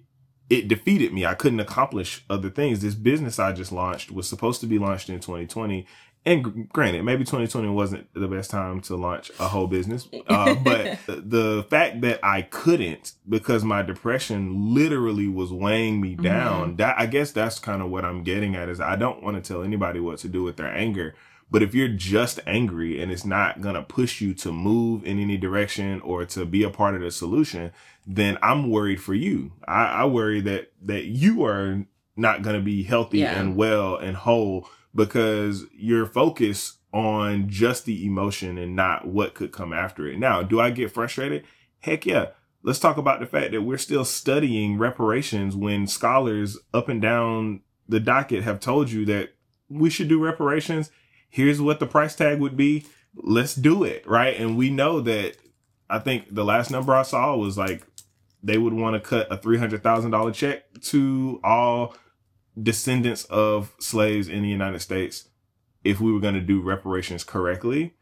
it 0.48 0.68
defeated 0.68 1.12
me. 1.12 1.26
I 1.26 1.34
couldn't 1.34 1.58
accomplish 1.60 2.24
other 2.30 2.50
things. 2.50 2.80
This 2.80 2.94
business 2.94 3.38
I 3.40 3.52
just 3.52 3.72
launched 3.72 4.12
was 4.12 4.28
supposed 4.28 4.60
to 4.60 4.66
be 4.68 4.78
launched 4.78 5.08
in 5.10 5.18
2020. 5.18 5.86
And 6.26 6.68
granted, 6.70 7.04
maybe 7.04 7.22
2020 7.22 7.68
wasn't 7.68 8.12
the 8.12 8.26
best 8.26 8.50
time 8.50 8.80
to 8.82 8.96
launch 8.96 9.30
a 9.38 9.46
whole 9.46 9.68
business. 9.68 10.08
Uh, 10.26 10.54
but 10.64 10.98
the, 11.06 11.64
fact 11.70 12.00
that 12.00 12.18
I 12.22 12.42
couldn't 12.42 13.12
because 13.28 13.62
my 13.62 13.82
depression 13.82 14.74
literally 14.74 15.28
was 15.28 15.52
weighing 15.52 16.00
me 16.00 16.16
down, 16.16 16.76
that 16.76 16.96
I 16.98 17.06
guess 17.06 17.30
that's 17.30 17.60
kind 17.60 17.80
of 17.80 17.90
what 17.90 18.04
I'm 18.04 18.24
getting 18.24 18.56
at 18.56 18.68
is 18.68 18.80
I 18.80 18.96
don't 18.96 19.22
want 19.22 19.42
to 19.42 19.52
tell 19.52 19.62
anybody 19.62 20.00
what 20.00 20.18
to 20.18 20.28
do 20.28 20.42
with 20.42 20.56
their 20.56 20.72
anger. 20.74 21.14
But 21.48 21.62
if 21.62 21.76
you're 21.76 21.86
just 21.86 22.40
angry 22.44 23.00
and 23.00 23.12
it's 23.12 23.24
not 23.24 23.60
going 23.60 23.76
to 23.76 23.82
push 23.82 24.20
you 24.20 24.34
to 24.34 24.50
move 24.50 25.04
in 25.04 25.20
any 25.20 25.36
direction 25.36 26.00
or 26.00 26.24
to 26.26 26.44
be 26.44 26.64
a 26.64 26.70
part 26.70 26.96
of 26.96 27.02
the 27.02 27.12
solution, 27.12 27.70
then 28.04 28.36
I'm 28.42 28.68
worried 28.68 29.00
for 29.00 29.14
you. 29.14 29.52
I, 29.68 29.84
I 29.84 30.04
worry 30.06 30.40
that, 30.40 30.72
that 30.82 31.04
you 31.04 31.44
are 31.44 31.86
not 32.16 32.42
going 32.42 32.56
to 32.56 32.62
be 32.62 32.82
healthy 32.82 33.18
Yeah. 33.18 33.38
and 33.38 33.54
well 33.54 33.94
and 33.96 34.16
whole 34.16 34.68
because 34.96 35.66
you're 35.76 36.06
focused 36.06 36.78
on 36.92 37.48
just 37.48 37.84
the 37.84 38.06
emotion 38.06 38.56
and 38.56 38.74
not 38.74 39.06
what 39.06 39.34
could 39.34 39.52
come 39.52 39.72
after 39.72 40.06
it. 40.08 40.18
Now, 40.18 40.42
do 40.42 40.60
I 40.60 40.70
get 40.70 40.90
frustrated? 40.90 41.44
Heck 41.80 42.06
yeah. 42.06 42.28
Let's 42.62 42.78
talk 42.78 42.96
about 42.96 43.20
the 43.20 43.26
fact 43.26 43.52
that 43.52 43.62
we're 43.62 43.78
still 43.78 44.04
studying 44.04 44.78
reparations 44.78 45.54
when 45.54 45.86
scholars 45.86 46.58
up 46.74 46.88
and 46.88 47.00
down 47.00 47.60
the 47.88 48.00
docket 48.00 48.42
have 48.42 48.58
told 48.58 48.90
you 48.90 49.04
that 49.04 49.34
we 49.68 49.90
should 49.90 50.08
do 50.08 50.24
reparations. 50.24 50.90
Here's 51.28 51.60
what 51.60 51.78
the 51.78 51.86
price 51.86 52.16
tag 52.16 52.40
would 52.40 52.56
be. 52.56 52.86
Let's 53.14 53.54
do 53.54 53.84
it. 53.84 54.06
Right. 54.06 54.36
And 54.36 54.56
we 54.56 54.70
know 54.70 55.00
that 55.02 55.36
I 55.88 55.98
think 55.98 56.34
the 56.34 56.44
last 56.44 56.70
number 56.70 56.94
I 56.94 57.02
saw 57.02 57.36
was 57.36 57.56
like 57.56 57.86
they 58.42 58.58
would 58.58 58.72
want 58.72 58.94
to 58.94 59.00
cut 59.00 59.30
a 59.30 59.36
$300,000 59.36 60.34
check 60.34 60.64
to 60.80 61.40
all 61.44 61.94
descendants 62.60 63.24
of 63.26 63.74
slaves 63.78 64.28
in 64.28 64.42
the 64.42 64.48
United 64.48 64.80
States 64.80 65.28
if 65.84 66.00
we 66.00 66.12
were 66.12 66.20
going 66.20 66.34
to 66.34 66.40
do 66.40 66.60
reparations 66.60 67.24
correctly. 67.24 67.94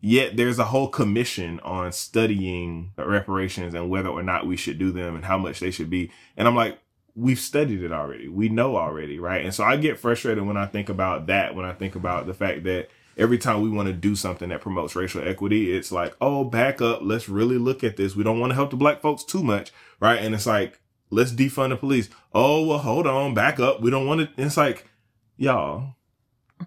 Yet 0.00 0.36
there's 0.36 0.60
a 0.60 0.66
whole 0.66 0.88
commission 0.88 1.58
on 1.60 1.90
studying 1.90 2.92
reparations 2.96 3.74
and 3.74 3.90
whether 3.90 4.08
or 4.08 4.22
not 4.22 4.46
we 4.46 4.56
should 4.56 4.78
do 4.78 4.92
them 4.92 5.16
and 5.16 5.24
how 5.24 5.38
much 5.38 5.58
they 5.58 5.72
should 5.72 5.90
be. 5.90 6.12
And 6.36 6.46
I'm 6.46 6.54
like, 6.54 6.78
we've 7.16 7.40
studied 7.40 7.82
it 7.82 7.90
already. 7.90 8.28
We 8.28 8.48
know 8.48 8.76
already, 8.76 9.18
right? 9.18 9.44
And 9.44 9.52
so 9.52 9.64
I 9.64 9.76
get 9.76 9.98
frustrated 9.98 10.46
when 10.46 10.56
I 10.56 10.66
think 10.66 10.88
about 10.88 11.26
that, 11.26 11.56
when 11.56 11.64
I 11.64 11.72
think 11.72 11.96
about 11.96 12.26
the 12.26 12.34
fact 12.34 12.62
that 12.64 12.88
every 13.16 13.38
time 13.38 13.60
we 13.60 13.70
want 13.70 13.88
to 13.88 13.92
do 13.92 14.14
something 14.14 14.50
that 14.50 14.60
promotes 14.60 14.94
racial 14.94 15.26
equity, 15.26 15.76
it's 15.76 15.90
like, 15.90 16.14
oh, 16.20 16.44
back 16.44 16.80
up. 16.80 17.00
Let's 17.02 17.28
really 17.28 17.58
look 17.58 17.82
at 17.82 17.96
this. 17.96 18.14
We 18.14 18.22
don't 18.22 18.38
want 18.38 18.50
to 18.50 18.54
help 18.54 18.70
the 18.70 18.76
black 18.76 19.00
folks 19.00 19.24
too 19.24 19.42
much, 19.42 19.72
right? 19.98 20.22
And 20.22 20.32
it's 20.32 20.46
like, 20.46 20.80
let's 21.10 21.32
defund 21.32 21.70
the 21.70 21.76
police. 21.76 22.08
Oh, 22.32 22.66
well, 22.66 22.78
hold 22.78 23.06
on, 23.06 23.34
back 23.34 23.60
up. 23.60 23.80
We 23.80 23.90
don't 23.90 24.06
want 24.06 24.20
to. 24.20 24.42
It's 24.42 24.56
like, 24.56 24.86
y'all, 25.36 25.94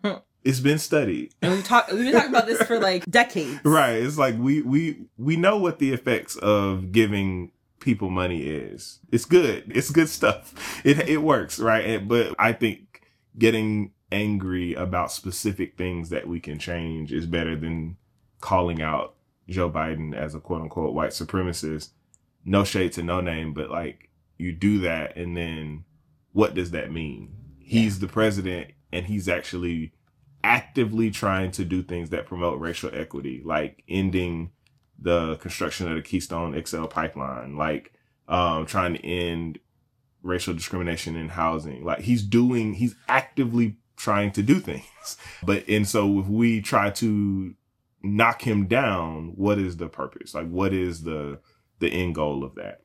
it's 0.43 0.59
been 0.59 0.79
studied. 0.79 1.33
and 1.41 1.53
we 1.53 1.61
talk, 1.61 1.87
we've 1.91 2.05
been 2.05 2.13
talking 2.13 2.29
about 2.29 2.47
this 2.47 2.61
for 2.63 2.79
like 2.79 3.05
decades. 3.05 3.59
Right. 3.63 3.95
It's 3.95 4.17
like 4.17 4.35
we 4.37 4.61
we 4.61 5.05
we 5.17 5.35
know 5.35 5.57
what 5.57 5.79
the 5.79 5.93
effects 5.93 6.35
of 6.37 6.91
giving 6.91 7.51
people 7.79 8.09
money 8.09 8.43
is. 8.43 8.99
It's 9.11 9.25
good. 9.25 9.71
It's 9.75 9.89
good 9.89 10.09
stuff. 10.09 10.53
It 10.83 11.07
it 11.07 11.17
works, 11.17 11.59
right? 11.59 11.85
And, 11.85 12.07
but 12.07 12.33
I 12.39 12.53
think 12.53 13.03
getting 13.37 13.91
angry 14.11 14.73
about 14.73 15.11
specific 15.11 15.77
things 15.77 16.09
that 16.09 16.27
we 16.27 16.39
can 16.39 16.57
change 16.57 17.13
is 17.13 17.25
better 17.27 17.55
than 17.55 17.97
calling 18.39 18.81
out 18.81 19.13
Joe 19.47 19.69
Biden 19.69 20.15
as 20.15 20.33
a 20.33 20.39
quote 20.39 20.61
unquote 20.61 20.93
white 20.93 21.11
supremacist. 21.11 21.89
No 22.43 22.63
shade 22.63 22.93
to 22.93 23.01
Noname, 23.01 23.53
but 23.53 23.69
like 23.69 24.09
you 24.41 24.51
do 24.51 24.79
that 24.79 25.15
and 25.15 25.37
then 25.37 25.85
what 26.33 26.53
does 26.53 26.71
that 26.71 26.91
mean? 26.91 27.33
He's 27.59 27.99
the 27.99 28.07
president 28.07 28.71
and 28.91 29.05
he's 29.05 29.29
actually 29.29 29.93
actively 30.43 31.11
trying 31.11 31.51
to 31.51 31.63
do 31.63 31.83
things 31.83 32.09
that 32.09 32.25
promote 32.25 32.59
racial 32.59 32.89
equity, 32.93 33.41
like 33.45 33.83
ending 33.87 34.51
the 34.99 35.35
construction 35.37 35.87
of 35.87 35.95
the 35.95 36.01
Keystone 36.01 36.61
XL 36.63 36.85
pipeline, 36.85 37.57
like 37.57 37.93
um, 38.27 38.65
trying 38.65 38.93
to 38.95 39.05
end 39.05 39.59
racial 40.23 40.53
discrimination 40.53 41.15
in 41.15 41.29
housing. 41.29 41.83
Like 41.83 41.99
he's 42.01 42.23
doing, 42.23 42.73
he's 42.75 42.95
actively 43.07 43.77
trying 43.97 44.31
to 44.33 44.43
do 44.43 44.59
things. 44.59 44.85
But, 45.43 45.67
and 45.67 45.87
so 45.87 46.19
if 46.19 46.27
we 46.27 46.61
try 46.61 46.91
to 46.91 47.55
knock 48.03 48.43
him 48.43 48.67
down, 48.67 49.33
what 49.35 49.57
is 49.57 49.77
the 49.77 49.87
purpose? 49.87 50.35
Like, 50.35 50.47
what 50.47 50.73
is 50.73 51.01
the, 51.01 51.39
the 51.79 51.89
end 51.89 52.13
goal 52.13 52.43
of 52.43 52.53
that? 52.55 52.81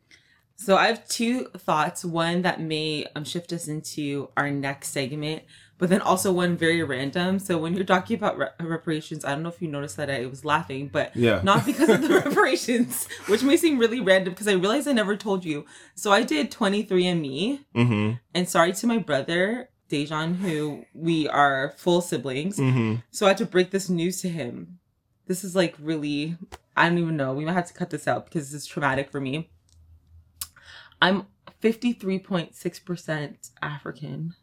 So 0.56 0.76
I 0.76 0.86
have 0.86 1.06
two 1.08 1.44
thoughts. 1.56 2.04
One 2.04 2.42
that 2.42 2.60
may 2.60 3.06
um, 3.14 3.24
shift 3.24 3.52
us 3.52 3.68
into 3.68 4.30
our 4.36 4.50
next 4.50 4.88
segment, 4.88 5.42
but 5.78 5.90
then 5.90 6.00
also 6.00 6.32
one 6.32 6.56
very 6.56 6.82
random. 6.82 7.38
So 7.38 7.58
when 7.58 7.74
you're 7.74 7.84
talking 7.84 8.16
about 8.16 8.38
re- 8.38 8.48
reparations, 8.60 9.24
I 9.24 9.32
don't 9.32 9.42
know 9.42 9.50
if 9.50 9.60
you 9.60 9.68
noticed 9.68 9.96
that 9.98 10.10
I 10.10 10.24
was 10.26 10.44
laughing, 10.46 10.88
but 10.88 11.14
Yeah. 11.14 11.40
not 11.44 11.66
because 11.66 11.90
of 11.90 12.00
the 12.00 12.08
reparations, 12.24 13.06
which 13.26 13.42
may 13.42 13.56
seem 13.58 13.78
really 13.78 14.00
random 14.00 14.32
because 14.32 14.48
I 14.48 14.52
realized 14.52 14.88
I 14.88 14.92
never 14.92 15.14
told 15.16 15.44
you. 15.44 15.66
So 15.94 16.10
I 16.10 16.22
did 16.22 16.50
23andMe, 16.50 17.60
Mm-hmm. 17.74 18.12
and 18.34 18.48
sorry 18.48 18.72
to 18.72 18.86
my 18.86 18.98
brother 18.98 19.68
Dejan, 19.90 20.36
who 20.36 20.84
we 20.94 21.28
are 21.28 21.74
full 21.76 22.00
siblings. 22.00 22.58
Mm-hmm. 22.58 22.96
So 23.10 23.26
I 23.26 23.30
had 23.30 23.38
to 23.38 23.46
break 23.46 23.70
this 23.70 23.88
news 23.88 24.20
to 24.22 24.28
him. 24.28 24.78
This 25.26 25.44
is 25.44 25.54
like 25.54 25.74
really, 25.80 26.36
I 26.76 26.88
don't 26.88 26.98
even 26.98 27.16
know. 27.16 27.34
We 27.34 27.44
might 27.44 27.52
have 27.52 27.66
to 27.68 27.74
cut 27.74 27.90
this 27.90 28.08
out 28.08 28.24
because 28.24 28.50
this 28.50 28.62
is 28.62 28.66
traumatic 28.66 29.10
for 29.10 29.20
me. 29.20 29.50
I'm 31.00 31.26
53.6% 31.62 33.50
African. 33.62 34.34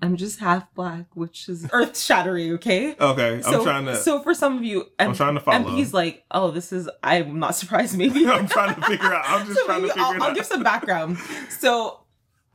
I'm 0.00 0.16
just 0.16 0.40
half 0.40 0.72
black, 0.74 1.06
which 1.14 1.48
is 1.48 1.68
earth 1.72 1.96
shattering, 1.96 2.54
okay? 2.54 2.96
Okay. 2.98 3.34
I'm 3.36 3.42
so, 3.42 3.62
trying 3.62 3.86
to, 3.86 3.96
so 3.96 4.20
for 4.20 4.34
some 4.34 4.58
of 4.58 4.64
you, 4.64 4.86
I'm 4.98 5.14
trying 5.14 5.34
to 5.34 5.40
follow. 5.40 5.70
MP's 5.70 5.94
like, 5.94 6.24
oh, 6.32 6.50
this 6.50 6.72
is, 6.72 6.88
I'm 7.04 7.38
not 7.38 7.54
surprised, 7.54 7.96
maybe. 7.96 8.26
I'm 8.28 8.48
trying 8.48 8.74
to 8.74 8.80
figure 8.82 9.14
out. 9.14 9.24
I'm 9.28 9.46
just 9.46 9.60
So 9.60 9.66
trying 9.66 9.82
to 9.82 9.88
figure 9.88 10.02
I'll, 10.02 10.14
it 10.14 10.22
I'll 10.22 10.34
give 10.34 10.46
some 10.46 10.64
background. 10.64 11.18
So 11.50 12.00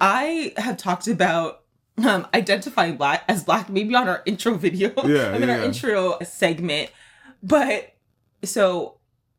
I 0.01 0.53
have 0.57 0.75
talked 0.75 1.07
about 1.07 1.63
um, 2.05 2.27
identifying 2.33 2.97
black 2.97 3.23
as 3.27 3.43
black, 3.43 3.69
maybe 3.69 3.95
on 3.95 4.07
our 4.09 4.21
intro 4.25 4.55
video. 4.55 4.91
Yeah, 5.05 5.31
I 5.31 5.39
mean, 5.39 5.49
our 5.49 5.63
intro 5.63 6.17
segment. 6.23 6.91
But 7.41 7.95
so 8.43 8.96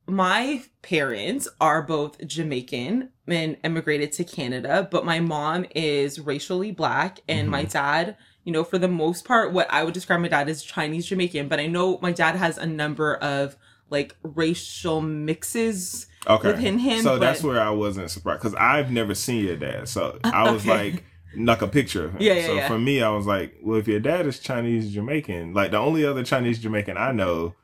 my 0.09 0.63
parents 0.83 1.49
are 1.61 1.83
both 1.83 2.25
Jamaican 2.27 3.11
and 3.27 3.57
immigrated 3.63 4.13
to 4.13 4.25
Canada, 4.25 4.89
but 4.91 5.05
my 5.05 5.21
mom 5.21 5.67
is 5.75 6.19
racially 6.19 6.71
black 6.73 7.21
and 7.29 7.49
my 7.51 7.63
Mm-hmm. 7.65 7.73
dad, 7.73 8.17
you 8.45 8.53
know, 8.53 8.65
for 8.65 8.79
the 8.79 8.89
most 8.89 9.25
part, 9.27 9.53
what 9.53 9.71
I 9.71 9.85
would 9.85 9.93
describe 9.95 10.21
my 10.21 10.29
dad 10.29 10.49
as 10.49 10.63
Chinese 10.63 11.07
Jamaican, 11.07 11.49
but 11.49 11.61
I 11.61 11.67
know 11.67 11.99
my 12.01 12.13
dad 12.13 12.37
has 12.37 12.57
a 12.59 12.67
number 12.67 13.17
of 13.17 13.57
like 13.91 14.17
racial 14.23 15.01
mixes 15.01 16.07
Okay. 16.27 16.49
within 16.49 16.79
him. 16.79 17.03
so 17.03 17.15
but- 17.15 17.21
that's 17.21 17.43
where 17.43 17.61
I 17.61 17.71
wasn't 17.71 18.11
surprised 18.11 18.41
because 18.43 18.55
I've 18.55 18.91
never 18.91 19.15
seen 19.15 19.45
your 19.45 19.57
dad. 19.57 19.89
So 19.89 20.19
I 20.25 20.51
was 20.51 20.63
Okay. 20.63 20.93
like, 20.93 21.05
like 21.37 21.63
a 21.63 21.69
picture. 21.69 22.15
Yeah, 22.19 22.35
yeah, 22.35 22.47
so 22.47 22.55
yeah. 22.55 22.69
for 22.69 22.79
me, 22.79 23.03
I 23.03 23.11
was 23.11 23.27
like, 23.27 23.57
well, 23.63 23.79
if 23.79 23.87
your 23.89 24.01
dad 24.01 24.27
is 24.27 24.39
Chinese 24.39 24.93
Jamaican, 24.93 25.53
like 25.55 25.71
the 25.71 25.79
only 25.79 26.05
other 26.07 26.23
Chinese 26.25 26.59
Jamaican 26.59 26.97
I 26.97 27.13
know 27.13 27.55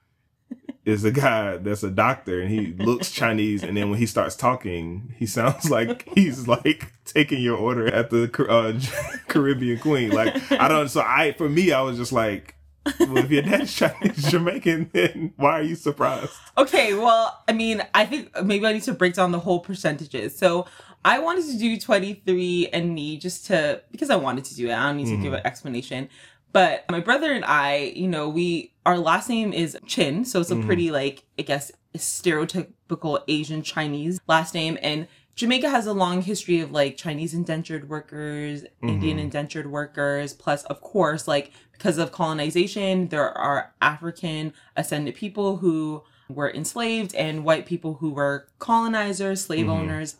is 0.84 1.04
a 1.04 1.10
guy 1.10 1.56
that's 1.56 1.82
a 1.82 1.90
doctor 1.90 2.40
and 2.40 2.50
he 2.50 2.74
looks 2.84 3.10
Chinese. 3.10 3.62
And 3.62 3.76
then 3.76 3.90
when 3.90 3.98
he 3.98 4.06
starts 4.06 4.36
talking, 4.36 5.14
he 5.16 5.26
sounds 5.26 5.70
like 5.70 6.08
he's 6.14 6.46
like 6.46 6.92
taking 7.04 7.40
your 7.40 7.56
order 7.56 7.86
at 7.86 8.10
the 8.10 8.30
uh, 8.48 8.78
Caribbean 9.28 9.78
Queen. 9.78 10.10
Like, 10.10 10.52
I 10.52 10.68
don't, 10.68 10.88
so 10.88 11.00
I, 11.00 11.32
for 11.32 11.48
me, 11.48 11.72
I 11.72 11.80
was 11.80 11.96
just 11.96 12.12
like, 12.12 12.54
well, 13.00 13.18
if 13.18 13.30
your 13.30 13.42
dad's 13.42 13.74
Chinese 13.74 14.30
Jamaican, 14.30 14.90
then 14.92 15.32
why 15.36 15.52
are 15.52 15.62
you 15.62 15.74
surprised? 15.74 16.32
Okay, 16.58 16.92
well, 16.92 17.42
I 17.48 17.52
mean, 17.52 17.82
I 17.94 18.04
think 18.04 18.30
maybe 18.42 18.66
I 18.66 18.74
need 18.74 18.82
to 18.82 18.92
break 18.92 19.14
down 19.14 19.32
the 19.32 19.38
whole 19.38 19.60
percentages. 19.60 20.36
So 20.36 20.66
I 21.02 21.18
wanted 21.18 21.46
to 21.46 21.58
do 21.58 21.76
23andMe 21.78 23.20
just 23.20 23.46
to, 23.46 23.82
because 23.90 24.10
I 24.10 24.16
wanted 24.16 24.44
to 24.46 24.54
do 24.54 24.68
it. 24.68 24.74
I 24.74 24.86
don't 24.86 24.98
need 24.98 25.08
to 25.08 25.16
give 25.16 25.32
an 25.32 25.40
explanation. 25.46 26.10
But 26.54 26.84
my 26.88 27.00
brother 27.00 27.32
and 27.32 27.44
I, 27.44 27.92
you 27.96 28.06
know, 28.06 28.28
we, 28.28 28.72
our 28.86 28.96
last 28.96 29.28
name 29.28 29.52
is 29.52 29.76
Chin. 29.86 30.24
So 30.24 30.40
it's 30.40 30.52
a 30.52 30.54
mm. 30.54 30.64
pretty, 30.64 30.92
like, 30.92 31.24
I 31.36 31.42
guess, 31.42 31.72
stereotypical 31.96 33.22
Asian 33.26 33.62
Chinese 33.62 34.20
last 34.28 34.54
name. 34.54 34.78
And 34.80 35.08
Jamaica 35.34 35.68
has 35.68 35.86
a 35.86 35.92
long 35.92 36.22
history 36.22 36.60
of 36.60 36.70
like 36.70 36.96
Chinese 36.96 37.34
indentured 37.34 37.88
workers, 37.88 38.62
mm-hmm. 38.62 38.88
Indian 38.88 39.18
indentured 39.18 39.66
workers, 39.66 40.32
plus, 40.32 40.62
of 40.64 40.80
course, 40.80 41.26
like 41.26 41.50
because 41.72 41.98
of 41.98 42.12
colonization, 42.12 43.08
there 43.08 43.36
are 43.36 43.74
African 43.82 44.52
ascendant 44.76 45.16
people 45.16 45.56
who 45.56 46.04
were 46.28 46.52
enslaved 46.52 47.16
and 47.16 47.44
white 47.44 47.66
people 47.66 47.94
who 47.94 48.10
were 48.10 48.46
colonizers, 48.60 49.42
slave 49.42 49.66
mm-hmm. 49.66 49.70
owners. 49.70 50.16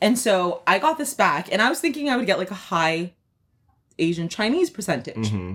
And 0.00 0.16
so 0.16 0.62
I 0.68 0.78
got 0.78 0.98
this 0.98 1.14
back 1.14 1.48
and 1.50 1.60
I 1.60 1.68
was 1.68 1.80
thinking 1.80 2.08
I 2.08 2.16
would 2.16 2.26
get 2.26 2.38
like 2.38 2.52
a 2.52 2.54
high 2.54 3.14
Asian 3.98 4.28
Chinese 4.28 4.70
percentage. 4.70 5.30
hmm 5.30 5.54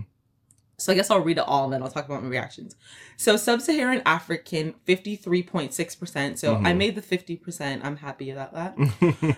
So 0.80 0.92
I 0.92 0.96
guess 0.96 1.10
I'll 1.10 1.20
read 1.20 1.38
it 1.38 1.44
all 1.46 1.66
and 1.66 1.74
then 1.74 1.84
I'll 1.84 1.90
talk 1.90 2.06
about 2.06 2.24
my 2.24 2.30
reactions. 2.30 2.76
So 3.18 3.38
sub-Saharan 3.38 4.02
African, 4.06 4.76
53.6%. 4.88 6.38
So 6.38 6.54
I 6.54 6.58
mm-hmm. 6.58 6.78
made 6.78 6.96
the 6.96 7.02
50%. 7.02 7.84
I'm 7.84 7.98
happy 7.98 8.32
about 8.32 8.54
that. 8.54 8.76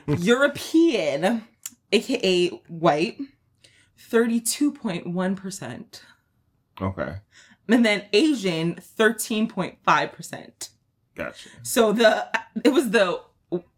European, 0.20 1.48
aka 1.92 2.50
white, 2.68 3.20
32.1%. 4.10 6.02
Okay. 6.82 7.16
And 7.68 7.86
then 7.86 8.04
Asian, 8.14 8.76
13.5%. 8.76 10.70
Gotcha. 11.16 11.50
So 11.64 11.92
the 11.92 12.28
it 12.64 12.70
was 12.70 12.92
the 12.92 13.22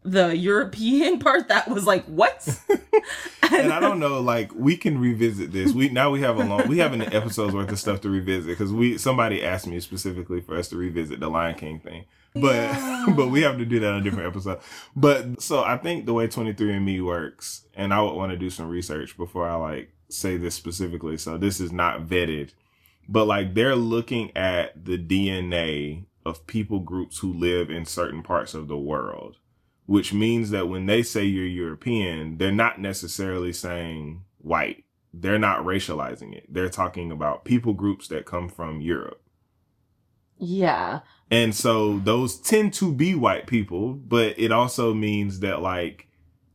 the 0.02 0.36
European 0.36 1.18
part 1.20 1.48
that 1.48 1.68
was 1.68 1.86
like, 1.86 2.04
what? 2.04 2.46
and 3.52 3.72
I 3.72 3.80
don't 3.80 3.98
know, 3.98 4.20
like 4.20 4.52
we 4.54 4.76
can 4.76 4.98
revisit 4.98 5.52
this. 5.52 5.72
We 5.72 5.88
now 5.88 6.10
we 6.10 6.20
have 6.20 6.38
a 6.38 6.44
long, 6.44 6.68
we 6.68 6.78
have 6.78 6.92
an 6.92 7.02
episode's 7.02 7.54
worth 7.54 7.70
of 7.70 7.78
stuff 7.78 8.00
to 8.02 8.10
revisit 8.10 8.50
because 8.50 8.72
we 8.72 8.98
somebody 8.98 9.42
asked 9.42 9.66
me 9.66 9.80
specifically 9.80 10.40
for 10.40 10.56
us 10.56 10.68
to 10.68 10.76
revisit 10.76 11.20
the 11.20 11.28
Lion 11.28 11.56
King 11.56 11.80
thing, 11.80 12.04
but 12.34 12.54
Yeah. 12.54 13.06
but 13.16 13.28
we 13.28 13.42
have 13.42 13.58
to 13.58 13.64
do 13.64 13.80
that 13.80 13.92
on 13.92 14.00
a 14.00 14.02
different 14.02 14.28
episode. 14.28 14.60
But 14.94 15.42
so 15.42 15.64
I 15.64 15.76
think 15.76 16.06
the 16.06 16.14
way 16.14 16.28
23andMe 16.28 17.04
works, 17.04 17.66
and 17.74 17.92
I 17.92 18.00
would 18.00 18.14
want 18.14 18.30
to 18.32 18.38
do 18.38 18.50
some 18.50 18.68
research 18.68 19.16
before 19.16 19.48
I 19.48 19.54
like 19.56 19.90
say 20.08 20.36
this 20.36 20.54
specifically. 20.54 21.16
So 21.16 21.36
this 21.36 21.58
is 21.58 21.72
not 21.72 22.06
vetted, 22.06 22.52
but 23.08 23.26
like 23.26 23.54
they're 23.54 23.76
looking 23.76 24.36
at 24.36 24.84
the 24.84 24.98
DNA 24.98 26.04
of 26.24 26.46
people 26.46 26.78
groups 26.78 27.18
who 27.18 27.32
live 27.32 27.70
in 27.70 27.84
certain 27.84 28.22
parts 28.22 28.54
of 28.54 28.68
the 28.68 28.78
world 28.78 29.36
which 29.86 30.12
means 30.12 30.50
that 30.50 30.68
when 30.68 30.86
they 30.86 31.02
say 31.02 31.24
you're 31.24 31.46
European, 31.46 32.38
they're 32.38 32.52
not 32.52 32.80
necessarily 32.80 33.52
saying 33.52 34.22
white. 34.38 34.84
They're 35.12 35.38
not 35.38 35.60
racializing 35.64 36.34
it. 36.34 36.46
They're 36.52 36.68
talking 36.68 37.12
about 37.12 37.44
people 37.44 37.72
groups 37.74 38.08
that 38.08 38.26
come 38.26 38.48
from 38.48 38.80
Europe. 38.80 39.20
yeah. 40.38 41.00
And 41.30 41.54
so 41.54 41.98
those 42.00 42.36
tend 42.38 42.74
to 42.74 42.92
be 42.92 43.14
white 43.14 43.46
people, 43.46 43.94
but 43.94 44.38
it 44.38 44.52
also 44.52 44.94
means 44.94 45.40
that 45.40 45.62
like 45.62 46.08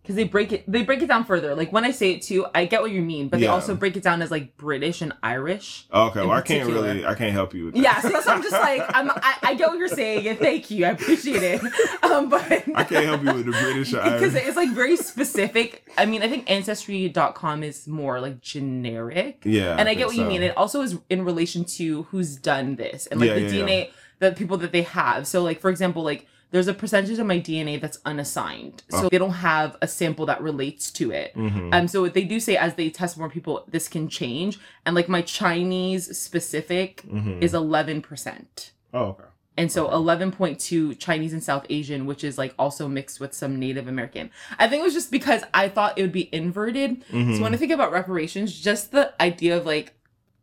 Because 0.10 0.16
they 0.16 0.24
break 0.28 0.52
it 0.52 0.64
they 0.66 0.82
break 0.82 1.04
it 1.04 1.08
down 1.08 1.24
further. 1.24 1.54
Like 1.54 1.72
when 1.72 1.86
I 1.86 1.92
say 1.92 2.14
it 2.14 2.24
too, 2.24 2.48
I 2.56 2.66
get 2.66 2.82
what 2.82 2.90
you 2.90 3.00
mean, 3.04 3.30
but 3.30 3.40
they 3.40 3.46
also 3.46 3.76
break 3.76 3.96
it 3.96 4.02
down 4.02 4.24
as 4.24 4.32
like 4.32 4.58
British 4.58 5.04
and 5.04 5.14
Irish. 5.22 5.86
okay, 5.94 6.22
well 6.22 6.32
I 6.32 6.42
can't 6.42 6.68
really 6.68 7.06
I 7.06 7.14
can't 7.14 7.32
help 7.32 7.54
you 7.54 7.66
with 7.66 7.76
that. 7.76 7.80
Yeah, 7.80 8.02
so 8.02 8.10
that's 8.10 8.28
I'm 8.28 8.42
just 8.42 8.54
like 8.54 8.82
I'm 8.96 9.12
I, 9.12 9.36
I 9.44 9.54
get 9.54 9.70
what 9.70 9.78
you're 9.78 9.88
saying 9.88 10.28
and 10.28 10.40
thank 10.40 10.72
you. 10.72 10.88
I 10.88 10.90
appreciate 10.90 11.44
it. 11.44 11.62
Um 12.02 12.28
but 12.28 12.42
I 12.42 12.84
can't 12.86 13.06
help 13.06 13.24
you 13.24 13.34
with 13.36 13.46
the 13.46 13.52
British 13.52 13.94
or 13.94 14.02
because 14.02 14.34
it's 14.34 14.56
like 14.58 14.72
very 14.72 14.98
specific. 14.98 15.88
I 15.96 16.08
mean, 16.08 16.24
I 16.24 16.28
think 16.28 16.50
ancestry.com 16.50 17.62
is 17.64 17.88
more 17.88 18.20
like 18.20 18.42
generic. 18.42 19.44
Yeah. 19.46 19.76
and 19.78 19.88
I 19.88 19.94
get 19.94 20.08
think 20.08 20.08
what 20.08 20.16
you 20.18 20.26
mean. 20.26 20.42
It 20.42 20.58
also 20.58 20.82
is 20.82 20.98
in 21.12 21.24
relation 21.24 21.66
to 21.78 22.04
who's 22.10 22.36
done 22.36 22.78
this 22.78 23.06
and 23.06 23.20
like 23.20 23.28
Yeah, 23.30 23.36
the 23.36 23.42
yeah, 23.42 23.52
DNA, 23.52 23.90
the 24.18 24.32
people 24.32 24.58
that 24.58 24.72
they 24.72 24.82
have. 24.82 25.28
So, 25.28 25.44
like 25.44 25.60
for 25.60 25.70
example, 25.70 26.02
like 26.02 26.26
there's 26.52 26.68
a 26.68 26.74
percentage 26.74 27.20
of 27.20 27.26
my 27.28 27.40
DNA 27.40 27.80
that's 27.80 28.00
unassigned, 28.06 28.84
so 28.90 29.06
Oh. 29.06 29.10
they 29.10 29.18
don't 29.20 29.32
have 29.32 29.78
a 29.82 29.88
sample 29.88 30.26
that 30.26 30.42
relates 30.42 30.90
to 30.92 31.12
it. 31.12 31.34
Mhm. 31.36 31.74
Um, 31.74 31.88
so 31.88 32.08
they 32.08 32.24
do 32.24 32.40
say 32.40 32.58
as 32.58 32.74
they 32.76 32.90
test 32.90 33.18
more 33.18 33.30
people, 33.30 33.66
this 33.70 33.88
can 33.88 34.08
change. 34.10 34.58
And 34.86 34.96
like 34.96 35.08
my 35.08 35.22
Chinese 35.22 36.18
specific 36.18 37.04
Mhm. 37.08 37.42
is 37.42 37.54
eleven 37.54 38.02
percent. 38.02 38.72
Oh, 38.94 39.00
okay. 39.10 39.24
And 39.58 39.70
so 39.70 39.90
11.2 39.90 40.96
Chinese 40.96 41.34
and 41.34 41.44
South 41.44 41.66
Asian, 41.70 42.06
which 42.06 42.24
is 42.24 42.38
like 42.38 42.54
also 42.58 42.88
mixed 42.88 43.20
with 43.20 43.34
some 43.34 43.60
Native 43.60 43.88
American. 43.90 44.30
I 44.58 44.68
think 44.70 44.80
it 44.82 44.86
was 44.86 44.94
just 44.94 45.12
because 45.12 45.44
I 45.54 45.68
thought 45.68 45.98
it 45.98 46.02
would 46.02 46.14
be 46.14 46.34
inverted. 46.34 47.04
Mhm. 47.12 47.36
So 47.36 47.44
when 47.44 47.54
I 47.54 47.58
think 47.58 47.72
about 47.74 47.92
reparations, 47.92 48.58
just 48.58 48.92
the 48.92 49.14
idea 49.22 49.58
of 49.58 49.66
like 49.66 49.94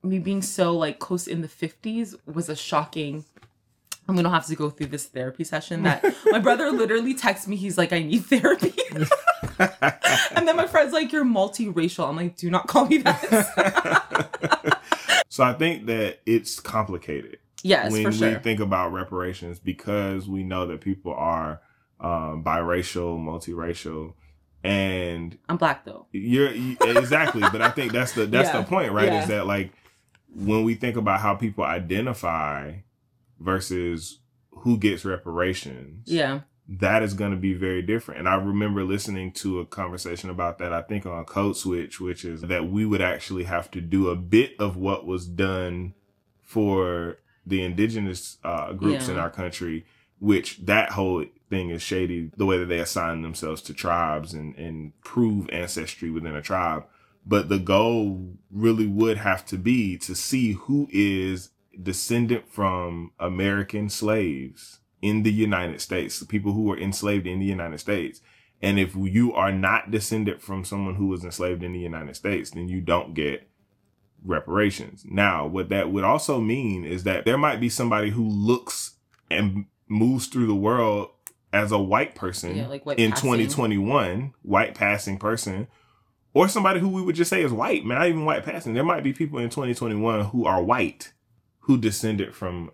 me 0.02 0.18
being 0.18 0.42
so 0.42 0.76
like 0.76 0.98
close 0.98 1.26
in 1.26 1.40
the 1.40 1.48
50s 1.48 2.14
was 2.26 2.48
a 2.50 2.54
shocking. 2.56 3.24
I'm 4.08 4.14
gonna 4.16 4.30
have 4.30 4.46
to 4.46 4.54
go 4.54 4.70
through 4.70 4.86
this 4.88 5.06
therapy 5.06 5.42
session 5.44 5.82
that 5.82 6.04
my 6.26 6.38
brother 6.38 6.70
literally 6.70 7.14
texts 7.14 7.48
me. 7.48 7.56
He's 7.56 7.76
like, 7.76 7.92
I 7.92 8.00
need 8.02 8.24
therapy. 8.24 8.72
and 9.58 10.46
then 10.48 10.56
my 10.56 10.66
friend's 10.66 10.92
like, 10.92 11.12
You're 11.12 11.24
multiracial. 11.24 12.08
I'm 12.08 12.16
like, 12.16 12.36
Do 12.36 12.50
not 12.50 12.66
call 12.68 12.86
me 12.86 12.98
that. 12.98 14.80
so 15.28 15.44
I 15.44 15.52
think 15.54 15.86
that 15.86 16.20
it's 16.26 16.60
complicated. 16.60 17.38
yes, 17.62 17.90
when 17.92 18.12
for 18.12 18.26
we 18.26 18.34
think 18.36 18.60
about 18.60 18.92
reparations 18.92 19.58
because 19.58 20.28
we 20.28 20.44
know 20.44 20.66
that 20.66 20.80
people 20.80 21.12
are 21.14 21.60
um, 22.00 22.44
biracial, 22.44 23.18
multiracial, 23.18 24.14
and 24.62 25.36
I'm 25.48 25.56
black 25.56 25.84
though. 25.84 26.06
you're 26.12 26.52
you- 26.52 26.76
exactly. 26.80 27.40
but 27.52 27.60
I 27.62 27.70
think 27.70 27.92
that's 27.92 28.12
the 28.12 28.26
that's 28.26 28.48
Yeah. 28.54 28.60
the 28.60 28.66
point, 28.66 28.92
right? 28.92 29.06
Yeah. 29.06 29.22
Is 29.22 29.28
that 29.28 29.46
like 29.46 29.72
when 30.34 30.64
we 30.64 30.74
think 30.74 30.96
about 30.96 31.20
how 31.20 31.34
people 31.34 31.64
identify 31.64 32.74
versus 33.38 34.20
who 34.50 34.78
gets 34.78 35.04
reparations, 35.04 36.10
Yeah. 36.10 36.40
that 36.68 37.02
is 37.02 37.14
going 37.14 37.30
to 37.30 37.36
be 37.36 37.54
very 37.54 37.82
different. 37.82 38.18
And 38.20 38.28
I 38.28 38.34
remember 38.36 38.82
listening 38.84 39.32
to 39.34 39.60
a 39.60 39.66
conversation 39.66 40.30
about 40.30 40.58
that, 40.58 40.72
I 40.72 40.82
think 40.82 41.06
on 41.06 41.24
Code 41.24 41.56
Switch, 41.56 42.00
which 42.00 42.24
is 42.24 42.40
that 42.42 42.68
we 42.68 42.84
would 42.84 43.02
actually 43.02 43.44
have 43.44 43.70
to 43.72 43.80
do 43.80 44.08
a 44.08 44.16
bit 44.16 44.52
of 44.58 44.76
what 44.76 45.06
was 45.06 45.26
done 45.26 45.94
for 46.42 47.18
the 47.44 47.62
indigenous 47.62 48.38
uh, 48.42 48.72
groups 48.72 49.06
in 49.08 49.18
our 49.18 49.30
country, 49.30 49.84
which 50.18 50.58
that 50.66 50.90
whole 50.92 51.24
thing 51.48 51.70
is 51.70 51.82
shady, 51.82 52.30
the 52.36 52.46
way 52.46 52.58
that 52.58 52.66
they 52.66 52.78
assign 52.80 53.22
themselves 53.22 53.62
to 53.62 53.72
tribes 53.74 54.32
and, 54.34 54.56
and 54.56 54.98
prove 55.02 55.48
ancestry 55.50 56.10
within 56.10 56.34
a 56.34 56.42
tribe. 56.42 56.84
But 57.24 57.48
the 57.48 57.58
goal 57.58 58.34
really 58.50 58.86
would 58.86 59.18
have 59.18 59.44
to 59.46 59.56
be 59.58 59.96
to 59.98 60.14
see 60.14 60.52
who 60.52 60.88
is 60.90 61.50
descendant 61.82 62.48
from 62.48 63.12
American 63.18 63.88
slaves 63.88 64.80
in 65.02 65.22
the 65.22 65.32
United 65.32 65.80
States, 65.80 66.18
the 66.18 66.26
people 66.26 66.52
who 66.52 66.62
were 66.64 66.78
enslaved 66.78 67.26
in 67.26 67.38
the 67.38 67.46
United 67.46 67.78
States. 67.78 68.20
And 68.62 68.78
if 68.78 68.94
you 68.94 69.34
are 69.34 69.52
not 69.52 69.90
descended 69.90 70.40
from 70.40 70.64
someone 70.64 70.94
who 70.94 71.08
was 71.08 71.24
enslaved 71.24 71.62
in 71.62 71.72
the 71.72 71.78
United 71.78 72.16
States, 72.16 72.50
then 72.50 72.68
you 72.68 72.80
don't 72.80 73.14
get 73.14 73.48
reparations. 74.24 75.04
Now, 75.08 75.46
what 75.46 75.68
that 75.68 75.90
would 75.90 76.04
also 76.04 76.40
mean 76.40 76.84
is 76.84 77.04
that 77.04 77.24
there 77.24 77.38
might 77.38 77.60
be 77.60 77.68
somebody 77.68 78.10
who 78.10 78.26
looks 78.26 78.96
and 79.30 79.66
moves 79.88 80.26
through 80.26 80.46
the 80.46 80.54
world 80.54 81.10
as 81.52 81.72
a 81.72 81.78
white 81.78 82.14
person 82.14 82.56
Yeah, 82.56 82.66
like 82.66 82.84
white 82.84 82.98
in 82.98 83.10
passing. 83.10 83.30
2021, 83.30 84.34
white 84.42 84.74
passing 84.74 85.18
person, 85.18 85.68
or 86.34 86.48
somebody 86.48 86.80
who 86.80 86.88
we 86.88 87.02
would 87.02 87.14
just 87.16 87.30
say 87.30 87.42
is 87.42 87.52
white, 87.52 87.84
man, 87.84 87.98
not 87.98 88.08
even 88.08 88.24
white 88.24 88.44
passing. 88.44 88.74
There 88.74 88.84
might 88.84 89.04
be 89.04 89.12
people 89.12 89.38
in 89.38 89.48
2021 89.48 90.26
who 90.26 90.44
are 90.44 90.62
white 90.62 91.12
who 91.66 91.76
descended 91.76 92.32
from 92.32 92.70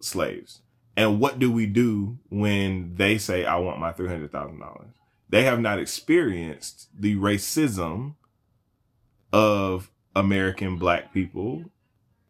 slaves. 0.00 0.62
And 0.96 1.20
what 1.20 1.38
do 1.38 1.52
we 1.52 1.66
do 1.66 2.18
when 2.30 2.94
they 2.96 3.18
say, 3.18 3.44
I 3.44 3.56
want 3.56 3.78
my 3.78 3.92
$300,000? 3.92 4.86
They 5.28 5.42
have 5.42 5.60
not 5.60 5.78
experienced 5.78 6.88
the 6.98 7.16
racism 7.16 8.14
of 9.34 9.90
American 10.14 10.78
black 10.78 11.12
people. 11.12 11.64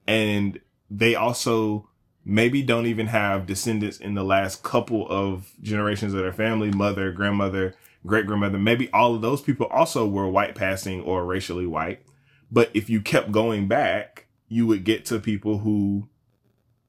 And 0.09 0.59
they 0.91 1.15
also 1.15 1.89
maybe 2.25 2.63
don't 2.63 2.87
even 2.87 3.07
have 3.07 3.47
descendants 3.47 3.99
in 3.99 4.15
the 4.15 4.25
last 4.25 4.65
couple 4.65 5.09
of 5.09 5.53
generations 5.63 6.13
of 6.13 6.21
their 6.21 6.33
family, 6.33 6.73
mother, 6.73 7.13
grandmother, 7.13 7.77
great 8.05 8.27
grandmother. 8.27 8.59
Maybe 8.59 8.91
all 8.91 9.15
of 9.15 9.23
those 9.23 9.41
people 9.41 9.67
also 9.67 10.05
were 10.05 10.29
white 10.29 10.57
passing 10.57 11.03
or 11.03 11.25
racially 11.25 11.67
white. 11.67 12.01
But 12.51 12.71
if 12.75 12.91
you 12.91 13.01
kept 13.01 13.31
going 13.31 13.69
back, 13.69 14.26
you 14.49 14.67
would 14.67 14.85
get 14.85 15.05
to 15.07 15.19
people 15.19 15.59
who 15.59 16.09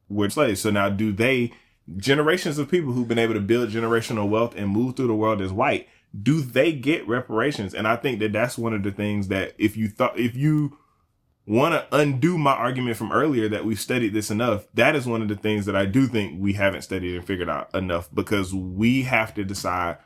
were 0.10 0.30
slaves. 0.30 0.62
So 0.62 0.70
now 0.70 0.90
do 0.90 1.12
they, 1.12 1.52
generations 1.98 2.58
of 2.58 2.70
people 2.70 2.94
who've 2.94 3.08
been 3.08 3.20
able 3.20 3.34
to 3.34 3.40
build 3.40 3.70
generational 3.70 4.30
wealth 4.30 4.56
and 4.56 4.70
move 4.70 4.96
through 4.96 5.08
the 5.08 5.16
world 5.16 5.42
as 5.42 5.52
white, 5.52 5.88
do 6.22 6.42
they 6.42 6.72
get 6.72 7.08
reparations? 7.08 7.74
And 7.74 7.88
I 7.88 7.96
think 7.96 8.20
that 8.20 8.34
that's 8.34 8.58
one 8.58 8.74
of 8.74 8.84
the 8.84 8.92
things 8.92 9.28
that 9.28 9.54
if 9.58 9.76
you 9.76 9.90
thought, 9.90 10.18
if 10.18 10.36
you 10.36 10.78
want 11.46 11.74
to 11.74 11.96
undo 11.96 12.38
my 12.38 12.52
argument 12.52 12.98
from 12.98 13.12
earlier 13.12 13.48
that 13.50 13.66
we've 13.66 13.80
studied 13.80 14.14
this 14.14 14.30
enough, 14.30 14.68
that 14.74 14.96
is 14.96 15.06
one 15.06 15.22
of 15.22 15.28
the 15.28 15.36
things 15.36 15.66
that 15.66 15.76
I 15.76 15.86
do 15.86 16.08
think 16.08 16.42
we 16.42 16.54
haven't 16.54 16.82
studied 16.82 17.16
and 17.16 17.26
figured 17.26 17.50
out 17.50 17.74
enough 17.74 18.10
because 18.14 18.54
we 18.54 19.04
have 19.04 19.34
to 19.36 19.44
decide 19.44 19.98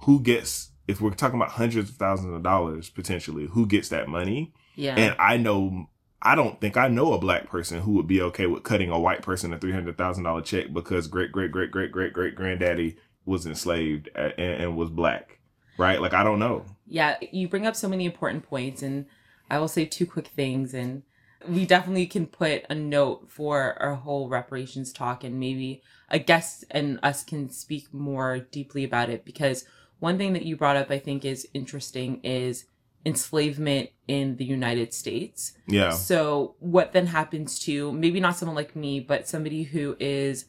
who 0.00 0.20
gets, 0.20 0.70
if 0.88 1.00
we're 1.00 1.10
talking 1.10 1.38
about 1.38 1.52
hundreds 1.52 1.90
of 1.90 1.96
thousands 1.96 2.34
of 2.34 2.42
dollars 2.42 2.90
potentially, 2.90 3.46
who 3.46 3.66
gets 3.66 3.88
that 3.90 4.08
money. 4.08 4.52
Yeah. 4.74 4.96
And 4.96 5.14
I 5.18 5.36
know, 5.36 5.88
I 6.22 6.36
don't 6.36 6.60
think 6.60 6.76
I 6.76 6.86
know 6.86 7.12
a 7.12 7.18
black 7.18 7.48
person 7.48 7.80
who 7.82 7.92
would 7.92 8.06
be 8.06 8.22
okay 8.22 8.46
with 8.46 8.62
cutting 8.62 8.90
a 8.90 8.98
white 8.98 9.22
person 9.22 9.52
a 9.52 9.58
$300,000 9.58 10.44
check 10.44 10.72
because 10.72 11.08
great, 11.08 11.32
great, 11.32 11.50
great, 11.50 11.72
great, 11.72 11.90
great, 11.90 12.12
great 12.12 12.36
granddaddy 12.36 12.96
was 13.24 13.44
enslaved 13.44 14.08
uh, 14.14 14.30
and, 14.38 14.62
and 14.62 14.76
was 14.76 14.88
black. 14.88 15.40
Right? 15.76 16.00
Like, 16.00 16.14
I 16.14 16.22
don't 16.22 16.38
know. 16.38 16.64
Yeah. 16.86 17.16
You 17.32 17.48
bring 17.48 17.66
up 17.66 17.74
so 17.74 17.88
many 17.88 18.04
important 18.04 18.44
points, 18.48 18.82
and 18.82 19.06
I 19.50 19.58
will 19.58 19.68
say 19.68 19.84
two 19.84 20.06
quick 20.06 20.28
things. 20.28 20.74
And 20.74 21.02
we 21.48 21.66
definitely 21.66 22.06
can 22.06 22.26
put 22.26 22.66
a 22.70 22.74
note 22.74 23.30
for 23.30 23.80
our 23.82 23.96
whole 23.96 24.28
reparations 24.28 24.92
talk, 24.92 25.24
and 25.24 25.40
maybe 25.40 25.82
a 26.08 26.20
guest 26.20 26.64
and 26.70 27.00
us 27.02 27.24
can 27.24 27.50
speak 27.50 27.92
more 27.92 28.38
deeply 28.38 28.84
about 28.84 29.10
it 29.10 29.24
because 29.24 29.64
one 29.98 30.18
thing 30.18 30.34
that 30.34 30.44
you 30.44 30.56
brought 30.56 30.76
up, 30.76 30.90
I 30.90 30.98
think, 30.98 31.24
is 31.24 31.48
interesting 31.54 32.20
is 32.22 32.66
enslavement 33.04 33.90
in 34.08 34.36
the 34.36 34.44
United 34.44 34.92
States. 34.94 35.52
Yeah. 35.66 35.90
So 35.90 36.54
what 36.60 36.92
then 36.92 37.06
happens 37.06 37.58
to 37.60 37.92
maybe 37.92 38.20
not 38.20 38.36
someone 38.36 38.56
like 38.56 38.76
me, 38.76 39.00
but 39.00 39.28
somebody 39.28 39.64
who 39.64 39.96
is 39.98 40.46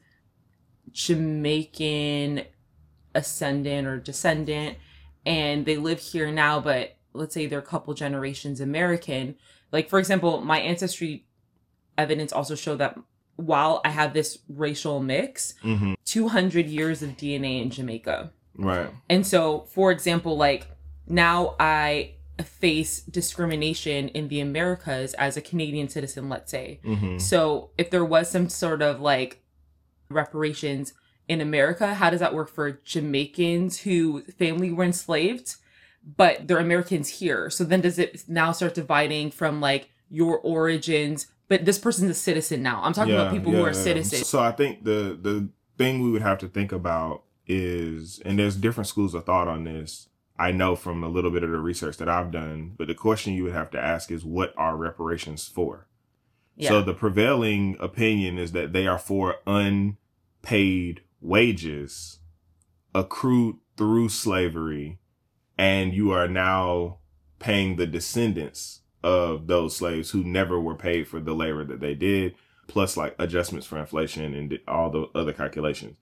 Jamaican 0.91 2.43
ascendant 3.16 3.88
or 3.88 3.97
descendant 3.99 4.78
and 5.26 5.66
they 5.66 5.78
live 5.78 5.99
here 5.99 6.32
now, 6.32 6.60
but 6.60 6.97
let's 7.14 7.34
say 7.34 7.45
they're 7.45 7.60
a 7.60 7.62
couple 7.62 7.93
generations 7.93 8.60
American. 8.60 9.36
Like 9.72 9.89
for 9.89 9.99
example, 9.99 10.41
my 10.41 10.60
ancestry 10.60 11.28
evidence 11.97 12.34
also 12.34 12.56
showed 12.56 12.80
that 12.80 12.97
while 13.36 13.82
I 13.84 13.89
have 13.89 14.14
this 14.14 14.39
racial 14.47 14.99
mix, 15.01 15.56
hmm 15.62 15.93
200 16.06 16.68
years 16.68 17.01
of 17.01 17.12
DNA 17.12 17.64
in 17.64 17.72
Jamaica. 17.72 18.32
Right. 18.56 18.89
And 19.10 19.26
so, 19.26 19.62
for 19.62 19.91
example, 19.91 20.38
like 20.38 20.68
now 21.08 21.56
I 21.60 22.16
face 22.42 23.02
discrimination 23.02 24.08
in 24.10 24.28
the 24.28 24.40
Americas 24.40 25.14
as 25.16 25.38
a 25.38 25.42
Canadian 25.42 25.90
citizen, 25.90 26.30
let's 26.30 26.50
say. 26.52 26.80
hmm 26.84 27.18
So, 27.20 27.70
if 27.78 27.92
there 27.92 28.06
was 28.06 28.30
some 28.30 28.50
sort 28.50 28.82
of 28.82 29.00
like 29.00 29.44
reparations 30.10 30.94
in 31.28 31.42
America, 31.42 31.94
how 31.94 32.10
does 32.10 32.20
that 32.20 32.34
work 32.34 32.50
for 32.50 32.80
Jamaicans 32.84 33.82
who 33.82 34.24
family 34.24 34.72
were 34.72 34.84
enslaved, 34.84 35.56
but 36.18 36.48
they're 36.48 36.60
Americans 36.60 37.08
here? 37.10 37.50
So 37.50 37.64
then 37.64 37.82
does 37.82 38.00
it 38.00 38.24
now 38.28 38.52
start 38.52 38.74
dividing 38.74 39.32
from 39.32 39.62
like 39.62 39.90
your 40.10 40.40
origins? 40.40 41.28
But 41.48 41.66
this 41.66 41.78
person's 41.78 42.12
a 42.12 42.16
citizen 42.16 42.64
now. 42.64 42.82
I'm 42.84 42.94
talking 42.94 43.14
about 43.14 43.32
people 43.32 43.52
who 43.52 43.64
are 43.64 43.74
citizens. 43.74 44.28
So 44.28 44.40
I 44.40 44.52
think 44.52 44.84
the 44.84 45.18
the 45.22 45.50
thing 45.78 46.02
we 46.02 46.12
would 46.12 46.22
have 46.22 46.40
to 46.40 46.48
think 46.48 46.72
about 46.72 47.24
is, 47.48 48.22
and 48.26 48.40
there's 48.40 48.56
different 48.56 48.88
schools 48.88 49.14
of 49.14 49.26
thought 49.26 49.48
on 49.48 49.64
this. 49.64 50.08
I 50.38 50.52
know 50.52 50.76
from 50.76 51.04
a 51.04 51.10
little 51.10 51.32
bit 51.32 51.44
of 51.44 51.52
the 51.52 51.60
research 51.60 51.98
that 51.98 52.10
I've 52.10 52.32
done, 52.32 52.74
but 52.78 52.88
the 52.88 52.96
question 52.96 53.34
you 53.34 53.44
would 53.44 53.54
have 53.54 53.72
to 53.72 53.80
ask 53.80 54.12
is, 54.12 54.26
what 54.26 54.54
are 54.58 54.76
reparations 54.76 55.48
for? 55.48 55.88
Yeah. 56.56 56.70
So 56.70 56.82
the 56.82 56.94
prevailing 56.94 57.78
opinion 57.80 58.38
is 58.38 58.52
that 58.52 58.74
they 58.74 58.88
are 58.88 59.00
for 59.00 59.38
unpaid 59.46 61.02
wages 61.22 62.20
accrued 62.96 63.58
through 63.78 64.10
slavery, 64.10 65.00
and 65.58 65.94
you 65.94 66.12
are 66.12 66.28
now 66.28 66.98
paying 67.40 67.76
the 67.76 67.88
descendants 67.88 68.82
of 69.04 69.48
those 69.48 69.76
slaves 69.76 70.12
who 70.12 70.24
never 70.24 70.60
were 70.60 70.76
paid 70.76 71.08
for 71.08 71.20
the 71.20 71.34
labor 71.34 71.64
that 71.64 71.80
they 71.80 71.94
did, 71.94 72.36
plus 72.68 72.96
like 72.96 73.16
adjustments 73.20 73.68
for 73.68 73.78
inflation 73.78 74.34
and 74.34 74.60
all 74.68 74.90
the 74.90 75.08
other 75.14 75.34
calculations. 75.34 75.96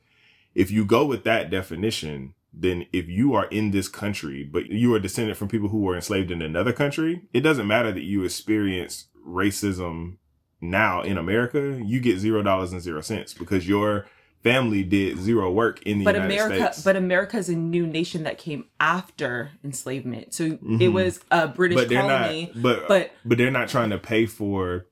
If 0.53 0.69
you 0.69 0.85
go 0.85 1.05
with 1.05 1.23
that 1.23 1.49
definition, 1.49 2.33
then 2.53 2.85
if 2.91 3.07
you 3.07 3.33
are 3.33 3.45
in 3.45 3.71
this 3.71 3.87
country, 3.87 4.43
but 4.43 4.67
you 4.67 4.93
are 4.93 4.99
descended 4.99 5.37
from 5.37 5.47
people 5.47 5.69
who 5.69 5.79
were 5.79 5.95
enslaved 5.95 6.31
in 6.31 6.41
another 6.41 6.73
country, 6.73 7.21
it 7.33 7.41
doesn't 7.41 7.67
matter 7.67 7.91
that 7.91 8.03
you 8.03 8.23
experience 8.23 9.07
racism 9.27 10.17
now 10.59 11.01
in 11.01 11.17
America, 11.17 11.81
you 11.83 11.99
get 11.99 12.19
zero 12.19 12.43
dollars 12.43 12.71
and 12.71 12.81
zero 12.81 13.01
cents 13.01 13.33
because 13.33 13.67
your 13.67 14.05
family 14.43 14.83
did 14.83 15.17
zero 15.19 15.51
work 15.51 15.81
in 15.83 15.99
the 15.99 16.05
but 16.05 16.15
United 16.15 16.33
America, 16.33 16.73
States. 16.73 16.83
but 16.83 16.95
America 16.95 17.37
is 17.37 17.47
a 17.49 17.55
new 17.55 17.85
nation 17.87 18.23
that 18.23 18.37
came 18.37 18.65
after 18.79 19.51
enslavement. 19.63 20.33
So 20.33 20.43
it 20.45 20.61
Mhm. 20.63 20.93
was 20.93 21.19
a 21.31 21.47
British 21.47 21.77
but 21.77 21.89
colony. 21.91 22.51
not. 22.53 22.61
But 22.61 22.87
but 22.87 23.11
but 23.23 23.37
they're 23.37 23.51
not 23.51 23.69
trying 23.69 23.91
to 23.91 23.97
pay 23.97 24.25
for 24.25 24.87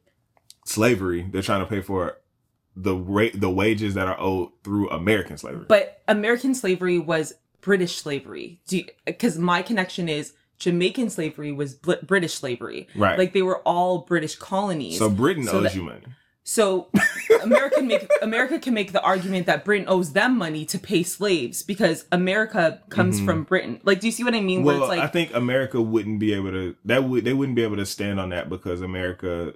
slavery. 0.65 1.27
They're 1.31 1.41
trying 1.41 1.61
to 1.61 1.65
pay 1.69 1.81
for 1.81 2.17
the 2.75 2.95
rate 2.95 3.39
the 3.39 3.49
wages 3.49 3.95
that 3.95 4.07
are 4.07 4.19
owed 4.19 4.49
through 4.63 4.89
American 4.89 5.37
slavery. 5.37 5.65
but 5.67 6.01
American 6.07 6.53
slavery 6.55 6.97
was 6.99 7.33
British 7.61 7.97
slavery. 7.97 8.59
Because 9.05 9.37
my 9.37 9.61
connection 9.61 10.07
is 10.09 10.33
Jamaican 10.57 11.09
slavery 11.09 11.51
was 11.51 11.73
Bl- 11.75 11.93
British 12.05 12.33
slavery. 12.33 12.87
right. 12.95 13.17
Like 13.17 13.33
they 13.33 13.41
were 13.41 13.59
all 13.59 13.99
British 13.99 14.35
colonies. 14.35 14.97
so 14.97 15.09
Britain 15.09 15.43
so 15.45 15.57
owes 15.57 15.63
that- 15.63 15.75
you 15.75 15.83
money. 15.83 16.01
So 16.43 16.87
American 17.43 17.85
make 17.87 18.07
America 18.23 18.57
can 18.57 18.73
make 18.73 18.91
the 18.91 19.01
argument 19.03 19.45
that 19.45 19.63
Britain 19.63 19.85
owes 19.87 20.13
them 20.13 20.35
money 20.35 20.65
to 20.65 20.79
pay 20.79 21.03
slaves 21.03 21.61
because 21.61 22.05
America 22.11 22.81
comes 22.89 23.21
Mhm. 23.21 23.25
from 23.25 23.43
Britain. 23.43 23.79
Like, 23.83 23.99
do 23.99 24.07
you 24.07 24.11
see 24.11 24.23
what 24.23 24.33
I 24.33 24.41
mean? 24.41 24.63
Well, 24.63 24.89
it's 24.91 24.99
I 24.99 25.05
think 25.05 25.33
America 25.35 25.79
wouldn't 25.79 26.17
be 26.19 26.33
able 26.33 26.49
to. 26.51 26.75
That 26.85 27.03
would 27.03 27.23
they 27.23 27.33
wouldn't 27.33 27.55
be 27.55 27.61
able 27.61 27.75
to 27.77 27.85
stand 27.85 28.19
on 28.19 28.29
that 28.29 28.49
because 28.49 28.81
America. 28.81 29.53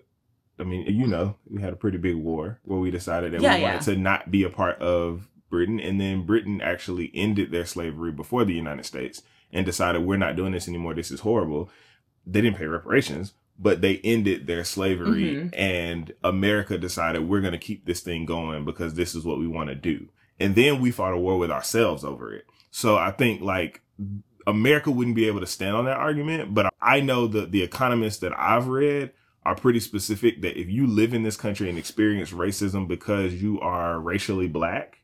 I 0.59 0.63
mean, 0.65 0.85
you 0.87 1.07
know, 1.07 1.35
we 1.49 1.63
had 1.63 1.73
a 1.73 1.75
pretty 1.75 1.97
big 1.97 2.15
war 2.15 2.59
where 2.63 2.79
we 2.79 2.91
decided 2.91 3.33
that 3.33 3.41
Yeah, 3.41 3.55
we 3.57 3.63
wanted 3.63 3.73
yeah. 3.87 3.93
to 3.93 3.95
not 3.95 4.29
be 4.29 4.43
a 4.43 4.49
part 4.51 4.77
of 4.79 5.27
Britain, 5.53 5.79
and 5.79 6.01
then 6.01 6.25
Britain 6.25 6.61
actually 6.61 7.11
ended 7.13 7.51
their 7.51 7.65
slavery 7.65 8.11
before 8.11 8.43
the 8.43 8.55
United 8.55 8.85
States 8.85 9.21
and 9.51 9.67
decided 9.67 10.01
we're 10.01 10.17
not 10.17 10.35
doing 10.35 10.51
this 10.51 10.67
anymore. 10.67 10.95
This 10.95 11.11
is 11.11 11.19
horrible. 11.19 11.69
They 12.25 12.41
didn't 12.41 12.57
pay 12.57 12.65
reparations, 12.65 13.33
but 13.59 13.81
they 13.81 13.97
ended 13.97 14.47
their 14.47 14.63
slavery, 14.63 15.35
Mhm. 15.35 15.49
and 15.55 16.11
America 16.23 16.79
decided 16.79 17.29
we're 17.29 17.41
going 17.41 17.51
to 17.53 17.59
keep 17.59 17.85
this 17.85 18.01
thing 18.01 18.25
going 18.25 18.65
because 18.65 18.95
this 18.95 19.13
is 19.13 19.23
what 19.23 19.37
we 19.37 19.45
want 19.47 19.69
to 19.69 19.75
do. 19.75 20.07
And 20.39 20.55
then 20.55 20.81
we 20.81 20.89
fought 20.89 21.13
a 21.13 21.19
war 21.19 21.37
with 21.37 21.51
ourselves 21.51 22.03
over 22.03 22.33
it. 22.33 22.45
So 22.71 22.97
I 22.97 23.11
think 23.11 23.41
like 23.41 23.81
America 24.47 24.89
wouldn't 24.89 25.15
be 25.15 25.27
able 25.27 25.39
to 25.41 25.45
stand 25.45 25.75
on 25.75 25.85
that 25.85 25.97
argument, 25.97 26.55
but 26.55 26.73
I 26.81 26.99
know 26.99 27.27
that 27.27 27.51
the 27.51 27.61
economists 27.61 28.17
that 28.21 28.33
I've 28.35 28.67
read 28.67 29.11
are 29.45 29.55
pretty 29.55 29.79
specific 29.81 30.41
that 30.41 30.59
if 30.59 30.67
you 30.67 30.87
live 30.87 31.13
in 31.13 31.21
this 31.21 31.37
country 31.37 31.69
and 31.69 31.77
experience 31.77 32.31
racism 32.31 32.87
because 32.87 33.35
you 33.35 33.59
are 33.59 33.99
racially 33.99 34.47
black, 34.47 35.02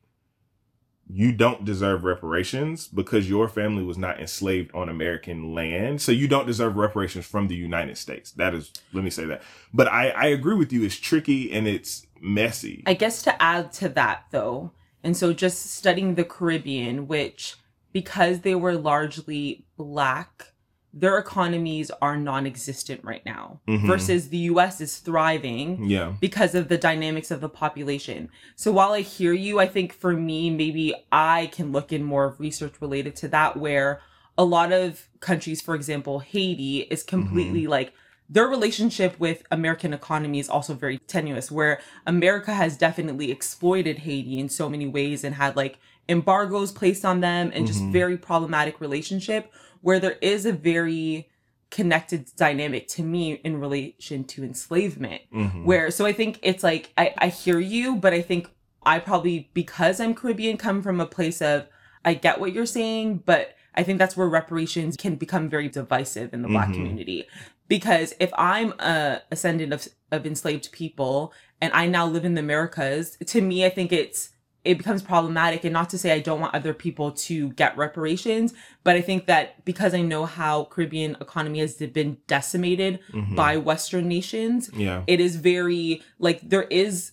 you 1.12 1.32
don't 1.32 1.66
deserve 1.66 2.04
reparations 2.04 2.88
because 2.88 3.28
your 3.28 3.48
family 3.48 3.84
was 3.84 3.98
not 3.98 4.20
enslaved 4.20 4.70
on 4.76 4.90
American 4.90 5.56
land. 5.56 6.02
So 6.02 6.12
you 6.12 6.28
don't 6.28 6.46
deserve 6.46 6.76
reparations 6.76 7.26
from 7.26 7.48
the 7.48 7.56
United 7.56 7.98
States. 7.98 8.32
That 8.34 8.54
is, 8.54 8.72
let 8.94 9.04
me 9.04 9.10
say 9.10 9.26
that. 9.26 9.42
But 9.74 9.88
I, 9.88 10.10
I 10.10 10.26
agree 10.28 10.56
with 10.56 10.72
you. 10.72 10.84
It's 10.84 10.96
tricky 10.96 11.52
and 11.52 11.68
it's 11.68 12.06
messy. 12.22 12.84
I 12.86 12.94
guess 12.94 13.24
to 13.24 13.42
add 13.42 13.72
to 13.74 13.90
that 13.90 14.26
though, 14.30 14.72
and 15.04 15.18
so 15.18 15.34
just 15.34 15.72
studying 15.72 16.14
the 16.14 16.24
Caribbean, 16.24 17.08
which 17.08 17.56
because 17.92 18.42
they 18.42 18.54
were 18.54 18.76
largely 18.76 19.66
black, 19.78 20.54
their 20.92 21.18
economies 21.20 21.92
are 22.02 22.18
non-existent 22.18 23.02
right 23.04 23.24
now. 23.26 23.60
Mhm. 23.68 23.86
Versus 23.86 24.30
the 24.30 24.38
U.S. 24.54 24.82
is 24.82 24.98
thriving. 24.98 25.86
yeah. 25.86 26.14
because 26.20 26.56
of 26.56 26.68
the 26.68 26.78
dynamics 26.78 27.30
of 27.32 27.42
the 27.42 27.50
population. 27.50 28.30
So 28.56 28.72
while 28.72 28.94
I 28.94 29.02
hear 29.02 29.34
you, 29.34 29.60
I 29.60 29.68
think 29.68 29.94
for 29.94 30.14
me, 30.14 30.50
maybe 30.50 30.94
I 31.12 31.48
can 31.54 31.72
look 31.72 31.92
in 31.94 32.04
more 32.04 32.36
research 32.40 32.74
related 32.82 33.16
to 33.18 33.28
that 33.30 33.58
where 33.58 34.02
a 34.38 34.44
lot 34.44 34.72
of 34.72 35.08
countries, 35.20 35.62
for 35.62 35.76
example, 35.76 36.20
Haiti 36.20 36.80
is 36.90 37.04
completely 37.04 37.68
like 37.68 37.94
their 38.30 38.48
relationship 38.48 39.20
with 39.20 39.44
American 39.52 39.92
economy 39.94 40.40
is 40.40 40.50
also 40.50 40.74
very 40.76 41.00
tenuous, 41.00 41.52
where 41.52 41.80
America 42.06 42.54
has 42.54 42.78
definitely 42.78 43.32
exploited 43.32 44.00
Haiti 44.00 44.40
in 44.40 44.50
so 44.50 44.70
many 44.70 44.88
ways 44.88 45.24
and 45.24 45.36
had 45.36 45.56
like 45.56 45.78
embargoes 46.08 46.72
placed 46.72 47.04
on 47.06 47.22
them 47.22 47.52
and 47.54 47.68
just 47.68 47.84
very 47.86 48.18
problematic 48.18 48.80
relationship 48.80 49.52
where 49.82 50.00
there 50.00 50.18
is 50.22 50.46
a 50.46 50.52
very 50.54 51.30
connected 51.72 52.26
dynamic 52.36 52.88
to 52.88 53.04
me 53.04 53.34
in 53.34 53.60
relation 53.60 54.24
to 54.24 54.44
enslavement 54.44 55.22
Mhm. 55.32 55.64
where 55.66 55.92
so 55.92 56.06
i 56.06 56.12
think 56.12 56.40
it's 56.42 56.64
like 56.64 56.92
I, 56.98 57.14
I 57.20 57.28
hear 57.28 57.60
you 57.60 57.96
but 57.96 58.12
i 58.12 58.22
think 58.24 58.50
i 58.84 58.98
probably 58.98 59.52
because 59.54 60.00
i'm 60.00 60.16
caribbean 60.16 60.58
come 60.58 60.82
from 60.82 61.00
a 61.00 61.06
place 61.06 61.42
of 61.44 61.68
i 62.04 62.16
get 62.16 62.40
what 62.40 62.54
you're 62.54 62.66
saying 62.66 63.18
but 63.24 63.56
i 63.76 63.84
think 63.84 64.00
that's 64.00 64.18
where 64.18 64.28
reparations 64.28 64.98
can 64.98 65.16
become 65.16 65.48
very 65.48 65.70
divisive 65.70 66.34
in 66.34 66.42
the 66.42 66.48
black 66.48 66.70
Mhm. 66.70 66.74
community 66.74 67.26
because 67.68 68.16
if 68.20 68.32
i'm 68.36 68.74
a 68.80 69.22
ascendant 69.32 69.72
of, 69.72 69.88
of 70.12 70.26
enslaved 70.26 70.72
people 70.72 71.32
and 71.62 71.72
i 71.74 71.86
now 71.86 72.08
live 72.08 72.26
in 72.26 72.34
the 72.34 72.42
americas 72.42 73.16
to 73.28 73.42
me 73.42 73.64
i 73.64 73.70
think 73.70 73.92
it's 73.92 74.32
it 74.66 74.78
becomes 74.78 75.02
problematic 75.02 75.64
and 75.64 75.72
not 75.74 75.90
to 75.90 75.98
say 75.98 76.12
i 76.12 76.20
don't 76.20 76.40
want 76.42 76.54
other 76.54 76.74
people 76.74 77.12
to 77.12 77.50
get 77.54 77.76
reparations 77.78 78.54
but 78.84 78.96
i 78.96 79.02
think 79.02 79.26
that 79.26 79.64
because 79.66 79.94
i 79.94 80.02
know 80.02 80.26
how 80.26 80.66
caribbean 80.66 81.16
economy 81.22 81.60
has 81.60 81.76
been 81.76 82.18
decimated 82.28 83.00
Mhm. 83.14 83.36
by 83.36 83.58
western 83.58 84.08
nations 84.08 84.70
yeah. 84.76 85.04
it 85.08 85.20
is 85.20 85.38
very 85.38 86.02
like 86.20 86.42
there 86.50 86.64
is 86.64 87.12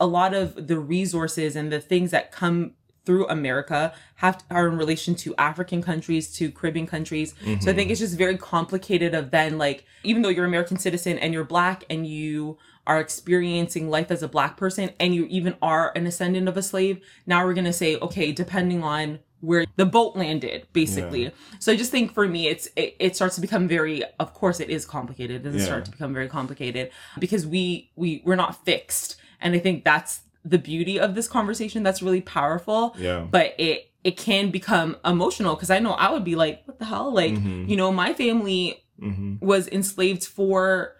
a 0.00 0.06
lot 0.06 0.34
of 0.34 0.66
the 0.68 0.78
resources 0.78 1.56
and 1.56 1.72
the 1.72 1.80
things 1.80 2.10
that 2.10 2.30
come 2.32 2.72
through 3.04 3.26
America 3.28 3.92
have 4.16 4.38
to, 4.38 4.44
are 4.54 4.68
in 4.68 4.76
relation 4.78 5.16
to 5.16 5.34
African 5.36 5.82
countries 5.82 6.32
to 6.34 6.52
Caribbean 6.52 6.86
countries. 6.86 7.34
So 7.60 7.68
I 7.72 7.74
think 7.74 7.90
it's 7.90 7.98
just 7.98 8.16
very 8.16 8.36
complicated 8.38 9.12
of 9.12 9.32
then 9.32 9.58
like 9.58 9.84
even 10.04 10.22
though 10.22 10.28
you're 10.28 10.44
American 10.44 10.76
citizen 10.78 11.18
and 11.18 11.34
you're 11.34 11.42
black 11.42 11.82
and 11.90 12.06
you 12.06 12.58
are 12.86 12.98
experiencing 13.00 13.88
life 13.90 14.10
as 14.10 14.22
a 14.22 14.28
black 14.28 14.56
person 14.56 14.90
and 14.98 15.14
you 15.14 15.26
even 15.26 15.54
are 15.62 15.92
an 15.94 16.06
ascendant 16.06 16.48
of 16.48 16.56
a 16.56 16.62
slave, 16.62 17.00
now 17.26 17.44
we're 17.44 17.54
going 17.54 17.64
to 17.64 17.72
say 17.72 17.96
okay, 17.96 18.32
depending 18.32 18.82
on 18.82 19.18
where 19.40 19.64
the 19.76 19.86
boat 19.86 20.14
landed 20.16 20.66
basically. 20.72 21.30
So 21.58 21.72
I 21.72 21.76
just 21.76 21.90
think 21.90 22.12
for 22.14 22.26
me 22.28 22.48
it's 22.48 22.68
it, 22.76 22.96
it 22.98 23.16
starts 23.16 23.34
to 23.36 23.40
become 23.40 23.66
very 23.68 24.02
of 24.20 24.34
course 24.34 24.60
it 24.60 24.70
is 24.70 24.84
complicated. 24.84 25.46
It 25.46 25.54
Yeah. 25.54 25.64
start 25.64 25.84
to 25.86 25.90
become 25.90 26.12
very 26.14 26.28
complicated 26.28 26.90
because 27.18 27.46
we 27.46 27.90
we 27.96 28.22
we're 28.24 28.36
not 28.36 28.64
fixed. 28.64 29.16
And 29.40 29.54
I 29.54 29.58
think 29.58 29.84
that's 29.84 30.20
the 30.44 30.58
beauty 30.58 30.98
of 30.98 31.14
this 31.14 31.28
conversation 31.28 31.82
that's 31.84 32.02
really 32.02 32.20
powerful 32.20 32.94
Yeah. 32.98 33.26
but 33.30 33.54
it 33.58 33.88
it 34.04 34.16
can 34.16 34.50
become 34.50 34.96
emotional 35.04 35.54
because 35.54 35.70
I 35.70 35.78
know 35.78 35.92
I 35.92 36.10
would 36.12 36.24
be 36.24 36.34
like, 36.34 36.62
what 36.66 36.80
the 36.80 36.84
hell? 36.86 37.12
Like, 37.12 37.34
Mhm. 37.34 37.68
you 37.68 37.76
know, 37.76 37.92
my 37.92 38.12
family 38.14 38.82
hmm 38.98 39.34
was 39.40 39.66
enslaved 39.68 40.24
for 40.24 40.94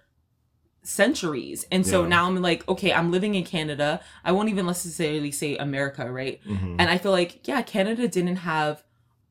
centuries. 0.83 1.65
And 1.71 1.87
so 1.87 2.03
Yeah. 2.03 2.09
now 2.09 2.27
I'm 2.27 2.41
like, 2.43 2.69
okay, 2.69 2.93
I'm 2.93 3.11
living 3.11 3.35
in 3.35 3.45
Canada. 3.45 4.01
I 4.25 4.33
won't 4.33 4.49
even 4.49 4.67
necessarily 4.67 5.31
say 5.31 5.57
America, 5.57 6.11
right? 6.11 6.41
hmm 6.47 6.77
And 6.79 6.91
I 6.91 6.99
feel 6.99 7.13
like, 7.13 7.47
yeah, 7.47 7.63
Canada 7.63 8.09
didn't 8.09 8.37
have 8.37 8.83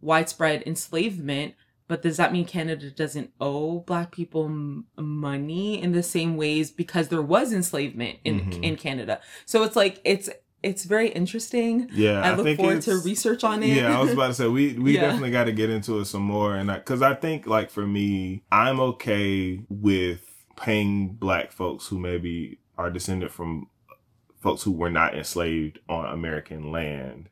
widespread 0.02 0.64
enslavement, 0.66 1.54
but 1.88 2.02
does 2.02 2.18
that 2.18 2.32
mean 2.32 2.46
Canada 2.46 2.90
doesn't 2.90 3.32
owe 3.42 3.80
black 3.80 4.12
people 4.12 4.46
m- 4.46 4.86
money 4.98 5.82
in 5.82 5.92
the 5.92 6.02
same 6.04 6.38
ways 6.38 6.72
because 6.72 7.10
there 7.10 7.22
was 7.22 7.52
enslavement 7.54 8.20
in 8.24 8.40
Mhm. 8.40 8.64
in 8.64 8.76
Canada? 8.78 9.20
So 9.46 9.64
it's 9.64 9.76
like 9.76 10.00
it's 10.06 10.30
it's 10.64 10.84
very 10.86 11.10
interesting. 11.10 11.90
Yeah. 11.92 12.22
I 12.22 12.36
look 12.36 12.46
think 12.46 12.60
forward 12.60 12.82
to 12.84 13.00
research 13.00 13.44
on 13.44 13.64
it. 13.64 13.70
Yeah, 13.76 13.98
I 13.98 14.00
was 14.02 14.14
about 14.14 14.28
to 14.28 14.34
say 14.36 14.48
we 14.48 14.74
we 14.80 14.94
Yeah. 14.96 15.02
definitely 15.02 15.32
got 15.32 15.46
to 15.46 15.52
get 15.52 15.70
into 15.70 16.00
it 16.00 16.06
some 16.06 16.22
more, 16.22 16.56
and 16.56 16.70
because 16.72 17.02
I, 17.02 17.14
think 17.16 17.46
like 17.48 17.70
for 17.72 17.86
me, 17.86 18.44
I'm 18.52 18.80
okay 18.80 19.62
with 19.70 20.31
paying 20.62 21.14
black 21.14 21.52
folks 21.52 21.88
who 21.88 21.98
maybe 22.00 22.60
are 22.78 22.90
descended 22.90 23.32
from 23.32 23.68
folks 24.40 24.64
who 24.64 24.72
were 24.72 24.90
not 24.90 25.16
enslaved 25.16 25.80
on 25.90 26.06
American 26.06 26.72
land, 26.72 27.30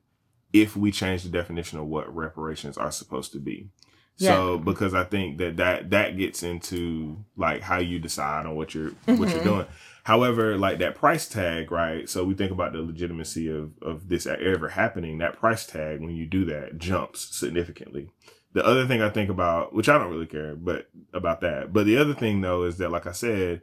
if 0.54 0.76
we 0.76 0.92
change 0.92 1.24
the 1.24 1.30
definition 1.30 1.80
of 1.80 1.86
what 1.88 2.14
reparations 2.14 2.78
are 2.78 2.92
supposed 2.92 3.32
to 3.34 3.40
be. 3.40 3.70
So 4.18 4.58
because 4.58 4.94
I 4.94 5.06
think 5.06 5.38
that 5.38 5.56
that 5.58 5.92
that 5.92 6.18
gets 6.18 6.44
into 6.44 7.24
like 7.38 7.62
how 7.62 7.78
you 7.80 8.00
decide 8.00 8.46
on 8.46 8.56
what 8.58 8.76
you're 8.76 8.90
what 9.06 9.30
you're 9.30 9.40
Mhm. 9.40 9.44
doing. 9.44 9.66
However, 10.04 10.58
like 10.58 10.80
that 10.80 10.96
price 10.96 11.30
tag, 11.30 11.72
right? 11.72 12.10
So 12.10 12.26
we 12.26 12.34
think 12.34 12.52
about 12.52 12.74
the 12.74 12.80
legitimacy 12.82 13.48
of 13.48 13.72
of 13.82 14.10
this 14.10 14.28
ever 14.28 14.68
happening. 14.70 15.20
That 15.20 15.40
price 15.40 15.66
tag, 15.66 16.02
when 16.02 16.16
you 16.18 16.26
do 16.26 16.44
that, 16.46 16.78
jumps 16.78 17.34
significantly. 17.34 18.10
The 18.54 18.66
other 18.66 18.88
thing 18.88 19.02
I 19.02 19.10
think 19.10 19.30
about, 19.30 19.74
which 19.74 19.90
I 19.90 19.98
don't 19.98 20.10
really 20.12 20.26
care, 20.26 20.56
but 20.56 20.90
about 21.14 21.42
that. 21.42 21.72
But 21.72 21.86
the 21.86 21.98
other 21.98 22.14
thing 22.16 22.42
though 22.42 22.64
is 22.64 22.78
that, 22.78 22.90
like 22.92 23.06
I 23.06 23.12
said, 23.12 23.62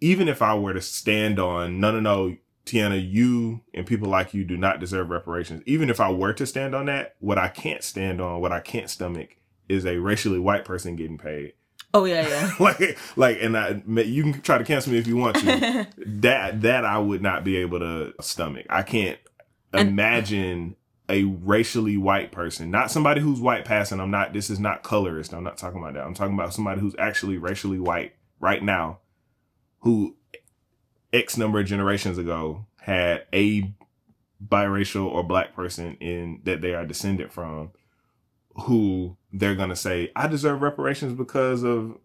even 0.00 0.28
if 0.28 0.42
I 0.42 0.54
were 0.54 0.74
to 0.74 0.80
stand 0.80 1.38
on 1.38 1.80
no, 1.80 1.90
no, 1.92 2.00
no, 2.00 2.36
Tiana, 2.66 3.00
you 3.10 3.62
and 3.74 3.86
people 3.86 4.08
like 4.08 4.34
you 4.34 4.44
do 4.44 4.56
not 4.56 4.78
deserve 4.78 5.08
reparations. 5.10 5.62
Even 5.66 5.90
if 5.90 6.00
I 6.00 6.10
were 6.12 6.32
to 6.34 6.46
stand 6.46 6.74
on 6.74 6.86
that, 6.86 7.16
what 7.18 7.38
I 7.38 7.48
can't 7.48 7.82
stand 7.82 8.20
on, 8.20 8.40
what 8.40 8.52
I 8.52 8.60
can't 8.60 8.90
stomach, 8.90 9.36
is 9.68 9.84
a 9.86 9.98
racially 9.98 10.38
white 10.38 10.64
person 10.64 10.94
getting 10.94 11.18
paid. 11.18 11.54
Oh 11.94 12.04
yeah, 12.04 12.28
yeah. 12.28 12.50
like, 12.60 12.98
like, 13.16 13.38
and 13.40 13.56
I, 13.56 13.82
you 13.86 14.22
can 14.22 14.40
try 14.42 14.58
to 14.58 14.64
cancel 14.64 14.92
me 14.92 14.98
if 14.98 15.06
you 15.06 15.16
want 15.16 15.36
to. 15.36 15.86
that 16.06 16.60
that 16.60 16.84
I 16.84 16.98
would 16.98 17.22
not 17.22 17.42
be 17.42 17.56
able 17.56 17.80
to 17.80 18.12
stomach. 18.20 18.66
I 18.70 18.82
can't 18.82 19.18
And- 19.72 19.88
imagine 19.88 20.76
a 21.08 21.24
racially 21.24 21.96
white 21.96 22.32
person, 22.32 22.70
not 22.70 22.90
somebody 22.90 23.20
who's 23.20 23.40
white 23.40 23.64
passing. 23.64 24.00
I'm 24.00 24.10
not. 24.10 24.32
This 24.32 24.50
is 24.50 24.60
not 24.60 24.82
colorist. 24.82 25.32
I'm 25.32 25.44
not 25.44 25.56
talking 25.56 25.80
about 25.80 25.94
that. 25.94 26.04
I'm 26.04 26.14
talking 26.14 26.34
about 26.34 26.54
somebody 26.54 26.80
who's 26.80 26.94
actually 26.98 27.38
racially 27.38 27.78
white 27.78 28.14
right 28.40 28.62
now, 28.62 28.98
who 29.80 30.16
X 31.12 31.36
number 31.36 31.60
of 31.60 31.66
generations 31.66 32.18
ago 32.18 32.66
had 32.80 33.24
a 33.32 33.72
biracial 34.46 35.06
or 35.06 35.22
black 35.22 35.54
person 35.54 35.96
in 36.00 36.40
that 36.44 36.60
they 36.60 36.74
are 36.74 36.86
descended 36.86 37.32
from, 37.32 37.70
who 38.62 39.16
they're 39.32 39.54
gonna 39.54 39.76
say 39.76 40.12
I 40.14 40.26
deserve 40.26 40.62
reparations 40.62 41.14
because 41.14 41.62
of, 41.62 41.96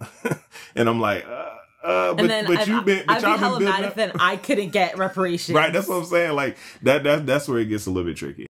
and 0.74 0.88
I'm 0.88 1.00
like. 1.00 1.24
Uh, 1.26 1.51
uh, 1.82 2.14
but, 2.14 2.20
and 2.20 2.30
then 2.30 2.46
but 2.46 2.66
you've 2.66 2.84
been, 2.84 3.04
but 3.06 3.16
I'd 3.16 3.22
y'all 3.22 3.32
be 3.32 3.38
hella 3.38 3.58
building 3.58 3.68
mad 3.68 3.84
up- 3.84 3.90
if 3.90 3.94
then 3.96 4.12
I 4.20 4.36
couldn't 4.36 4.70
get 4.70 4.98
reparations. 4.98 5.54
Right, 5.54 5.72
that's 5.72 5.88
what 5.88 5.96
I'm 5.96 6.04
saying. 6.04 6.32
Like 6.34 6.56
that, 6.82 7.02
that 7.04 7.26
that's 7.26 7.48
where 7.48 7.58
it 7.58 7.66
gets 7.66 7.86
a 7.86 7.90
little 7.90 8.08
bit 8.08 8.16
tricky. 8.16 8.46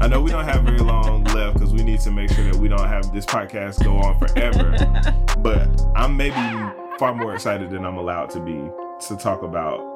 I 0.00 0.08
know 0.08 0.20
we 0.20 0.32
don't 0.32 0.44
have 0.44 0.64
very 0.64 0.78
long 0.78 1.22
left 1.24 1.54
because 1.54 1.72
we 1.72 1.84
need 1.84 2.00
to 2.00 2.10
make 2.10 2.28
sure 2.30 2.44
that 2.44 2.56
we 2.56 2.66
don't 2.68 2.88
have 2.88 3.12
this 3.12 3.24
podcast 3.24 3.84
go 3.84 3.98
on 3.98 4.18
forever. 4.18 4.72
but 5.38 5.68
I'm 5.94 6.16
maybe 6.16 6.34
far 6.98 7.14
more 7.14 7.34
excited 7.34 7.70
than 7.70 7.84
I'm 7.86 7.96
allowed 7.96 8.30
to 8.30 8.40
be 8.40 8.68
to 9.06 9.16
talk 9.16 9.42
about 9.42 9.91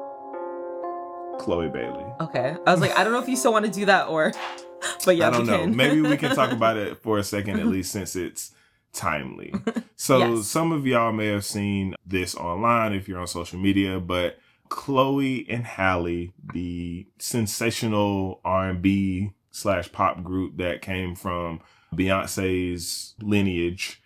Chloe 1.39 1.69
Bailey. 1.69 2.05
okay. 2.21 2.55
I 2.65 2.71
was 2.71 2.81
like, 2.81 2.97
I 2.97 3.03
don't 3.03 3.13
know 3.13 3.19
if 3.21 3.29
you 3.29 3.35
still 3.35 3.51
want 3.53 3.65
to 3.65 3.71
do 3.71 3.85
that 3.85 4.07
or, 4.07 4.31
but 5.05 5.15
yeah, 5.17 5.27
I 5.27 5.31
don't 5.31 5.45
know. 5.45 5.65
Maybe 5.67 6.01
we 6.01 6.17
can 6.17 6.35
talk 6.35 6.51
about 6.59 6.77
it 6.77 6.97
for 7.01 7.17
a 7.17 7.23
second 7.23 7.59
at 7.59 7.67
least 7.67 7.91
since 7.91 8.15
it's 8.15 8.51
timely. 8.93 9.53
So 9.99 10.19
Yes. 10.35 10.45
some 10.47 10.71
of 10.71 10.85
y'all 10.85 11.11
may 11.11 11.25
have 11.27 11.43
seen 11.43 11.95
this 12.05 12.35
online 12.35 12.93
if 12.93 13.07
you're 13.07 13.19
on 13.19 13.25
social 13.27 13.57
media, 13.59 13.99
but 13.99 14.37
Chloe 14.69 15.49
and 15.49 15.65
Halle, 15.65 16.31
the 16.53 17.07
sensational 17.17 18.39
R&B 18.45 19.31
slash 19.49 19.91
pop 19.91 20.21
group 20.23 20.57
that 20.57 20.83
came 20.83 21.15
from 21.15 21.61
Beyonce's 21.95 23.15
lineage, 23.21 24.01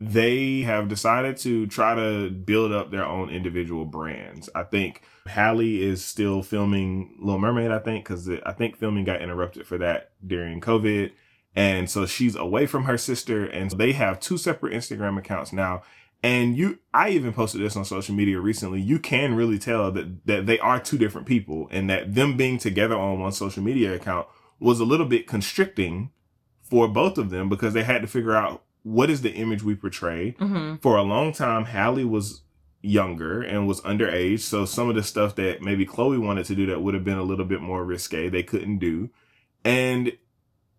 they 0.00 0.60
have 0.62 0.88
decided 0.88 1.36
to 1.38 1.66
try 1.66 1.94
to 1.94 2.30
build 2.30 2.72
up 2.72 2.90
their 2.90 3.04
own 3.04 3.30
individual 3.30 3.84
brands. 3.84 4.48
I 4.54 4.62
think 4.64 5.02
Halle 5.26 5.82
is 5.82 6.04
still 6.04 6.42
filming 6.42 7.16
Little 7.18 7.38
Mermaid, 7.40 7.70
I 7.70 7.78
think, 7.78 8.04
because 8.04 8.28
I 8.44 8.52
think 8.52 8.76
filming 8.76 9.04
got 9.04 9.22
interrupted 9.22 9.66
for 9.66 9.78
that 9.78 10.12
during 10.26 10.60
COVID. 10.60 11.12
And 11.56 11.88
so 11.88 12.04
she's 12.04 12.34
away 12.34 12.66
from 12.66 12.84
her 12.84 12.98
sister, 12.98 13.44
and 13.46 13.70
they 13.70 13.92
have 13.92 14.20
two 14.20 14.36
separate 14.36 14.74
Instagram 14.74 15.18
accounts 15.18 15.52
now. 15.52 15.82
And 16.22 16.56
you, 16.56 16.78
I 16.94 17.10
even 17.10 17.34
posted 17.34 17.60
this 17.60 17.76
on 17.76 17.84
social 17.84 18.14
media 18.14 18.40
recently. 18.40 18.80
You 18.80 18.98
can 18.98 19.34
really 19.34 19.58
tell 19.58 19.92
that, 19.92 20.26
that 20.26 20.46
they 20.46 20.58
are 20.58 20.80
two 20.80 20.96
different 20.96 21.26
people 21.26 21.68
and 21.70 21.88
that 21.90 22.14
them 22.14 22.36
being 22.36 22.56
together 22.56 22.96
on 22.96 23.20
one 23.20 23.32
social 23.32 23.62
media 23.62 23.94
account 23.94 24.26
was 24.58 24.80
a 24.80 24.84
little 24.84 25.04
bit 25.04 25.26
constricting 25.26 26.10
for 26.62 26.88
both 26.88 27.18
of 27.18 27.28
them 27.28 27.50
because 27.50 27.74
they 27.74 27.84
had 27.84 28.00
to 28.00 28.08
figure 28.08 28.34
out 28.34 28.62
what 28.82 29.10
is 29.10 29.20
the 29.20 29.32
image 29.32 29.62
we 29.62 29.74
portray 29.74 30.30
hmm 30.38 30.76
for 30.76 30.96
a 30.96 31.02
long 31.02 31.32
time, 31.32 31.66
Halle 31.66 32.04
was 32.04 32.40
younger 32.84 33.42
and 33.42 33.66
was 33.66 33.80
underage. 33.80 34.40
So 34.40 34.64
some 34.64 34.88
of 34.88 34.94
the 34.94 35.02
stuff 35.02 35.34
that 35.36 35.62
maybe 35.62 35.86
Chloe 35.86 36.18
wanted 36.18 36.46
to 36.46 36.54
do 36.54 36.66
that 36.66 36.82
would 36.82 36.94
have 36.94 37.04
been 37.04 37.18
a 37.18 37.22
little 37.22 37.44
bit 37.44 37.60
more 37.60 37.84
risque, 37.84 38.28
they 38.28 38.42
couldn't 38.42 38.78
do. 38.78 39.10
And 39.64 40.12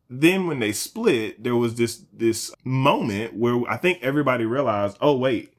then 0.10 0.46
when 0.48 0.60
they 0.60 0.72
split, 0.72 1.44
there 1.44 1.56
was 1.56 1.76
this 1.76 2.04
this 2.14 2.54
moment 2.64 3.34
where 3.36 3.64
I 3.68 3.78
think 3.78 4.00
everybody 4.02 4.46
realized, 4.46 4.98
oh 5.02 5.18
wait, 5.18 5.54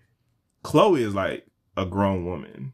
Chloe 0.63 1.03
is 1.03 1.15
like 1.15 1.47
a 1.77 1.85
grown 1.85 2.25
woman. 2.25 2.73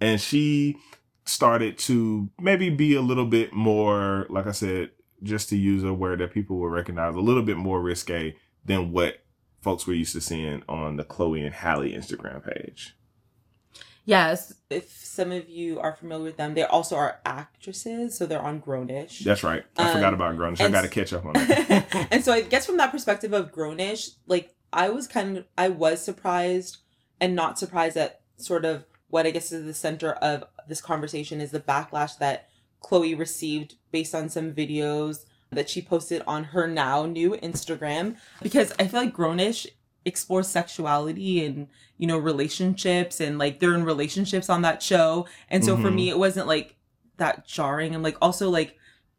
And 0.00 0.20
she 0.20 0.76
started 1.24 1.78
to 1.78 2.30
maybe 2.38 2.70
be 2.70 2.94
a 2.94 3.00
little 3.00 3.26
bit 3.26 3.52
more, 3.52 4.26
like 4.30 4.46
I 4.46 4.52
said, 4.52 4.90
just 5.22 5.48
to 5.48 5.56
use 5.56 5.82
a 5.82 5.92
word 5.92 6.20
that 6.20 6.32
people 6.32 6.58
will 6.58 6.68
recognize, 6.68 7.16
a 7.16 7.20
little 7.20 7.42
bit 7.42 7.56
more 7.56 7.80
risque 7.80 8.36
than 8.64 8.92
what 8.92 9.24
folks 9.66 9.84
were 9.84 9.94
used 9.94 10.12
to 10.12 10.20
seeing 10.20 10.62
on 10.68 10.94
the 10.96 11.02
Chloe 11.02 11.42
and 11.44 11.52
Halle 11.52 11.90
Instagram 11.92 12.40
page. 12.46 12.96
Yes, 14.04 14.54
if 14.70 14.88
some 14.88 15.32
of 15.32 15.48
you 15.48 15.80
are 15.80 15.92
familiar 15.96 16.22
with 16.22 16.36
them, 16.36 16.54
they 16.54 16.62
also 16.62 16.94
are 16.94 17.18
actresses, 17.26 18.16
so 18.16 18.24
they're 18.24 18.40
on 18.40 18.60
Grownish. 18.62 19.24
That's 19.24 19.42
right. 19.42 19.64
I 19.76 19.88
Um, 19.88 19.94
forgot 19.96 20.14
about 20.14 20.36
Grownish. 20.36 20.60
I 20.60 20.68
got 20.70 20.82
to 20.82 20.88
catch 20.88 21.12
up 21.12 21.24
on 21.26 21.32
that. 21.34 22.08
and 22.12 22.24
so 22.24 22.32
I 22.32 22.42
guess 22.42 22.64
from 22.64 22.76
that 22.76 22.92
perspective 22.92 23.32
of 23.32 23.50
Grownish, 23.50 24.10
like 24.28 24.54
I 24.72 24.90
was 24.90 25.08
kind 25.08 25.38
of 25.38 25.44
I 25.58 25.70
was 25.70 26.00
surprised 26.04 26.76
and 27.20 27.34
not 27.34 27.58
surprised 27.58 27.96
at 27.96 28.20
sort 28.36 28.64
of 28.64 28.84
what 29.08 29.26
I 29.26 29.32
guess 29.32 29.50
is 29.50 29.64
the 29.64 29.74
center 29.74 30.12
of 30.12 30.44
this 30.68 30.80
conversation 30.80 31.40
is 31.40 31.50
the 31.50 31.58
backlash 31.60 32.16
that 32.18 32.48
Chloe 32.78 33.16
received 33.16 33.74
based 33.90 34.14
on 34.14 34.28
some 34.28 34.52
videos 34.52 35.24
that 35.50 35.70
she 35.70 35.80
posted 35.82 36.22
on 36.26 36.44
her 36.44 36.66
now 36.66 37.06
new 37.06 37.32
Instagram 37.42 38.16
because 38.42 38.72
I 38.78 38.86
feel 38.88 39.00
like 39.00 39.14
Grownish 39.14 39.66
explores 40.04 40.48
sexuality 40.48 41.44
and 41.44 41.68
you 41.98 42.06
know 42.06 42.18
relationships 42.18 43.20
and 43.20 43.38
like 43.38 43.58
they're 43.58 43.74
in 43.74 43.84
relationships 43.84 44.48
on 44.48 44.62
that 44.62 44.82
show 44.82 45.26
and 45.50 45.64
so 45.64 45.76
for 45.76 45.88
Mhm. 45.90 45.94
me 45.94 46.08
it 46.10 46.18
wasn't 46.18 46.46
like 46.46 46.76
that 47.16 47.46
jarring 47.46 47.94
and 47.94 48.04
like 48.04 48.16
also 48.22 48.48
like 48.50 48.76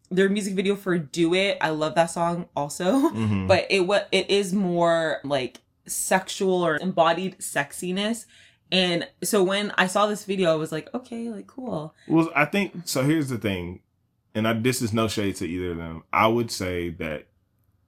their 0.09 0.29
music 0.29 0.53
video 0.53 0.75
for 0.77 0.97
do 0.97 1.33
it 1.33 1.57
i 1.59 1.69
love 1.71 1.95
that 1.95 2.05
song 2.05 2.47
also 2.55 3.09
Mhm. 3.09 3.47
but 3.49 3.65
it 3.69 3.81
what 3.81 4.07
it 4.13 4.29
is 4.29 4.53
more 4.53 5.19
like 5.25 5.59
sexual 5.87 6.63
or 6.65 6.77
embodied 6.77 7.37
sexiness 7.39 8.25
and 8.71 9.07
so 9.23 9.43
when 9.43 9.71
i 9.77 9.87
saw 9.87 10.05
this 10.07 10.23
video 10.23 10.51
i 10.53 10.55
was 10.55 10.71
like 10.71 10.87
okay 10.93 11.29
like 11.29 11.47
cool 11.47 11.93
Well, 12.07 12.29
I 12.35 12.45
think 12.45 12.73
so. 12.85 13.03
Here's 13.03 13.27
the 13.29 13.37
thing, 13.37 13.79
and 14.37 14.47
I, 14.47 14.53
this 14.53 14.81
is 14.81 14.93
no 14.93 15.07
shade 15.07 15.35
to 15.37 15.47
either 15.47 15.71
of 15.71 15.77
them. 15.77 16.03
I 16.13 16.27
would 16.27 16.51
say 16.51 16.89
that 16.91 17.27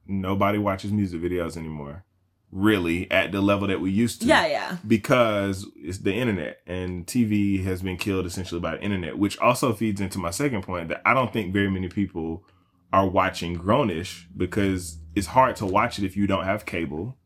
nobody 0.07 0.57
watches 0.57 0.91
music 0.91 1.21
videos 1.21 1.55
anymore, 1.55 2.03
really, 2.51 3.09
at 3.11 3.31
the 3.31 3.41
level 3.41 3.67
that 3.67 3.81
we 3.81 3.91
used 3.91 4.21
to. 4.21 4.27
yeah 4.27 4.47
yeah 4.47 4.77
Because 4.87 5.65
it's 5.75 5.99
the 5.99 6.13
internet, 6.13 6.59
and 6.65 7.05
TV 7.05 7.63
has 7.63 7.81
been 7.81 7.97
killed 7.97 8.25
essentially 8.25 8.61
by 8.61 8.75
the 8.75 8.81
internet, 8.81 9.17
which 9.17 9.37
also 9.39 9.73
feeds 9.73 10.01
into 10.01 10.19
my 10.19 10.31
second 10.31 10.63
point 10.63 10.89
that 10.89 11.01
I 11.05 11.13
don't 11.13 11.31
think 11.31 11.53
very 11.53 11.69
many 11.69 11.87
people 11.87 12.43
are 12.91 13.07
watching 13.07 13.57
Grownish 13.57 14.25
because 14.35 14.97
it's 15.15 15.27
hard 15.27 15.55
to 15.57 15.65
watch 15.65 15.99
it 15.99 16.05
if 16.05 16.17
you 16.17 16.25
don't 16.25 16.45
have 16.45 16.65
cable. 16.65 17.17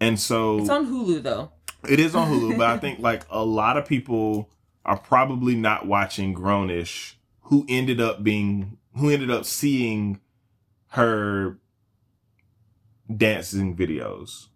And 0.00 0.18
so 0.20 0.58
it's 0.58 0.68
on 0.68 0.86
hulu 0.86 1.22
though 1.22 1.52
it 1.88 2.00
is 2.00 2.14
on 2.14 2.28
Hulu, 2.28 2.56
but 2.56 2.66
I 2.68 2.78
think 2.80 3.00
like 3.00 3.22
a 3.30 3.44
lot 3.44 3.76
of 3.76 3.86
people 3.86 4.50
are 4.84 4.98
probably 4.98 5.54
not 5.54 5.86
watching 5.86 6.34
Grownish 6.34 7.14
who 7.46 7.64
ended 7.68 8.00
up 8.00 8.22
being 8.22 8.78
who 8.96 9.10
ended 9.10 9.30
up 9.30 9.44
seeing 9.44 10.20
her 10.88 11.58
dancing 13.14 13.76
videos. 13.76 14.46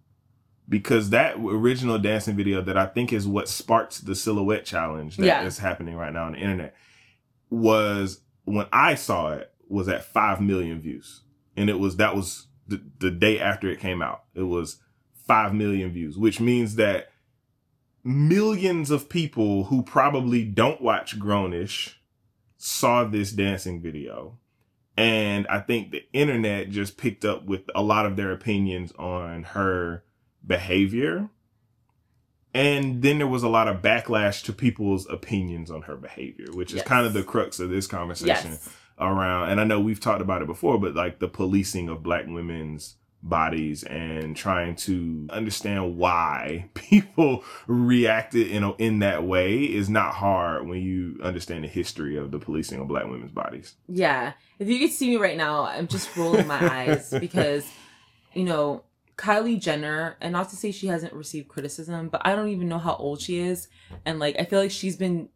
Because 0.68 1.11
that 1.11 1.36
original 1.36 1.99
dancing 1.99 2.36
video 2.36 2.62
that 2.62 2.76
I 2.76 2.86
think 2.86 3.12
is 3.12 3.26
what 3.26 3.49
sparked 3.49 4.07
the 4.07 4.14
silhouette 4.14 4.64
challenge 4.64 5.16
that 5.16 5.45
is 5.45 5.59
Yeah. 5.59 5.62
happening 5.68 5.97
right 5.97 6.12
now 6.12 6.26
on 6.26 6.32
the 6.32 6.38
internet 6.38 6.74
was 7.51 8.20
when 8.45 8.66
I 8.72 8.95
saw 8.95 9.32
it 9.32 9.53
was 9.68 9.88
at 9.88 10.05
5 10.05 10.41
million 10.41 10.80
views. 10.80 11.22
And 11.57 11.68
it 11.68 11.78
was 11.78 11.97
that 11.97 12.14
was 12.14 12.47
the, 12.68 12.80
the 13.01 13.11
day 13.11 13.41
after 13.41 13.68
it 13.68 13.80
came 13.80 14.01
out. 14.01 14.22
It 14.34 14.45
was 14.45 14.80
5 15.26 15.53
million 15.53 15.91
views, 15.91 16.16
which 16.16 16.41
means 16.41 16.76
that 16.76 17.11
millions 18.05 18.91
of 18.91 19.09
people 19.09 19.64
who 19.64 19.82
probably 19.82 20.45
don't 20.45 20.80
watch 20.80 21.18
Grownish 21.18 21.95
saw 22.63 23.05
this 23.05 23.33
dancing 23.33 23.81
video. 23.81 24.39
And 24.97 25.47
I 25.49 25.61
think 25.61 25.91
the 25.93 26.05
internet 26.13 26.69
just 26.71 26.99
picked 26.99 27.25
up 27.25 27.47
with 27.47 27.63
a 27.75 27.83
lot 27.83 28.05
of 28.05 28.17
their 28.17 28.33
opinions 28.33 28.93
on 28.99 29.45
her 29.45 30.05
behavior. 30.47 31.31
And 32.53 33.01
then 33.01 33.19
there 33.19 33.27
was 33.27 33.43
a 33.43 33.49
lot 33.49 33.69
of 33.69 33.81
backlash 33.81 34.43
to 34.45 34.53
people's 34.53 35.09
opinions 35.09 35.71
on 35.71 35.83
her 35.83 35.97
behavior, 35.97 36.47
which 36.53 36.73
is 36.73 36.79
Yes. 36.79 36.87
kind 36.87 37.07
of 37.07 37.13
the 37.15 37.23
crux 37.23 37.61
of 37.61 37.71
this 37.71 37.87
conversation 37.87 38.53
yes 38.53 38.69
around 38.99 39.49
and 39.49 39.59
I 39.59 39.65
know 39.65 39.81
we've 39.81 39.99
talked 39.99 40.21
about 40.21 40.43
it 40.43 40.47
before, 40.47 40.79
but 40.79 40.95
like 40.95 41.21
the 41.21 41.29
policing 41.29 41.89
of 41.89 42.03
black 42.03 42.27
women's 42.27 42.97
bodies 43.23 43.85
and 43.85 44.35
trying 44.35 44.75
to 44.75 45.27
understand 45.31 45.97
why 45.97 46.68
people 46.75 47.45
reacted 47.66 48.47
in 48.49 48.62
a, 48.62 48.75
in 48.77 49.01
that 49.01 49.25
way 49.25 49.62
is 49.62 49.91
not 49.91 50.14
hard 50.14 50.66
when 50.66 50.81
you 50.81 51.18
understand 51.23 51.64
the 51.64 51.68
history 51.68 52.16
of 52.16 52.31
the 52.31 52.39
policing 52.39 52.81
of 52.81 52.89
black 52.89 53.05
women's 53.05 53.33
bodies. 53.33 53.75
Yeah. 53.89 54.33
If 54.59 54.68
you 54.68 54.79
could 54.79 54.91
see 54.93 55.11
me 55.11 55.16
right 55.16 55.37
now, 55.37 55.64
I'm 55.64 55.87
just 55.87 56.16
rolling 56.16 56.47
my 56.47 56.59
eyes 56.61 57.12
because, 57.21 57.66
you 58.33 58.45
know, 58.45 58.85
Kylie 59.18 59.61
Jenner, 59.61 60.16
and 60.23 60.33
not 60.33 60.49
to 60.49 60.57
say 60.57 60.73
she 60.73 60.87
hasn't 60.87 61.12
received 61.12 61.47
criticism, 61.49 62.09
but 62.09 62.23
I 62.25 62.35
don't 62.35 62.49
even 62.49 62.68
know 62.68 62.79
how 62.79 62.95
old 62.95 63.21
she 63.21 63.39
is. 63.39 63.68
And 64.07 64.18
like, 64.18 64.37
I 64.39 64.45
feel 64.45 64.61
like 64.61 64.71
she's 64.71 64.97
been 64.97 65.29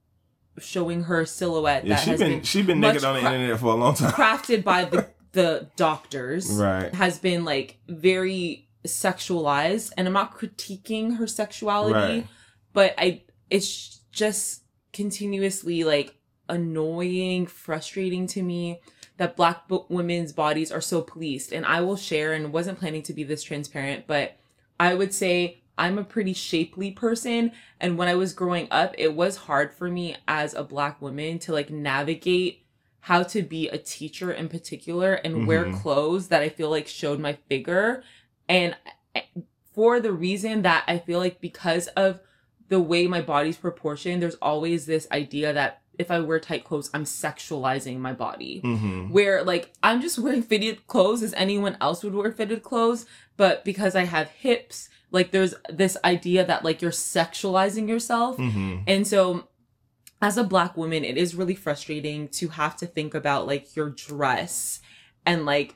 showing 0.59 1.03
her 1.03 1.27
silhouette 1.27 1.85
Yeah, 1.85 1.97
that 1.97 2.01
she's 2.01 2.09
has 2.13 2.21
been, 2.21 2.31
been, 2.31 2.43
she's 2.45 2.65
been 2.65 2.81
naked 2.81 3.05
on 3.05 3.15
the 3.17 3.21
cra- 3.21 3.33
internet 3.35 3.61
for 3.61 3.67
a 3.67 3.75
long 3.75 3.95
time. 3.95 4.13
crafted 4.13 4.65
by 4.65 4.85
the, 4.87 5.07
the 5.35 5.69
doctors. 5.77 6.51
Right. 6.51 6.93
Has 6.95 7.19
been 7.19 7.45
like 7.45 7.79
very 7.89 8.69
sexualized. 8.87 9.93
And 9.97 10.07
I'm 10.07 10.13
not 10.15 10.37
critiquing 10.37 11.17
her 11.19 11.27
sexuality 11.27 11.95
Right. 11.95 12.27
but 12.73 12.95
I 12.99 13.23
it's 13.51 14.01
just 14.11 14.63
continuously 14.93 15.85
like 15.85 16.15
annoying, 16.49 17.47
frustrating 17.47 18.27
to 18.29 18.43
me 18.43 18.81
that 19.17 19.37
black 19.37 19.69
b- 19.69 19.79
women's 19.89 20.33
bodies 20.33 20.73
are 20.73 20.81
so 20.81 21.01
policed. 21.03 21.53
And 21.53 21.65
I 21.65 21.81
will 21.83 21.97
share 21.97 22.33
and 22.33 22.53
wasn't 22.53 22.79
planning 22.79 23.03
to 23.03 23.13
be 23.13 23.23
this 23.25 23.43
transparent, 23.43 24.07
but 24.07 24.37
I 24.81 24.95
would 24.95 25.15
say 25.15 25.63
I'm 25.79 25.99
a 25.99 26.05
pretty 26.05 26.33
shapely 26.33 26.91
person 26.91 27.53
and 27.81 27.99
when 27.99 28.09
I 28.09 28.15
was 28.15 28.33
growing 28.33 28.69
up, 28.71 28.95
it 28.99 29.15
was 29.15 29.37
hard 29.37 29.73
for 29.75 29.89
me 29.91 30.17
as 30.29 30.55
a 30.55 30.63
black 30.63 31.01
woman 31.03 31.39
to 31.41 31.53
like 31.53 31.71
navigate 31.71 32.64
how 33.09 33.23
to 33.23 33.43
be 33.43 33.69
a 33.69 33.77
teacher 33.79 34.33
in 34.33 34.49
particular 34.49 35.13
and 35.15 35.47
wear 35.47 35.67
Mhm. 35.67 35.75
clothes 35.83 36.29
that 36.29 36.41
I 36.43 36.49
feel 36.49 36.71
like 36.71 36.89
showed 36.89 37.21
my 37.21 37.35
figure 37.51 38.03
and 38.49 38.75
for 39.75 40.01
the 40.01 40.13
reason 40.13 40.63
that 40.63 40.85
I 40.87 40.99
feel 40.99 41.19
like 41.19 41.41
because 41.41 41.89
of 41.89 42.21
the 42.69 42.81
way 42.81 43.07
my 43.07 43.21
body's 43.21 43.57
proportioned, 43.57 44.23
there's 44.23 44.37
always 44.41 44.87
this 44.87 45.07
idea 45.13 45.53
that 45.53 45.83
if 45.99 46.11
I 46.11 46.21
wear 46.21 46.41
tight 46.41 46.65
clothes, 46.65 46.91
I'm 46.95 47.05
sexualizing 47.05 47.99
my 47.99 48.13
body. 48.13 48.61
hmm 48.61 49.03
Where 49.11 49.43
like 49.45 49.73
I'm 49.83 50.01
just 50.01 50.19
wearing 50.19 50.43
fitted 50.51 50.87
clothes 50.87 51.23
as 51.23 51.35
anyone 51.35 51.77
else 51.81 52.03
would 52.03 52.15
wear 52.15 52.33
fitted 52.33 52.63
clothes, 52.63 53.05
but 53.37 53.65
because 53.65 53.95
I 53.95 54.05
have 54.05 54.29
hips, 54.31 54.89
like 55.11 55.31
there's 55.31 55.55
this 55.69 55.97
idea 56.05 56.45
that 56.47 56.65
like 56.65 56.81
you're 56.81 56.91
sexualizing 56.91 57.87
yourself. 57.89 58.37
hmm 58.37 58.79
And 58.87 59.07
so 59.07 59.49
as 60.25 60.39
a 60.39 60.43
black 60.45 60.75
woman, 60.75 61.05
it 61.05 61.19
is 61.19 61.35
really 61.35 61.55
frustrating 61.55 62.29
to 62.29 62.49
have 62.49 62.75
to 62.77 62.87
think 62.87 63.13
about 63.13 63.47
like 63.47 63.77
your 63.77 63.91
dress 63.91 64.81
and 65.27 65.45
like 65.45 65.75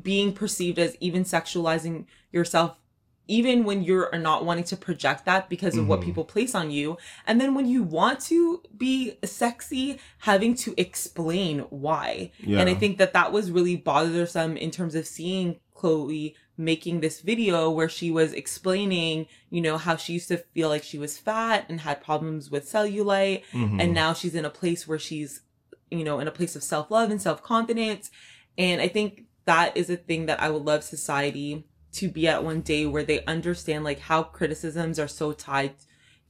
being 0.00 0.32
perceived 0.32 0.78
as 0.78 0.96
even 1.00 1.24
sexualizing 1.24 2.06
yourself 2.30 2.78
even 3.26 3.64
when 3.64 3.82
you're 3.82 4.14
not 4.18 4.44
wanting 4.44 4.62
to 4.64 4.76
project 4.76 5.24
that 5.24 5.48
because 5.48 5.78
of 5.78 5.88
what 5.88 6.00
Mhm. 6.00 6.04
people 6.04 6.24
place 6.24 6.54
on 6.54 6.70
you 6.70 6.98
and 7.26 7.40
then 7.40 7.54
when 7.54 7.66
you 7.66 7.82
want 7.82 8.20
to 8.20 8.62
be 8.76 9.16
sexy 9.24 9.98
having 10.18 10.54
to 10.54 10.74
explain 10.76 11.60
why 11.70 12.30
Yeah. 12.40 12.60
and 12.60 12.68
I 12.68 12.74
think 12.74 12.98
that 12.98 13.14
that 13.14 13.32
was 13.32 13.50
really 13.50 13.76
bothersome 13.76 14.56
in 14.58 14.70
terms 14.70 14.94
of 14.94 15.06
seeing 15.06 15.56
Chloe 15.74 16.34
making 16.56 17.00
this 17.00 17.20
video 17.20 17.68
where 17.70 17.88
she 17.88 18.10
was 18.10 18.32
explaining, 18.32 19.26
you 19.50 19.60
know, 19.60 19.76
how 19.76 19.96
she 19.96 20.12
used 20.14 20.28
to 20.28 20.36
feel 20.36 20.68
like 20.68 20.84
she 20.84 20.98
was 20.98 21.18
fat 21.18 21.66
and 21.68 21.80
had 21.80 22.02
problems 22.02 22.50
with 22.50 22.70
cellulite. 22.70 23.42
Mhm. 23.52 23.80
And 23.80 23.92
now 23.92 24.12
she's 24.12 24.34
in 24.34 24.44
a 24.44 24.50
place 24.50 24.86
where 24.86 24.98
she's, 24.98 25.40
you 25.90 26.04
know, 26.04 26.20
in 26.20 26.28
a 26.28 26.32
place 26.32 26.54
of 26.54 26.62
self 26.62 26.90
love 26.90 27.10
and 27.10 27.20
self 27.20 27.42
confidence. 27.42 28.10
And 28.56 28.80
I 28.80 28.88
think 28.88 29.24
that 29.46 29.76
is 29.76 29.90
a 29.90 29.96
thing 29.96 30.26
that 30.26 30.40
I 30.40 30.50
would 30.50 30.64
love 30.64 30.84
society 30.84 31.64
to 31.92 32.08
be 32.08 32.26
at 32.26 32.44
one 32.44 32.60
day 32.60 32.86
where 32.86 33.04
they 33.04 33.24
understand 33.24 33.84
like 33.84 34.00
how 34.00 34.22
criticisms 34.22 34.98
are 34.98 35.08
so 35.08 35.32
tied 35.32 35.74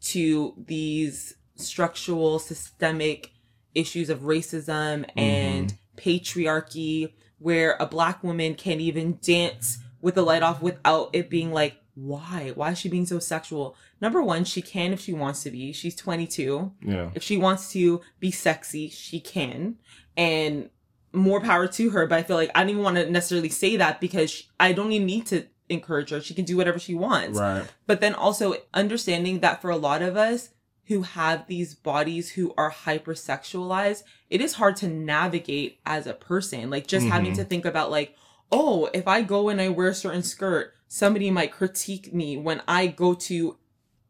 to 0.01 0.55
these 0.67 1.35
structural 1.57 2.39
systemic 2.39 3.31
issues 3.75 4.11
of 4.11 4.21
racism 4.21 5.09
and 5.17 5.75
patriarchy 5.97 7.13
where 7.39 7.77
a 7.81 7.87
black 7.87 8.23
woman 8.23 8.55
can't 8.55 8.81
even 8.81 9.19
dance 9.23 9.79
with 10.05 10.15
the 10.15 10.23
light 10.23 10.43
off 10.43 10.63
without 10.63 11.11
it 11.13 11.29
being 11.31 11.51
like 11.53 11.77
why 11.95 12.53
why 12.55 12.71
is 12.73 12.79
she 12.79 12.89
being 12.89 13.07
so 13.07 13.19
sexual 13.19 13.75
number 14.01 14.23
one 14.23 14.45
she 14.45 14.61
can 14.61 14.93
if 14.93 15.01
she 15.01 15.13
wants 15.13 15.43
to 15.45 15.51
be 15.51 15.73
she's 15.73 15.95
22 15.97 16.73
yeah. 16.83 17.11
if 17.15 17.23
she 17.23 17.37
wants 17.37 17.73
to 17.73 18.01
be 18.21 18.31
sexy 18.31 18.89
she 18.89 19.19
can 19.19 19.77
and 20.17 20.69
more 21.13 21.41
power 21.41 21.67
to 21.69 21.91
her 21.91 22.07
but 22.07 22.19
i 22.19 22.23
feel 22.23 22.37
like 22.37 22.51
i 22.55 22.61
don't 22.61 22.71
even 22.71 22.83
want 22.83 22.97
to 22.97 23.09
necessarily 23.11 23.49
say 23.49 23.77
that 23.77 24.01
because 24.01 24.45
i 24.61 24.73
don't 24.73 24.93
even 24.93 25.07
need 25.07 25.25
to 25.27 25.45
encourage 25.71 26.11
her. 26.11 26.21
She 26.21 26.35
can 26.35 26.45
do 26.45 26.59
whatever 26.59 26.79
she 26.79 26.95
wants. 26.95 27.39
Right. 27.39 27.65
But 27.87 28.03
then 28.03 28.15
also 28.15 28.55
understanding 28.75 29.41
that 29.41 29.63
for 29.63 29.71
a 29.71 29.79
lot 29.79 30.03
of 30.03 30.15
us 30.15 30.51
who 30.89 31.01
have 31.03 31.47
these 31.47 31.75
bodies 31.75 32.33
who 32.33 32.53
are 32.59 32.71
hypersexualized, 32.71 34.03
it 34.29 34.41
is 34.41 34.55
hard 34.55 34.77
to 34.77 34.89
navigate 34.89 35.79
as 35.87 36.07
a 36.07 36.13
person. 36.13 36.69
Like 36.69 36.87
just 36.87 37.07
having 37.07 37.33
Mhm. 37.33 37.37
to 37.37 37.45
think 37.45 37.65
about 37.65 37.91
like, 37.91 38.15
oh, 38.53 38.89
if 38.95 39.07
I 39.09 39.23
go 39.23 39.49
and 39.49 39.61
I 39.61 39.69
wear 39.69 39.89
a 39.89 39.95
certain 39.95 40.23
skirt, 40.23 40.73
somebody 40.89 41.31
might 41.31 41.53
critique 41.53 42.13
me 42.15 42.37
when 42.37 42.63
I 42.69 42.87
go 42.87 43.15
to 43.15 43.57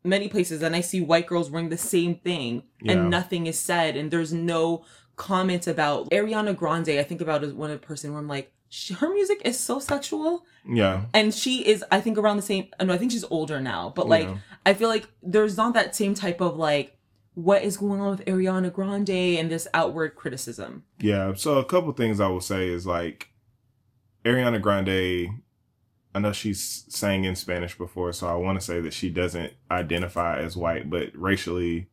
many 0.03 0.29
places 0.29 0.63
and 0.63 0.77
I 0.77 0.81
see 0.83 1.01
white 1.01 1.27
girls 1.27 1.51
wearing 1.51 1.71
the 1.71 1.79
same 1.79 2.17
thing 2.17 2.65
Yeah. 2.83 2.93
and 2.93 3.11
nothing 3.11 3.47
is 3.47 3.59
said 3.59 3.97
and 3.97 4.11
there's 4.11 4.33
no 4.35 4.85
comment 5.17 5.67
about 5.67 6.11
Ariana 6.11 6.55
Grande. 6.57 6.91
I 6.91 7.03
think 7.05 7.21
about 7.23 7.43
as 7.43 7.55
one 7.55 7.71
of 7.71 7.81
person 7.81 8.11
where 8.13 8.21
I'm 8.21 8.29
like, 8.29 8.53
she, 8.69 8.93
her 8.95 9.09
music 9.15 9.41
is 9.45 9.59
so 9.59 9.79
sexual 9.79 10.45
Yeah. 10.69 11.05
and 11.15 11.33
she 11.33 11.65
is 11.65 11.85
i 11.93 12.01
think 12.01 12.19
around 12.19 12.39
the 12.39 12.43
same 12.43 12.67
no 12.83 12.93
i 12.93 12.99
think 12.99 13.13
she's 13.13 13.23
older 13.31 13.61
now 13.61 13.93
but 13.95 14.09
like 14.09 14.25
Yeah. 14.27 14.39
i 14.67 14.75
feel 14.75 14.89
like 14.89 15.07
there's 15.23 15.57
not 15.57 15.75
that 15.75 15.95
same 15.95 16.15
type 16.15 16.41
of 16.41 16.57
like 16.57 16.99
what 17.35 17.63
is 17.63 17.77
going 17.77 18.01
on 18.01 18.11
with 18.11 18.25
ariana 18.25 18.73
grande 18.73 19.11
and 19.11 19.49
this 19.49 19.69
outward 19.75 20.17
criticism 20.17 20.83
Yeah. 20.99 21.35
So 21.35 21.59
a 21.59 21.65
couple 21.65 21.93
things 21.93 22.19
I 22.19 22.27
will 22.27 22.41
say 22.41 22.67
is 22.69 22.85
like 22.85 23.29
Ariana 24.25 24.61
Grande. 24.61 25.41
I 26.15 26.21
know 26.21 26.33
she's 26.33 26.85
sang 26.89 27.25
in 27.25 27.35
Spanish 27.35 27.77
before, 27.77 28.13
so 28.13 28.29
I 28.29 28.35
want 28.35 28.59
to 28.59 28.65
say 28.65 28.81
that 28.81 28.93
she 28.93 29.11
doesn't 29.11 29.53
identify 29.71 30.39
as 30.39 30.57
white, 30.57 30.89
but 30.89 31.11
racially, 31.15 31.89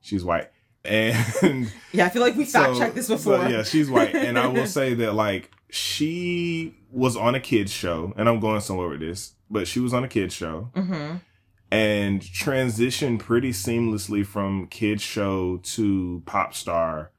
she's 0.00 0.24
white. 0.24 0.50
And 0.86 1.72
yeah 1.92 2.04
i 2.04 2.08
feel 2.10 2.20
like 2.20 2.36
we 2.36 2.44
fact 2.44 2.74
so- 2.74 2.78
checked 2.78 2.94
this 2.94 3.06
so, 3.06 3.16
before 3.16 3.48
yeah, 3.48 3.62
she's 3.62 3.88
white, 3.88 4.14
and 4.14 4.38
I 4.38 4.48
will 4.48 4.66
say 4.80 4.92
that 4.92 5.14
like 5.14 5.50
she 5.70 6.74
was 6.92 7.16
on 7.16 7.34
a 7.34 7.40
kids 7.40 7.72
show, 7.72 8.12
and 8.18 8.28
I'm 8.28 8.38
going 8.38 8.60
somewhere 8.60 8.88
with 8.88 9.00
this, 9.00 9.32
but 9.50 9.66
she 9.66 9.80
was 9.80 9.94
on 9.94 10.04
a 10.04 10.08
kids 10.08 10.34
show 10.34 10.70
mm-hmm. 10.76 11.16
and 11.70 12.20
transitioned 12.20 13.18
pretty 13.20 13.50
seamlessly 13.50 14.26
from 14.26 14.66
kids 14.66 15.02
show 15.02 15.56
to 15.62 16.22
pop 16.26 16.52
star. 16.52 17.12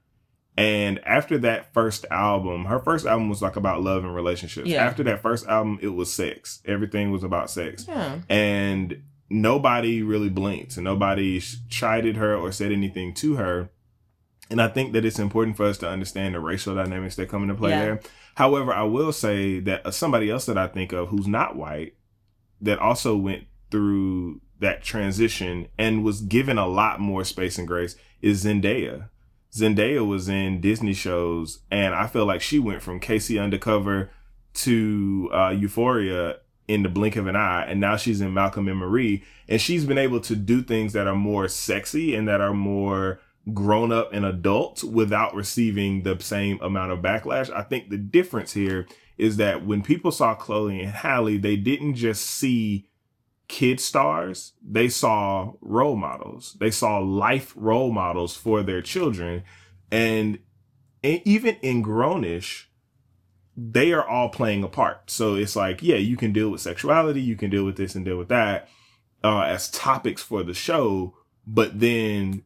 And 0.57 1.05
after 1.05 1.37
that 1.39 1.73
first 1.73 2.05
album, 2.09 2.65
her 2.65 2.79
first 2.79 3.05
album 3.05 3.27
was 3.29 3.41
like 3.41 3.57
about 3.57 3.81
love 3.81 4.03
and 4.05 4.15
relationships. 4.15 4.69
Yeah. 4.69 4.85
After 4.85 5.03
that 5.03 5.21
first 5.21 5.45
album, 5.47 5.79
it 5.81 5.89
was 5.89 6.11
sex. 6.13 6.61
Everything 6.65 7.11
was 7.11 7.23
about 7.23 7.49
sex. 7.49 7.85
yeah 7.87 8.19
And 8.29 9.03
nobody 9.29 10.01
really 10.01 10.29
blinked 10.29 10.77
and 10.77 10.83
nobody 10.85 11.41
chided 11.69 12.15
her 12.15 12.35
or 12.35 12.51
said 12.53 12.71
anything 12.71 13.13
to 13.15 13.35
her. 13.35 13.69
And 14.49 14.61
I 14.61 14.67
think 14.69 14.93
that 14.93 15.03
it's 15.03 15.19
important 15.19 15.57
for 15.57 15.65
us 15.65 15.77
to 15.79 15.89
understand 15.89 16.35
the 16.35 16.39
racial 16.39 16.75
dynamics 16.75 17.15
that 17.17 17.27
come 17.29 17.41
into 17.43 17.55
play 17.55 17.71
Yeah. 17.71 17.79
there. 17.85 17.99
However, 18.35 18.73
I 18.73 18.83
will 18.83 19.11
say 19.11 19.59
that 19.61 19.85
uh, 19.85 19.91
somebody 19.91 20.29
else 20.29 20.45
that 20.45 20.57
I 20.57 20.67
think 20.67 20.93
of 20.93 21.09
who's 21.09 21.27
not 21.27 21.55
white 21.55 21.95
that 22.61 22.79
also 22.79 23.17
went 23.17 23.45
through 23.71 24.39
that 24.59 24.83
transition 24.83 25.67
and 25.77 26.03
was 26.03 26.21
given 26.21 26.57
a 26.57 26.67
lot 26.67 26.99
more 27.01 27.25
space 27.25 27.57
and 27.57 27.67
grace 27.67 27.95
is 28.21 28.45
Zendaya. 28.45 29.09
Zendaya 29.55 30.05
was 30.05 30.27
in 30.27 30.59
Disney 30.59 30.93
shows, 30.93 31.59
and 31.71 31.95
I 31.95 32.07
feel 32.07 32.25
like 32.25 32.41
she 32.41 32.59
went 32.59 32.81
from 32.81 32.99
K.C. 32.99 33.39
Undercover 33.39 34.11
to 34.55 35.29
uh, 35.33 35.49
Euphoria 35.49 36.37
in 36.67 36.83
the 36.83 36.89
blink 36.89 37.15
of 37.15 37.27
an 37.27 37.35
eye, 37.35 37.65
and 37.65 37.79
now 37.79 37.95
she's 37.95 38.19
in 38.19 38.33
Malcolm 38.33 38.67
and 38.67 38.77
Marie, 38.77 39.23
and 39.47 39.61
she's 39.61 39.85
been 39.85 39.97
able 39.97 40.19
to 40.21 40.35
do 40.35 40.61
things 40.61 40.93
that 40.93 41.07
are 41.07 41.15
more 41.15 41.47
sexy 41.47 42.15
and 42.15 42.27
that 42.27 42.41
are 42.41 42.53
more 42.53 43.21
grown 43.53 43.91
up 43.91 44.11
and 44.11 44.25
adult 44.25 44.83
without 44.83 45.35
receiving 45.35 46.03
the 46.03 46.19
same 46.19 46.59
amount 46.61 46.91
of 46.91 46.99
backlash. 46.99 47.49
I 47.55 47.61
think 47.61 47.89
the 47.89 47.97
difference 47.97 48.53
here 48.53 48.87
is 49.17 49.37
that 49.37 49.65
when 49.65 49.83
people 49.83 50.11
saw 50.11 50.35
Chloe 50.35 50.81
and 50.81 50.91
Halle, 50.91 51.37
they 51.37 51.55
didn't 51.55 51.95
just 51.95 52.23
see 52.25 52.89
kid 53.47 53.79
stars, 53.79 54.53
they 54.61 54.89
saw 54.89 55.53
role 55.61 55.95
models. 55.95 56.55
They 56.59 56.71
saw 56.71 56.99
life 56.99 57.53
role 57.55 57.91
models 57.91 58.35
for 58.35 58.63
their 58.63 58.81
children. 58.81 59.43
And 59.91 60.39
e- 61.03 61.21
even 61.25 61.57
in 61.61 61.83
grownish, 61.83 62.65
they 63.57 63.93
are 63.93 64.07
all 64.07 64.29
playing 64.29 64.63
a 64.63 64.67
part. 64.67 65.09
So 65.09 65.35
it's 65.35 65.55
like, 65.55 65.81
yeah, 65.81 65.95
you 65.95 66.17
can 66.17 66.33
deal 66.33 66.49
with 66.49 66.61
sexuality, 66.61 67.21
you 67.21 67.35
can 67.35 67.49
deal 67.49 67.63
with 67.63 67.77
this 67.77 67.95
and 67.95 68.03
deal 68.03 68.17
with 68.17 68.29
that 68.29 68.67
uh, 69.25 69.41
as 69.41 69.71
topics 69.71 70.21
for 70.21 70.43
the 70.43 70.53
show, 70.53 71.15
but 71.47 71.79
then 71.79 72.43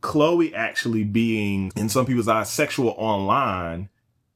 Chloe 0.00 0.54
actually 0.54 1.02
being, 1.02 1.72
in 1.74 1.88
some 1.88 2.06
people's 2.06 2.28
eyes, 2.28 2.48
sexual 2.48 2.94
online 2.96 3.88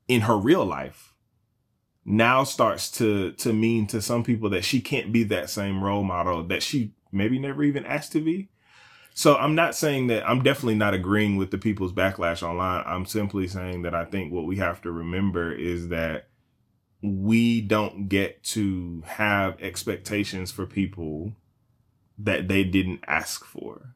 in 0.08 0.22
her 0.22 0.36
real 0.36 0.64
life 0.64 1.09
now 2.10 2.42
starts 2.42 2.90
to 2.90 3.32
to 3.32 3.52
mean 3.52 3.86
to 3.86 4.02
some 4.02 4.24
people 4.24 4.50
that 4.50 4.64
she 4.64 4.80
can't 4.80 5.12
be 5.12 5.22
that 5.24 5.48
same 5.48 5.82
role 5.82 6.02
model 6.02 6.42
that 6.44 6.62
she 6.62 6.92
maybe 7.12 7.38
never 7.38 7.62
even 7.62 7.86
asked 7.86 8.12
to 8.12 8.20
be. 8.20 8.48
So 9.14 9.36
I'm 9.36 9.54
not 9.54 9.74
saying 9.74 10.08
that 10.08 10.28
I'm 10.28 10.42
definitely 10.42 10.76
not 10.76 10.94
agreeing 10.94 11.36
with 11.36 11.50
the 11.50 11.58
people's 11.58 11.92
backlash 11.92 12.42
online. 12.42 12.82
I'm 12.86 13.06
simply 13.06 13.46
saying 13.46 13.82
that 13.82 13.94
I 13.94 14.04
think 14.04 14.32
what 14.32 14.46
we 14.46 14.56
have 14.56 14.80
to 14.82 14.90
remember 14.90 15.52
is 15.52 15.88
that 15.88 16.28
we 17.02 17.60
don't 17.60 18.08
get 18.08 18.42
to 18.44 19.02
have 19.06 19.60
expectations 19.60 20.50
for 20.50 20.66
people 20.66 21.32
that 22.18 22.48
they 22.48 22.64
didn't 22.64 23.00
ask 23.06 23.44
for. 23.44 23.94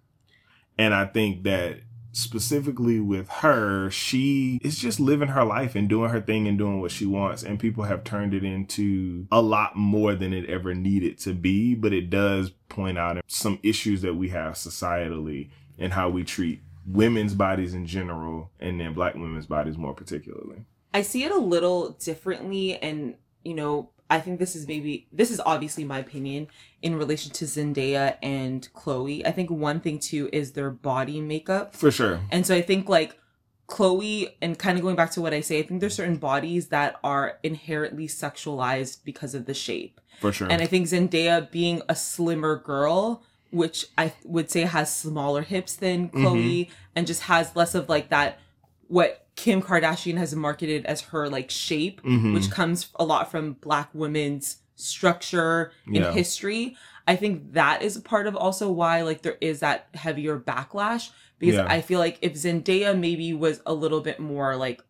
And 0.78 0.94
I 0.94 1.06
think 1.06 1.44
that 1.44 1.80
specifically 2.14 3.00
with 3.00 3.28
her, 3.28 3.90
she 3.90 4.58
is 4.62 4.78
just 4.78 5.00
living 5.00 5.28
her 5.28 5.44
life 5.44 5.74
and 5.74 5.88
doing 5.88 6.10
her 6.10 6.20
thing 6.20 6.46
and 6.48 6.56
doing 6.56 6.80
what 6.80 6.90
she 6.90 7.06
wants. 7.06 7.42
And 7.42 7.58
people 7.58 7.84
have 7.84 8.04
turned 8.04 8.34
it 8.34 8.44
into 8.44 9.26
a 9.30 9.42
lot 9.42 9.76
more 9.76 10.14
than 10.14 10.32
it 10.32 10.48
ever 10.48 10.74
needed 10.74 11.18
to 11.20 11.34
be. 11.34 11.74
But 11.74 11.92
it 11.92 12.10
does 12.10 12.50
point 12.68 12.98
out 12.98 13.22
some 13.26 13.58
issues 13.62 14.02
that 14.02 14.14
we 14.14 14.28
have 14.30 14.54
societally 14.54 15.50
and 15.78 15.92
how 15.92 16.08
we 16.08 16.24
treat 16.24 16.62
women's 16.86 17.34
bodies 17.34 17.74
in 17.74 17.86
general 17.86 18.50
and 18.60 18.80
then 18.80 18.94
black 18.94 19.14
women's 19.14 19.46
bodies 19.46 19.78
more 19.78 19.94
particularly. 19.94 20.64
I 20.92 21.02
see 21.02 21.24
it 21.24 21.32
a 21.32 21.38
little 21.38 21.90
differently, 21.90 22.76
and 22.76 23.16
you 23.42 23.54
know, 23.54 23.90
I 24.10 24.20
think 24.20 24.38
this 24.38 24.54
is 24.54 24.68
maybe 24.68 25.06
this 25.12 25.30
is 25.30 25.40
obviously 25.44 25.84
my 25.84 25.98
opinion 25.98 26.48
in 26.82 26.96
relation 26.96 27.32
to 27.32 27.44
Zendaya 27.46 28.16
and 28.22 28.68
Chloe. 28.74 29.24
I 29.26 29.30
think 29.32 29.50
one 29.50 29.80
thing 29.80 29.98
too 29.98 30.28
is 30.32 30.52
their 30.52 30.70
body 30.70 31.20
makeup, 31.20 31.74
For 31.74 31.90
sure. 31.90 32.20
and 32.30 32.46
so 32.46 32.54
I 32.54 32.62
think 32.62 32.88
like 32.88 33.18
Chloe, 33.66 34.36
and 34.42 34.58
kind 34.58 34.76
of 34.76 34.82
going 34.82 34.94
back 34.94 35.10
to 35.12 35.22
what 35.22 35.32
I 35.32 35.40
say, 35.40 35.58
I 35.58 35.62
think 35.62 35.80
there's 35.80 35.94
certain 35.94 36.16
bodies 36.16 36.68
that 36.68 36.96
are 37.02 37.38
inherently 37.42 38.06
sexualized 38.06 38.98
because 39.04 39.34
of 39.34 39.46
the 39.46 39.54
shape, 39.54 40.00
For 40.20 40.32
sure. 40.32 40.48
and 40.50 40.60
I 40.60 40.66
think 40.66 40.86
Zendaya 40.86 41.50
being 41.50 41.82
a 41.88 41.94
slimmer 41.96 42.56
girl. 42.56 43.22
Which 43.50 43.86
I 43.96 44.12
would 44.24 44.50
say 44.50 44.62
has 44.62 44.92
smaller 44.92 45.42
hips 45.42 45.76
than 45.76 46.08
Chloe 46.08 46.64
mm-hmm. 46.64 46.72
and 46.96 47.06
just 47.06 47.22
has 47.22 47.54
less 47.54 47.76
of 47.76 47.88
like 47.88 48.08
that 48.08 48.40
what 48.88 49.23
Kim 49.36 49.60
Kardashian 49.60 50.16
has 50.16 50.34
marketed 50.34 50.86
as 50.86 51.00
her 51.02 51.28
like 51.28 51.50
shape, 51.50 52.02
Mhm. 52.02 52.34
which 52.34 52.50
comes 52.50 52.88
a 52.96 53.04
lot 53.04 53.30
from 53.30 53.54
black 53.54 53.90
women's 53.92 54.58
structure 54.76 55.72
in 55.86 55.94
Yeah. 55.96 56.12
history. 56.12 56.76
I 57.06 57.16
think 57.16 57.52
that 57.52 57.82
is 57.82 57.96
a 57.96 58.00
part 58.00 58.26
of 58.26 58.36
also 58.36 58.70
why 58.70 59.02
like 59.02 59.22
there 59.22 59.36
is 59.40 59.60
that 59.60 59.88
heavier 59.94 60.38
backlash 60.38 61.10
because 61.38 61.56
Yeah. 61.56 61.66
I 61.68 61.80
feel 61.80 61.98
like 61.98 62.18
if 62.22 62.34
Zendaya 62.34 62.98
maybe 62.98 63.34
was 63.34 63.60
a 63.66 63.74
little 63.74 64.00
bit 64.00 64.18
more 64.20 64.56
like 64.56 64.82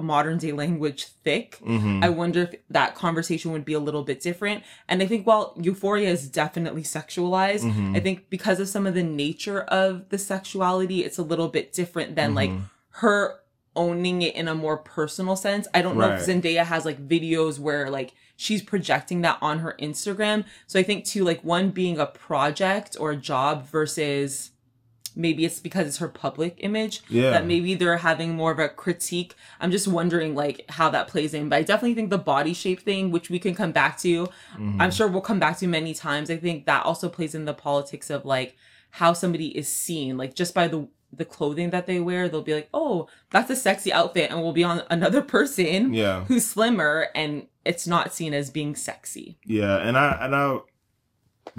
modern 0.00 0.38
day 0.38 0.52
language 0.52 1.06
thick, 1.24 1.58
Mhm. 1.66 2.04
I 2.04 2.08
wonder 2.08 2.42
if 2.42 2.54
that 2.70 2.94
conversation 2.94 3.50
would 3.50 3.64
be 3.64 3.72
a 3.72 3.80
little 3.80 4.04
bit 4.04 4.20
different. 4.20 4.62
And 4.88 5.02
I 5.02 5.06
think 5.06 5.26
while 5.26 5.54
Euphoria 5.60 6.08
is 6.08 6.28
definitely 6.28 6.84
sexualized, 6.84 7.64
Mhm. 7.64 7.96
I 7.96 8.00
think 8.00 8.30
because 8.30 8.60
of 8.60 8.68
some 8.68 8.86
of 8.86 8.94
the 8.94 9.02
nature 9.02 9.62
of 9.62 10.08
the 10.10 10.18
sexuality, 10.18 11.04
it's 11.04 11.18
a 11.18 11.22
little 11.24 11.48
bit 11.48 11.72
different 11.72 12.14
than 12.14 12.32
like 12.32 12.50
Mhm. 12.50 12.62
her 12.90 13.40
owning 13.76 14.22
it 14.22 14.34
in 14.34 14.48
a 14.48 14.54
more 14.54 14.76
personal 14.76 15.36
sense. 15.36 15.68
I 15.74 15.82
don't 15.82 15.96
know 15.98 16.12
if 16.14 16.20
Zendaya 16.26 16.64
has 16.64 16.84
like 16.84 17.06
videos 17.08 17.58
where 17.58 17.90
like 17.90 18.12
she's 18.36 18.62
projecting 18.62 19.20
that 19.22 19.38
on 19.40 19.60
her 19.60 19.76
Instagram. 19.80 20.44
So 20.66 20.78
I 20.78 20.82
think 20.82 21.04
too, 21.04 21.24
like 21.24 21.42
one 21.44 21.70
being 21.70 21.98
a 21.98 22.06
project 22.06 22.96
or 22.98 23.12
a 23.12 23.16
job 23.16 23.66
versus 23.68 24.50
maybe 25.16 25.44
it's 25.44 25.58
because 25.58 25.86
it's 25.88 25.96
her 25.98 26.06
public 26.08 26.54
image 26.58 27.02
Yeah. 27.08 27.30
that 27.30 27.46
maybe 27.46 27.74
they're 27.74 27.96
having 27.96 28.34
more 28.36 28.52
of 28.52 28.58
a 28.60 28.68
critique. 28.68 29.34
I'm 29.60 29.70
just 29.72 29.88
wondering 29.88 30.34
like 30.36 30.64
how 30.70 30.90
that 30.90 31.08
plays 31.08 31.34
in. 31.34 31.48
But 31.48 31.56
I 31.56 31.62
definitely 31.62 31.94
think 31.94 32.10
the 32.10 32.18
body 32.18 32.54
shape 32.54 32.80
thing, 32.82 33.10
which 33.10 33.28
we 33.28 33.38
can 33.40 33.54
come 33.54 33.72
back 33.72 33.98
to, 34.00 34.28
Mhm. 34.56 34.76
I'm 34.80 34.90
sure 34.92 35.08
we'll 35.08 35.20
come 35.20 35.40
back 35.40 35.58
to 35.58 35.66
many 35.66 35.92
times. 35.94 36.30
I 36.30 36.36
think 36.36 36.66
that 36.66 36.84
also 36.84 37.08
plays 37.08 37.34
in 37.34 37.46
the 37.46 37.54
politics 37.54 38.10
of 38.10 38.24
like 38.24 38.56
how 38.92 39.12
somebody 39.12 39.48
is 39.58 39.68
seen, 39.68 40.16
like 40.16 40.34
just 40.34 40.54
by 40.54 40.68
the 40.68 40.86
the 41.12 41.24
clothing 41.24 41.70
that 41.70 41.86
they 41.86 42.00
wear, 42.00 42.28
they'll 42.28 42.42
be 42.42 42.54
like, 42.54 42.68
"Oh, 42.74 43.08
that's 43.30 43.50
a 43.50 43.56
sexy 43.56 43.92
outfit," 43.92 44.30
and 44.30 44.42
we'll 44.42 44.52
be 44.52 44.64
on 44.64 44.82
another 44.90 45.22
person 45.22 45.94
Yeah. 45.94 46.24
who's 46.24 46.44
slimmer, 46.44 47.08
and 47.14 47.46
it's 47.64 47.86
not 47.86 48.12
seen 48.12 48.34
as 48.34 48.50
being 48.50 48.74
sexy. 48.76 49.38
Yeah, 49.44 49.76
and 49.78 49.96
I 49.96 50.18
and 50.20 50.34
I 50.36 50.58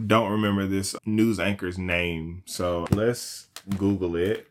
don't 0.05 0.31
remember 0.31 0.67
this 0.67 0.95
news 1.05 1.39
anchor's 1.39 1.77
name, 1.77 2.43
so 2.45 2.85
let's 2.91 3.47
Google 3.77 4.15
it, 4.15 4.47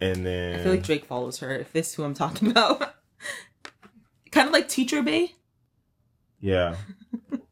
and 0.00 0.26
then 0.26 0.60
I 0.60 0.62
feel 0.64 0.72
like 0.72 0.82
Drake 0.82 1.04
follows 1.04 1.38
her. 1.38 1.54
If 1.54 1.72
this 1.72 1.90
is 1.90 1.94
who 1.94 2.02
I'm 2.04 2.14
talking 2.14 2.50
about, 2.50 2.94
kind 4.32 4.48
of 4.48 4.52
like 4.52 4.68
Teacher 4.68 5.00
Bae. 5.02 5.30
yeah, 6.40 6.76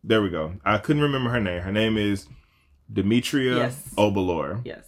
there 0.02 0.20
we 0.20 0.30
go. 0.30 0.54
I 0.64 0.78
couldn't 0.78 1.02
remember 1.02 1.30
her 1.30 1.40
name. 1.40 1.62
Her 1.62 1.72
name 1.72 1.96
is 1.96 2.26
Demetria 2.92 3.56
Yes. 3.56 3.94
Obilor. 3.96 4.60
Yes. 4.64 4.84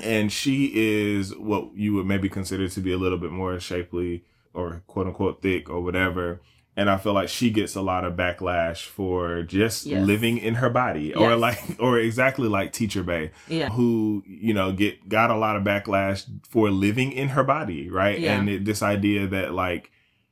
And 0.00 0.32
she 0.32 0.72
is 0.74 1.34
what 1.36 1.74
you 1.74 1.94
would 1.94 2.06
maybe 2.06 2.28
consider 2.28 2.68
to 2.68 2.80
be 2.80 2.92
a 2.92 2.98
little 2.98 3.18
bit 3.18 3.30
more 3.30 3.58
shapely 3.60 4.24
or 4.54 4.82
quote 4.86 5.06
unquote 5.06 5.42
thick 5.42 5.68
or 5.68 5.82
whatever. 5.82 6.40
And 6.74 6.88
I 6.88 6.96
feel 6.96 7.12
like 7.12 7.28
she 7.28 7.50
gets 7.50 7.74
a 7.76 7.82
lot 7.82 8.06
of 8.06 8.14
backlash 8.14 8.86
for 8.86 9.42
just 9.42 9.84
Yes. 9.84 10.06
living 10.06 10.38
in 10.38 10.54
her 10.54 10.70
body, 10.70 11.12
or 11.14 11.36
like, 11.36 11.58
or 11.78 11.98
exactly 11.98 12.48
like 12.48 12.72
Teacher 12.72 13.02
Bae, 13.02 13.30
Yeah. 13.48 13.68
who 13.68 14.22
you 14.26 14.54
know 14.54 14.72
get 14.72 15.06
got 15.06 15.30
a 15.30 15.36
lot 15.36 15.56
of 15.56 15.64
backlash 15.64 16.24
for 16.48 16.70
living 16.70 17.12
in 17.12 17.28
her 17.30 17.44
body, 17.44 17.90
right? 17.90 18.18
Yeah. 18.18 18.38
And 18.40 18.48
it, 18.48 18.64
this 18.64 18.82
idea 18.82 19.26
that 19.26 19.52
like 19.52 19.90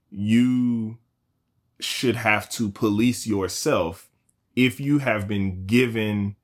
you 0.08 0.96
should 1.78 2.16
have 2.16 2.48
to 2.50 2.70
police 2.70 3.26
yourself 3.26 4.08
if 4.56 4.80
you 4.80 4.98
have 4.98 5.28
been 5.28 5.66
given 5.66 6.36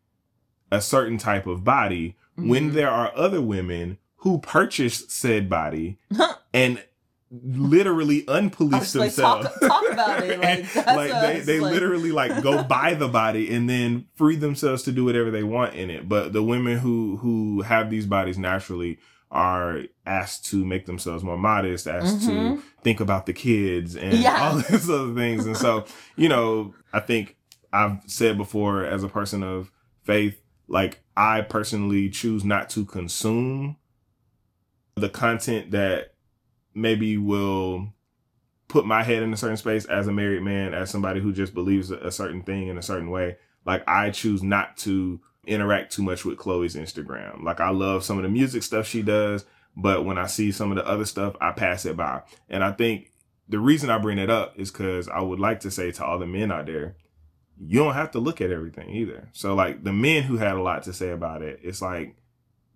a 0.70 0.80
certain 0.80 1.18
type 1.18 1.46
of 1.46 1.64
body 1.64 2.16
when 2.36 2.70
Mhm. 2.70 2.74
there 2.74 2.90
are 2.90 3.12
other 3.16 3.40
women 3.40 3.98
who 4.18 4.38
purchase 4.38 5.04
said 5.08 5.48
body 5.48 5.98
and 6.54 6.82
literally 7.30 8.22
unpolice 8.22 8.94
like, 8.94 9.14
themselves. 9.14 9.48
talk- 9.48 9.60
talk 9.60 9.92
about 9.92 10.22
it, 10.22 10.40
like, 10.40 10.76
like, 10.86 11.10
they, 11.22 11.40
they 11.40 11.60
like- 11.60 11.72
literally 11.72 12.12
like 12.12 12.42
go 12.42 12.62
buy 12.76 12.94
the 12.94 13.08
body 13.08 13.52
and 13.52 13.68
then 13.68 14.06
free 14.14 14.36
themselves 14.36 14.82
to 14.84 14.92
do 14.92 15.04
whatever 15.04 15.30
they 15.30 15.42
want 15.42 15.74
in 15.74 15.90
it. 15.90 16.08
But 16.08 16.32
the 16.32 16.42
women 16.42 16.78
who 16.78 17.16
who 17.18 17.62
have 17.62 17.90
these 17.90 18.06
bodies 18.06 18.38
naturally 18.38 18.98
are 19.30 19.82
asked 20.06 20.44
to 20.46 20.64
make 20.64 20.86
themselves 20.86 21.24
more 21.24 21.36
modest, 21.36 21.88
asked 21.88 22.22
to 22.26 22.30
Mhm. 22.30 22.62
think 22.82 23.00
about 23.00 23.26
the 23.26 23.32
kids 23.32 23.96
and 23.96 24.14
Yeah. 24.14 24.38
all 24.50 24.56
these 24.58 24.88
other 24.88 25.12
things. 25.14 25.46
And 25.46 25.56
so, 25.56 25.84
you 26.16 26.28
know, 26.28 26.74
I 26.92 27.00
think 27.00 27.36
I've 27.72 27.98
said 28.06 28.38
before 28.38 28.84
as 28.84 29.02
a 29.02 29.08
person 29.08 29.42
of 29.42 29.72
faith, 30.04 30.40
like 30.68 31.00
I 31.16 31.40
personally 31.40 32.10
choose 32.10 32.44
not 32.44 32.68
to 32.70 32.84
consume 32.84 33.76
the 34.96 35.08
content 35.08 35.70
that 35.70 36.14
maybe 36.74 37.16
will 37.16 37.92
put 38.68 38.84
my 38.84 39.02
head 39.02 39.22
in 39.22 39.32
a 39.32 39.36
certain 39.36 39.56
space 39.56 39.84
as 39.86 40.06
a 40.06 40.12
married 40.12 40.42
man, 40.42 40.74
as 40.74 40.90
somebody 40.90 41.20
who 41.20 41.32
just 41.32 41.54
believes 41.54 41.90
a 41.90 42.10
certain 42.10 42.42
thing 42.42 42.68
in 42.68 42.76
a 42.76 42.82
certain 42.82 43.10
way. 43.10 43.36
Like 43.64 43.82
I 43.88 44.10
choose 44.10 44.42
not 44.42 44.76
to 44.78 45.20
interact 45.46 45.92
too 45.92 46.02
much 46.02 46.24
with 46.24 46.38
Chloe's 46.38 46.74
Instagram. 46.74 47.42
Like 47.42 47.60
I 47.60 47.70
love 47.70 48.04
some 48.04 48.18
of 48.18 48.24
the 48.24 48.28
music 48.28 48.62
stuff 48.62 48.86
she 48.86 49.02
does, 49.02 49.44
but 49.76 50.04
when 50.04 50.18
I 50.18 50.26
see 50.26 50.52
some 50.52 50.70
of 50.70 50.76
the 50.76 50.86
other 50.86 51.04
stuff, 51.04 51.36
I 51.40 51.52
pass 51.52 51.86
it 51.86 51.96
by. 51.96 52.22
And 52.48 52.64
I 52.64 52.72
think 52.72 53.12
the 53.48 53.60
reason 53.60 53.90
I 53.90 53.98
bring 53.98 54.18
it 54.18 54.30
up 54.30 54.58
is 54.58 54.70
because 54.70 55.08
I 55.08 55.20
would 55.20 55.38
like 55.38 55.60
to 55.60 55.70
say 55.70 55.92
to 55.92 56.04
all 56.04 56.18
the 56.18 56.26
men 56.26 56.50
out 56.50 56.66
there, 56.66 56.96
you 57.58 57.78
don't 57.78 57.94
have 57.94 58.10
to 58.12 58.18
look 58.18 58.40
at 58.40 58.50
everything 58.50 58.90
either. 58.90 59.28
So 59.32 59.54
like 59.54 59.84
the 59.84 59.92
men 59.92 60.24
who 60.24 60.36
had 60.36 60.56
a 60.56 60.62
lot 60.62 60.82
to 60.84 60.92
say 60.92 61.10
about 61.10 61.42
it, 61.42 61.60
it's 61.62 61.82
like 61.82 62.16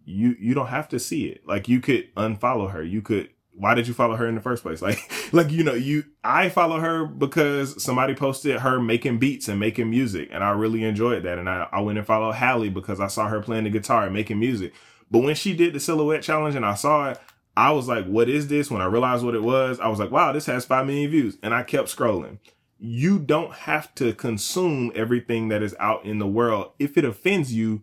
you 0.05 0.37
you 0.39 0.55
don't 0.55 0.69
have 0.69 0.89
to 0.91 0.99
see 0.99 1.27
it. 1.27 1.47
Like 1.47 1.69
you 1.69 1.81
could 1.81 2.15
unfollow 2.15 2.71
her. 2.71 2.83
You 2.83 3.03
could 3.03 3.31
why 3.53 3.75
did 3.75 3.87
you 3.87 3.93
follow 3.93 4.17
her 4.17 4.27
in 4.27 4.35
the 4.35 4.41
first 4.41 4.63
place? 4.63 4.81
Like 4.83 5.11
like 5.33 5.51
you 5.51 5.63
know, 5.63 5.75
you 5.75 6.05
I 6.25 6.49
follow 6.49 6.81
her 6.81 7.05
because 7.07 7.83
somebody 7.83 8.15
posted 8.15 8.61
her 8.61 8.81
making 8.81 9.19
beats 9.19 9.49
and 9.49 9.61
making 9.61 9.91
music 9.91 10.29
and 10.33 10.43
I 10.43 10.51
really 10.51 10.85
enjoyed 10.85 11.25
that. 11.25 11.39
And 11.39 11.49
I, 11.49 11.69
I 11.71 11.81
went 11.81 11.99
and 11.99 12.07
followed 12.07 12.33
Halle 12.33 12.71
because 12.71 13.01
I 13.01 13.09
saw 13.09 13.29
her 13.29 13.41
playing 13.41 13.65
the 13.65 13.71
guitar 13.71 14.05
and 14.05 14.15
making 14.15 14.39
music. 14.39 14.73
But 15.11 15.21
when 15.21 15.35
she 15.35 15.55
did 15.55 15.75
the 15.75 15.81
silhouette 15.81 16.23
challenge 16.23 16.55
and 16.55 16.65
I 16.65 16.75
saw 16.75 17.11
it, 17.11 17.19
I 17.57 17.73
was 17.73 17.89
like, 17.89 18.07
what 18.07 18.29
is 18.29 18.49
this? 18.49 18.71
When 18.71 18.81
I 18.81 18.87
realized 18.87 19.25
what 19.25 19.35
it 19.35 19.43
was, 19.43 19.81
I 19.81 19.89
was 19.89 19.99
like, 19.99 20.11
wow, 20.11 20.33
this 20.33 20.47
has 20.47 20.65
five 20.65 20.87
million 20.87 21.11
views. 21.11 21.37
And 21.43 21.53
I 21.53 21.63
kept 21.63 21.95
scrolling. 21.95 22.39
You 22.83 23.19
don't 23.19 23.53
have 23.53 23.95
to 23.97 24.15
consume 24.15 24.91
everything 24.95 25.49
that 25.49 25.63
is 25.63 25.77
out 25.79 26.05
in 26.07 26.19
the 26.19 26.27
world. 26.27 26.73
If 26.79 26.97
it 26.97 27.05
offends 27.05 27.53
you, 27.53 27.83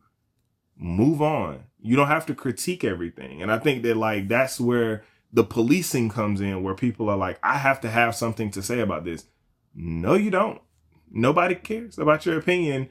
move 0.76 1.22
on. 1.22 1.66
You 1.80 1.96
don't 1.96 2.08
have 2.08 2.26
to 2.26 2.36
critique 2.36 2.84
everything. 2.84 3.42
And 3.42 3.52
I 3.52 3.60
think 3.60 3.84
that 3.84 3.96
like 3.96 4.28
that's 4.28 4.60
where 4.60 5.04
the 5.32 5.44
policing 5.44 6.10
comes 6.10 6.42
in, 6.42 6.64
where 6.64 6.74
people 6.74 7.10
are 7.10 7.18
like, 7.18 7.40
I 7.44 7.60
have 7.60 7.80
to 7.82 7.90
have 7.90 8.16
something 8.16 8.50
to 8.52 8.64
say 8.64 8.80
about 8.80 9.06
this. 9.06 9.26
No, 9.76 10.16
you 10.16 10.32
don't. 10.32 10.62
Nobody 11.12 11.54
cares 11.54 12.00
about 12.00 12.26
your 12.26 12.38
opinion 12.38 12.90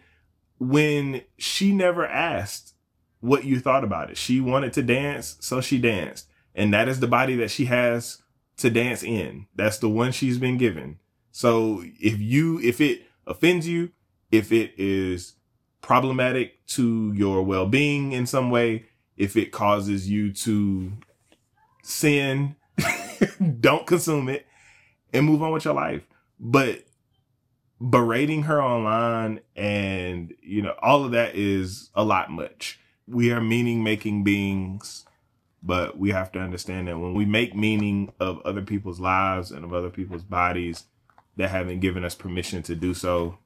when 0.59 1.23
she 1.39 1.73
never 1.73 2.07
asked 2.07 2.75
what 3.21 3.45
you 3.45 3.59
thought 3.59 3.85
about 3.85 4.11
it. 4.11 4.17
She 4.17 4.41
wanted 4.41 4.73
to 4.75 4.83
dance, 4.83 5.37
so 5.41 5.61
she 5.61 5.79
danced. 5.79 6.29
And 6.55 6.73
that 6.73 6.89
is 6.89 7.01
the 7.01 7.09
body 7.09 7.35
that 7.37 7.51
she 7.51 7.65
has 7.65 8.23
to 8.59 8.71
dance 8.71 9.03
in. 9.03 9.47
That's 9.55 9.79
the 9.79 9.89
one 9.89 10.13
she's 10.13 10.39
been 10.39 10.57
given. 10.57 10.99
So 11.37 11.85
if 12.01 12.19
you, 12.19 12.59
if 12.61 12.81
it 12.81 13.03
offends 13.27 13.69
you, 13.69 13.91
if 14.33 14.53
it 14.53 14.73
is 14.79 15.35
problematic 15.83 16.65
to 16.69 17.13
your 17.15 17.43
well 17.43 17.67
being 17.67 18.13
in 18.13 18.25
some 18.25 18.49
way, 18.49 18.87
if 19.19 19.37
it 19.37 19.53
causes 19.53 20.09
you 20.09 20.33
to 20.33 20.93
sin, 21.83 22.57
don't 23.61 23.87
consume 23.87 24.31
it 24.31 24.47
and 25.13 25.27
move 25.27 25.43
on 25.43 25.53
with 25.53 25.67
your 25.67 25.75
life. 25.75 26.07
But 26.41 26.85
berating 27.87 28.45
her 28.45 28.63
online 28.63 29.41
and, 29.55 30.33
you 30.41 30.63
know, 30.63 30.75
all 30.81 31.05
of 31.05 31.11
that 31.11 31.35
is 31.35 31.91
a 31.95 32.03
lot 32.03 32.31
much. 32.31 32.81
We 33.07 33.31
are 33.31 33.43
meaning 33.43 33.85
making 33.85 34.25
beings, 34.25 35.05
but 35.63 35.99
we 35.99 36.13
have 36.13 36.33
to 36.33 36.39
understand 36.39 36.89
that 36.89 36.99
when 36.99 37.13
we 37.13 37.27
make 37.27 37.55
meaning 37.55 38.15
of 38.21 38.41
other 38.47 38.63
people's 38.63 39.01
lives 39.01 39.51
and 39.51 39.67
of 39.67 39.75
other 39.75 39.91
people's 39.91 40.25
bodies 40.25 40.85
that 41.37 41.51
haven't 41.51 41.81
given 41.81 42.05
us 42.05 42.15
permission 42.15 42.63
to 42.65 42.75
do 42.75 42.95
so, 42.95 43.39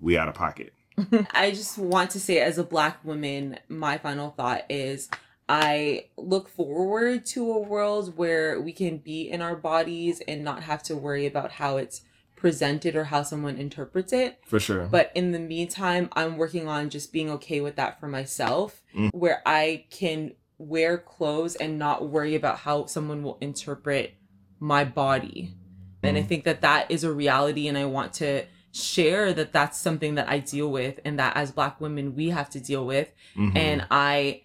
we 0.00 0.16
out 0.16 0.28
of 0.28 0.34
pocket. 0.34 0.72
I 1.32 1.50
just 1.50 1.78
want 1.78 2.10
to 2.10 2.20
say, 2.20 2.38
as 2.40 2.58
a 2.58 2.64
black 2.64 3.04
woman, 3.04 3.58
my 3.68 3.98
final 3.98 4.30
thought 4.30 4.64
is 4.68 5.08
I 5.48 6.06
look 6.16 6.48
forward 6.48 7.26
to 7.26 7.50
a 7.52 7.58
world 7.58 8.16
where 8.16 8.60
we 8.60 8.72
can 8.72 8.98
be 8.98 9.28
in 9.30 9.42
our 9.42 9.56
bodies 9.56 10.20
and 10.28 10.44
not 10.44 10.62
have 10.62 10.82
to 10.84 10.96
worry 10.96 11.26
about 11.26 11.52
how 11.52 11.76
it's 11.76 12.02
presented 12.36 12.96
or 12.96 13.04
how 13.04 13.22
someone 13.22 13.56
interprets 13.56 14.12
it. 14.12 14.38
For 14.46 14.58
sure. 14.60 14.86
But 14.86 15.10
in 15.14 15.32
the 15.32 15.38
meantime, 15.38 16.08
I'm 16.12 16.38
working 16.38 16.68
on 16.68 16.88
just 16.88 17.12
being 17.12 17.30
okay 17.32 17.60
with 17.60 17.76
that 17.76 18.00
for 18.00 18.08
myself, 18.08 18.82
Mm. 18.94 19.10
where 19.12 19.42
I 19.44 19.84
can 19.90 20.32
wear 20.56 20.96
clothes 20.98 21.54
and 21.56 21.78
not 21.78 22.08
worry 22.08 22.34
about 22.34 22.58
how 22.60 22.86
someone 22.86 23.22
will 23.22 23.38
interpret 23.40 24.14
my 24.58 24.84
body. 24.84 25.54
And 26.02 26.16
I 26.16 26.22
Mm. 26.22 26.26
think 26.28 26.44
that 26.44 26.60
that 26.62 26.90
is 26.90 27.04
a 27.04 27.12
reality, 27.12 27.68
and 27.68 27.76
I 27.76 27.84
want 27.84 28.12
to 28.14 28.44
share 28.72 29.32
that 29.34 29.52
that's 29.52 29.78
something 29.78 30.14
that 30.14 30.28
I 30.28 30.38
deal 30.38 30.70
with, 30.70 31.00
and 31.04 31.18
that 31.18 31.36
as 31.36 31.50
Black 31.50 31.80
women, 31.80 32.14
we 32.14 32.30
have 32.30 32.48
to 32.50 32.60
deal 32.60 32.86
with. 32.86 33.12
Mhm. 33.36 33.56
And 33.56 33.86
I, 33.90 34.42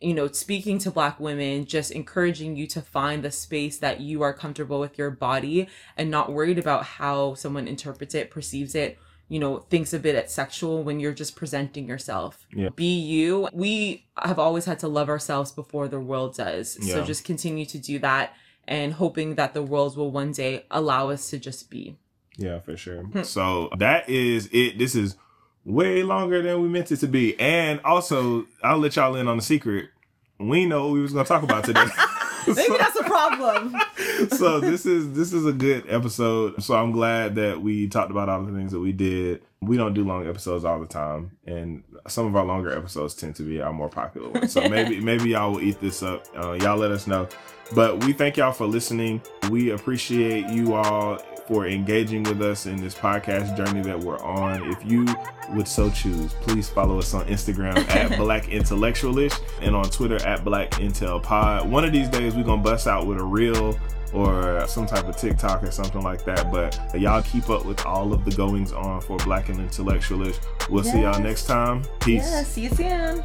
you 0.00 0.12
know, 0.12 0.28
speaking 0.28 0.78
to 0.78 0.90
Black 0.90 1.18
women, 1.18 1.64
just 1.64 1.90
encouraging 1.90 2.56
you 2.56 2.66
to 2.68 2.82
find 2.82 3.22
the 3.22 3.30
space 3.30 3.78
that 3.78 4.00
you 4.00 4.22
are 4.22 4.34
comfortable 4.34 4.78
with 4.78 4.98
your 4.98 5.10
body 5.10 5.66
and 5.96 6.10
not 6.10 6.32
worried 6.32 6.58
about 6.58 6.84
how 6.84 7.34
someone 7.34 7.66
interprets 7.66 8.14
it, 8.14 8.30
perceives 8.30 8.74
it, 8.74 8.98
you 9.28 9.38
know, 9.38 9.60
thinks 9.70 9.94
of 9.94 10.04
it 10.04 10.14
as 10.14 10.34
sexual 10.34 10.82
when 10.82 11.00
you're 11.00 11.14
just 11.14 11.34
presenting 11.34 11.88
yourself. 11.88 12.46
Yeah. 12.54 12.68
Be 12.76 12.98
you. 13.00 13.48
We 13.54 14.04
have 14.18 14.38
always 14.38 14.66
had 14.66 14.78
to 14.80 14.88
love 14.88 15.08
ourselves 15.08 15.50
before 15.50 15.88
the 15.88 15.98
world 15.98 16.36
does. 16.36 16.76
Yeah. 16.80 16.96
So 16.96 17.04
just 17.04 17.24
continue 17.24 17.64
to 17.64 17.78
do 17.78 17.98
that 18.00 18.36
and 18.66 18.94
hoping 18.94 19.34
that 19.34 19.54
the 19.54 19.62
world 19.62 19.96
will 19.96 20.10
one 20.10 20.32
day 20.32 20.64
allow 20.70 21.10
us 21.10 21.30
to 21.30 21.38
just 21.38 21.70
be. 21.70 21.96
Yeah, 22.36 22.58
for 22.60 22.76
sure. 22.76 23.02
Hmm. 23.02 23.22
So 23.22 23.70
that 23.78 24.08
is 24.08 24.48
it. 24.52 24.78
This 24.78 24.94
is 24.94 25.16
way 25.64 26.02
longer 26.02 26.42
than 26.42 26.60
we 26.62 26.68
meant 26.68 26.90
it 26.92 26.98
to 26.98 27.06
be. 27.06 27.38
And 27.38 27.80
also, 27.84 28.46
I'll 28.62 28.78
let 28.78 28.96
y'all 28.96 29.16
in 29.16 29.28
on 29.28 29.36
the 29.36 29.42
secret. 29.42 29.90
We 30.38 30.66
know 30.66 30.86
what 30.86 30.94
we 30.94 31.00
was 31.00 31.12
gonna 31.12 31.24
talk 31.24 31.42
about 31.42 31.64
today. 31.64 31.86
Maybe 32.46 32.76
that's 32.76 32.96
a 32.96 33.03
problem. 33.14 33.76
so 34.30 34.60
this 34.60 34.86
is 34.86 35.12
this 35.12 35.32
is 35.32 35.46
a 35.46 35.52
good 35.52 35.84
episode. 35.88 36.62
So 36.62 36.74
I'm 36.74 36.92
glad 36.92 37.36
that 37.36 37.60
we 37.60 37.88
talked 37.88 38.10
about 38.10 38.28
all 38.28 38.42
the 38.42 38.52
things 38.52 38.72
that 38.72 38.80
we 38.80 38.92
did. 38.92 39.42
We 39.60 39.76
don't 39.76 39.94
do 39.94 40.04
long 40.04 40.26
episodes 40.26 40.64
all 40.64 40.80
the 40.80 40.86
time, 40.86 41.36
and 41.46 41.84
some 42.08 42.26
of 42.26 42.36
our 42.36 42.44
longer 42.44 42.76
episodes 42.76 43.14
tend 43.14 43.36
to 43.36 43.42
be 43.42 43.60
our 43.60 43.72
more 43.72 43.88
popular 43.88 44.30
ones. 44.30 44.52
So 44.52 44.68
maybe 44.68 45.00
maybe 45.10 45.30
y'all 45.30 45.52
will 45.52 45.62
eat 45.62 45.80
this 45.80 46.02
up. 46.02 46.26
Uh, 46.36 46.52
y'all 46.52 46.76
let 46.76 46.90
us 46.90 47.06
know. 47.06 47.28
But 47.74 48.04
we 48.04 48.12
thank 48.12 48.36
y'all 48.36 48.52
for 48.52 48.66
listening. 48.66 49.22
We 49.50 49.70
appreciate 49.70 50.48
you 50.48 50.74
all 50.74 51.18
for 51.46 51.66
engaging 51.66 52.22
with 52.22 52.40
us 52.42 52.66
in 52.66 52.76
this 52.76 52.94
podcast 52.94 53.56
journey 53.56 53.82
that 53.82 53.98
we're 53.98 54.20
on. 54.20 54.70
If 54.70 54.84
you 54.84 55.06
would 55.50 55.68
so 55.68 55.90
choose, 55.90 56.32
please 56.34 56.68
follow 56.68 56.98
us 56.98 57.12
on 57.14 57.26
Instagram 57.26 57.76
at 57.90 58.18
Black 58.18 58.44
Intellectualish 58.44 59.38
and 59.60 59.76
on 59.76 59.84
Twitter 59.84 60.16
at 60.26 60.44
Black 60.44 60.70
Intel 60.72 61.22
Pod. 61.22 61.68
One 61.68 61.84
of 61.84 61.92
these 61.92 62.08
days 62.08 62.34
we're 62.34 62.44
gonna 62.44 62.62
bust 62.62 62.86
out 62.86 63.03
with 63.06 63.18
a 63.18 63.24
reel 63.24 63.78
or 64.12 64.64
some 64.68 64.86
type 64.86 65.08
of 65.08 65.16
TikTok 65.16 65.62
or 65.62 65.70
something 65.70 66.02
like 66.02 66.24
that. 66.24 66.52
But 66.52 66.78
y'all 66.98 67.22
keep 67.22 67.50
up 67.50 67.64
with 67.64 67.84
all 67.84 68.12
of 68.12 68.24
the 68.24 68.30
goings 68.30 68.72
on 68.72 69.00
for 69.00 69.16
Black 69.18 69.48
and 69.48 69.58
Intellectualish. 69.58 70.38
We'll 70.70 70.84
see 70.84 71.02
y'all 71.02 71.20
next 71.20 71.46
time. 71.46 71.82
Peace. 72.00 72.22
Yeah, 72.24 72.42
see 72.44 72.62
you 72.62 72.70
soon. 72.70 73.24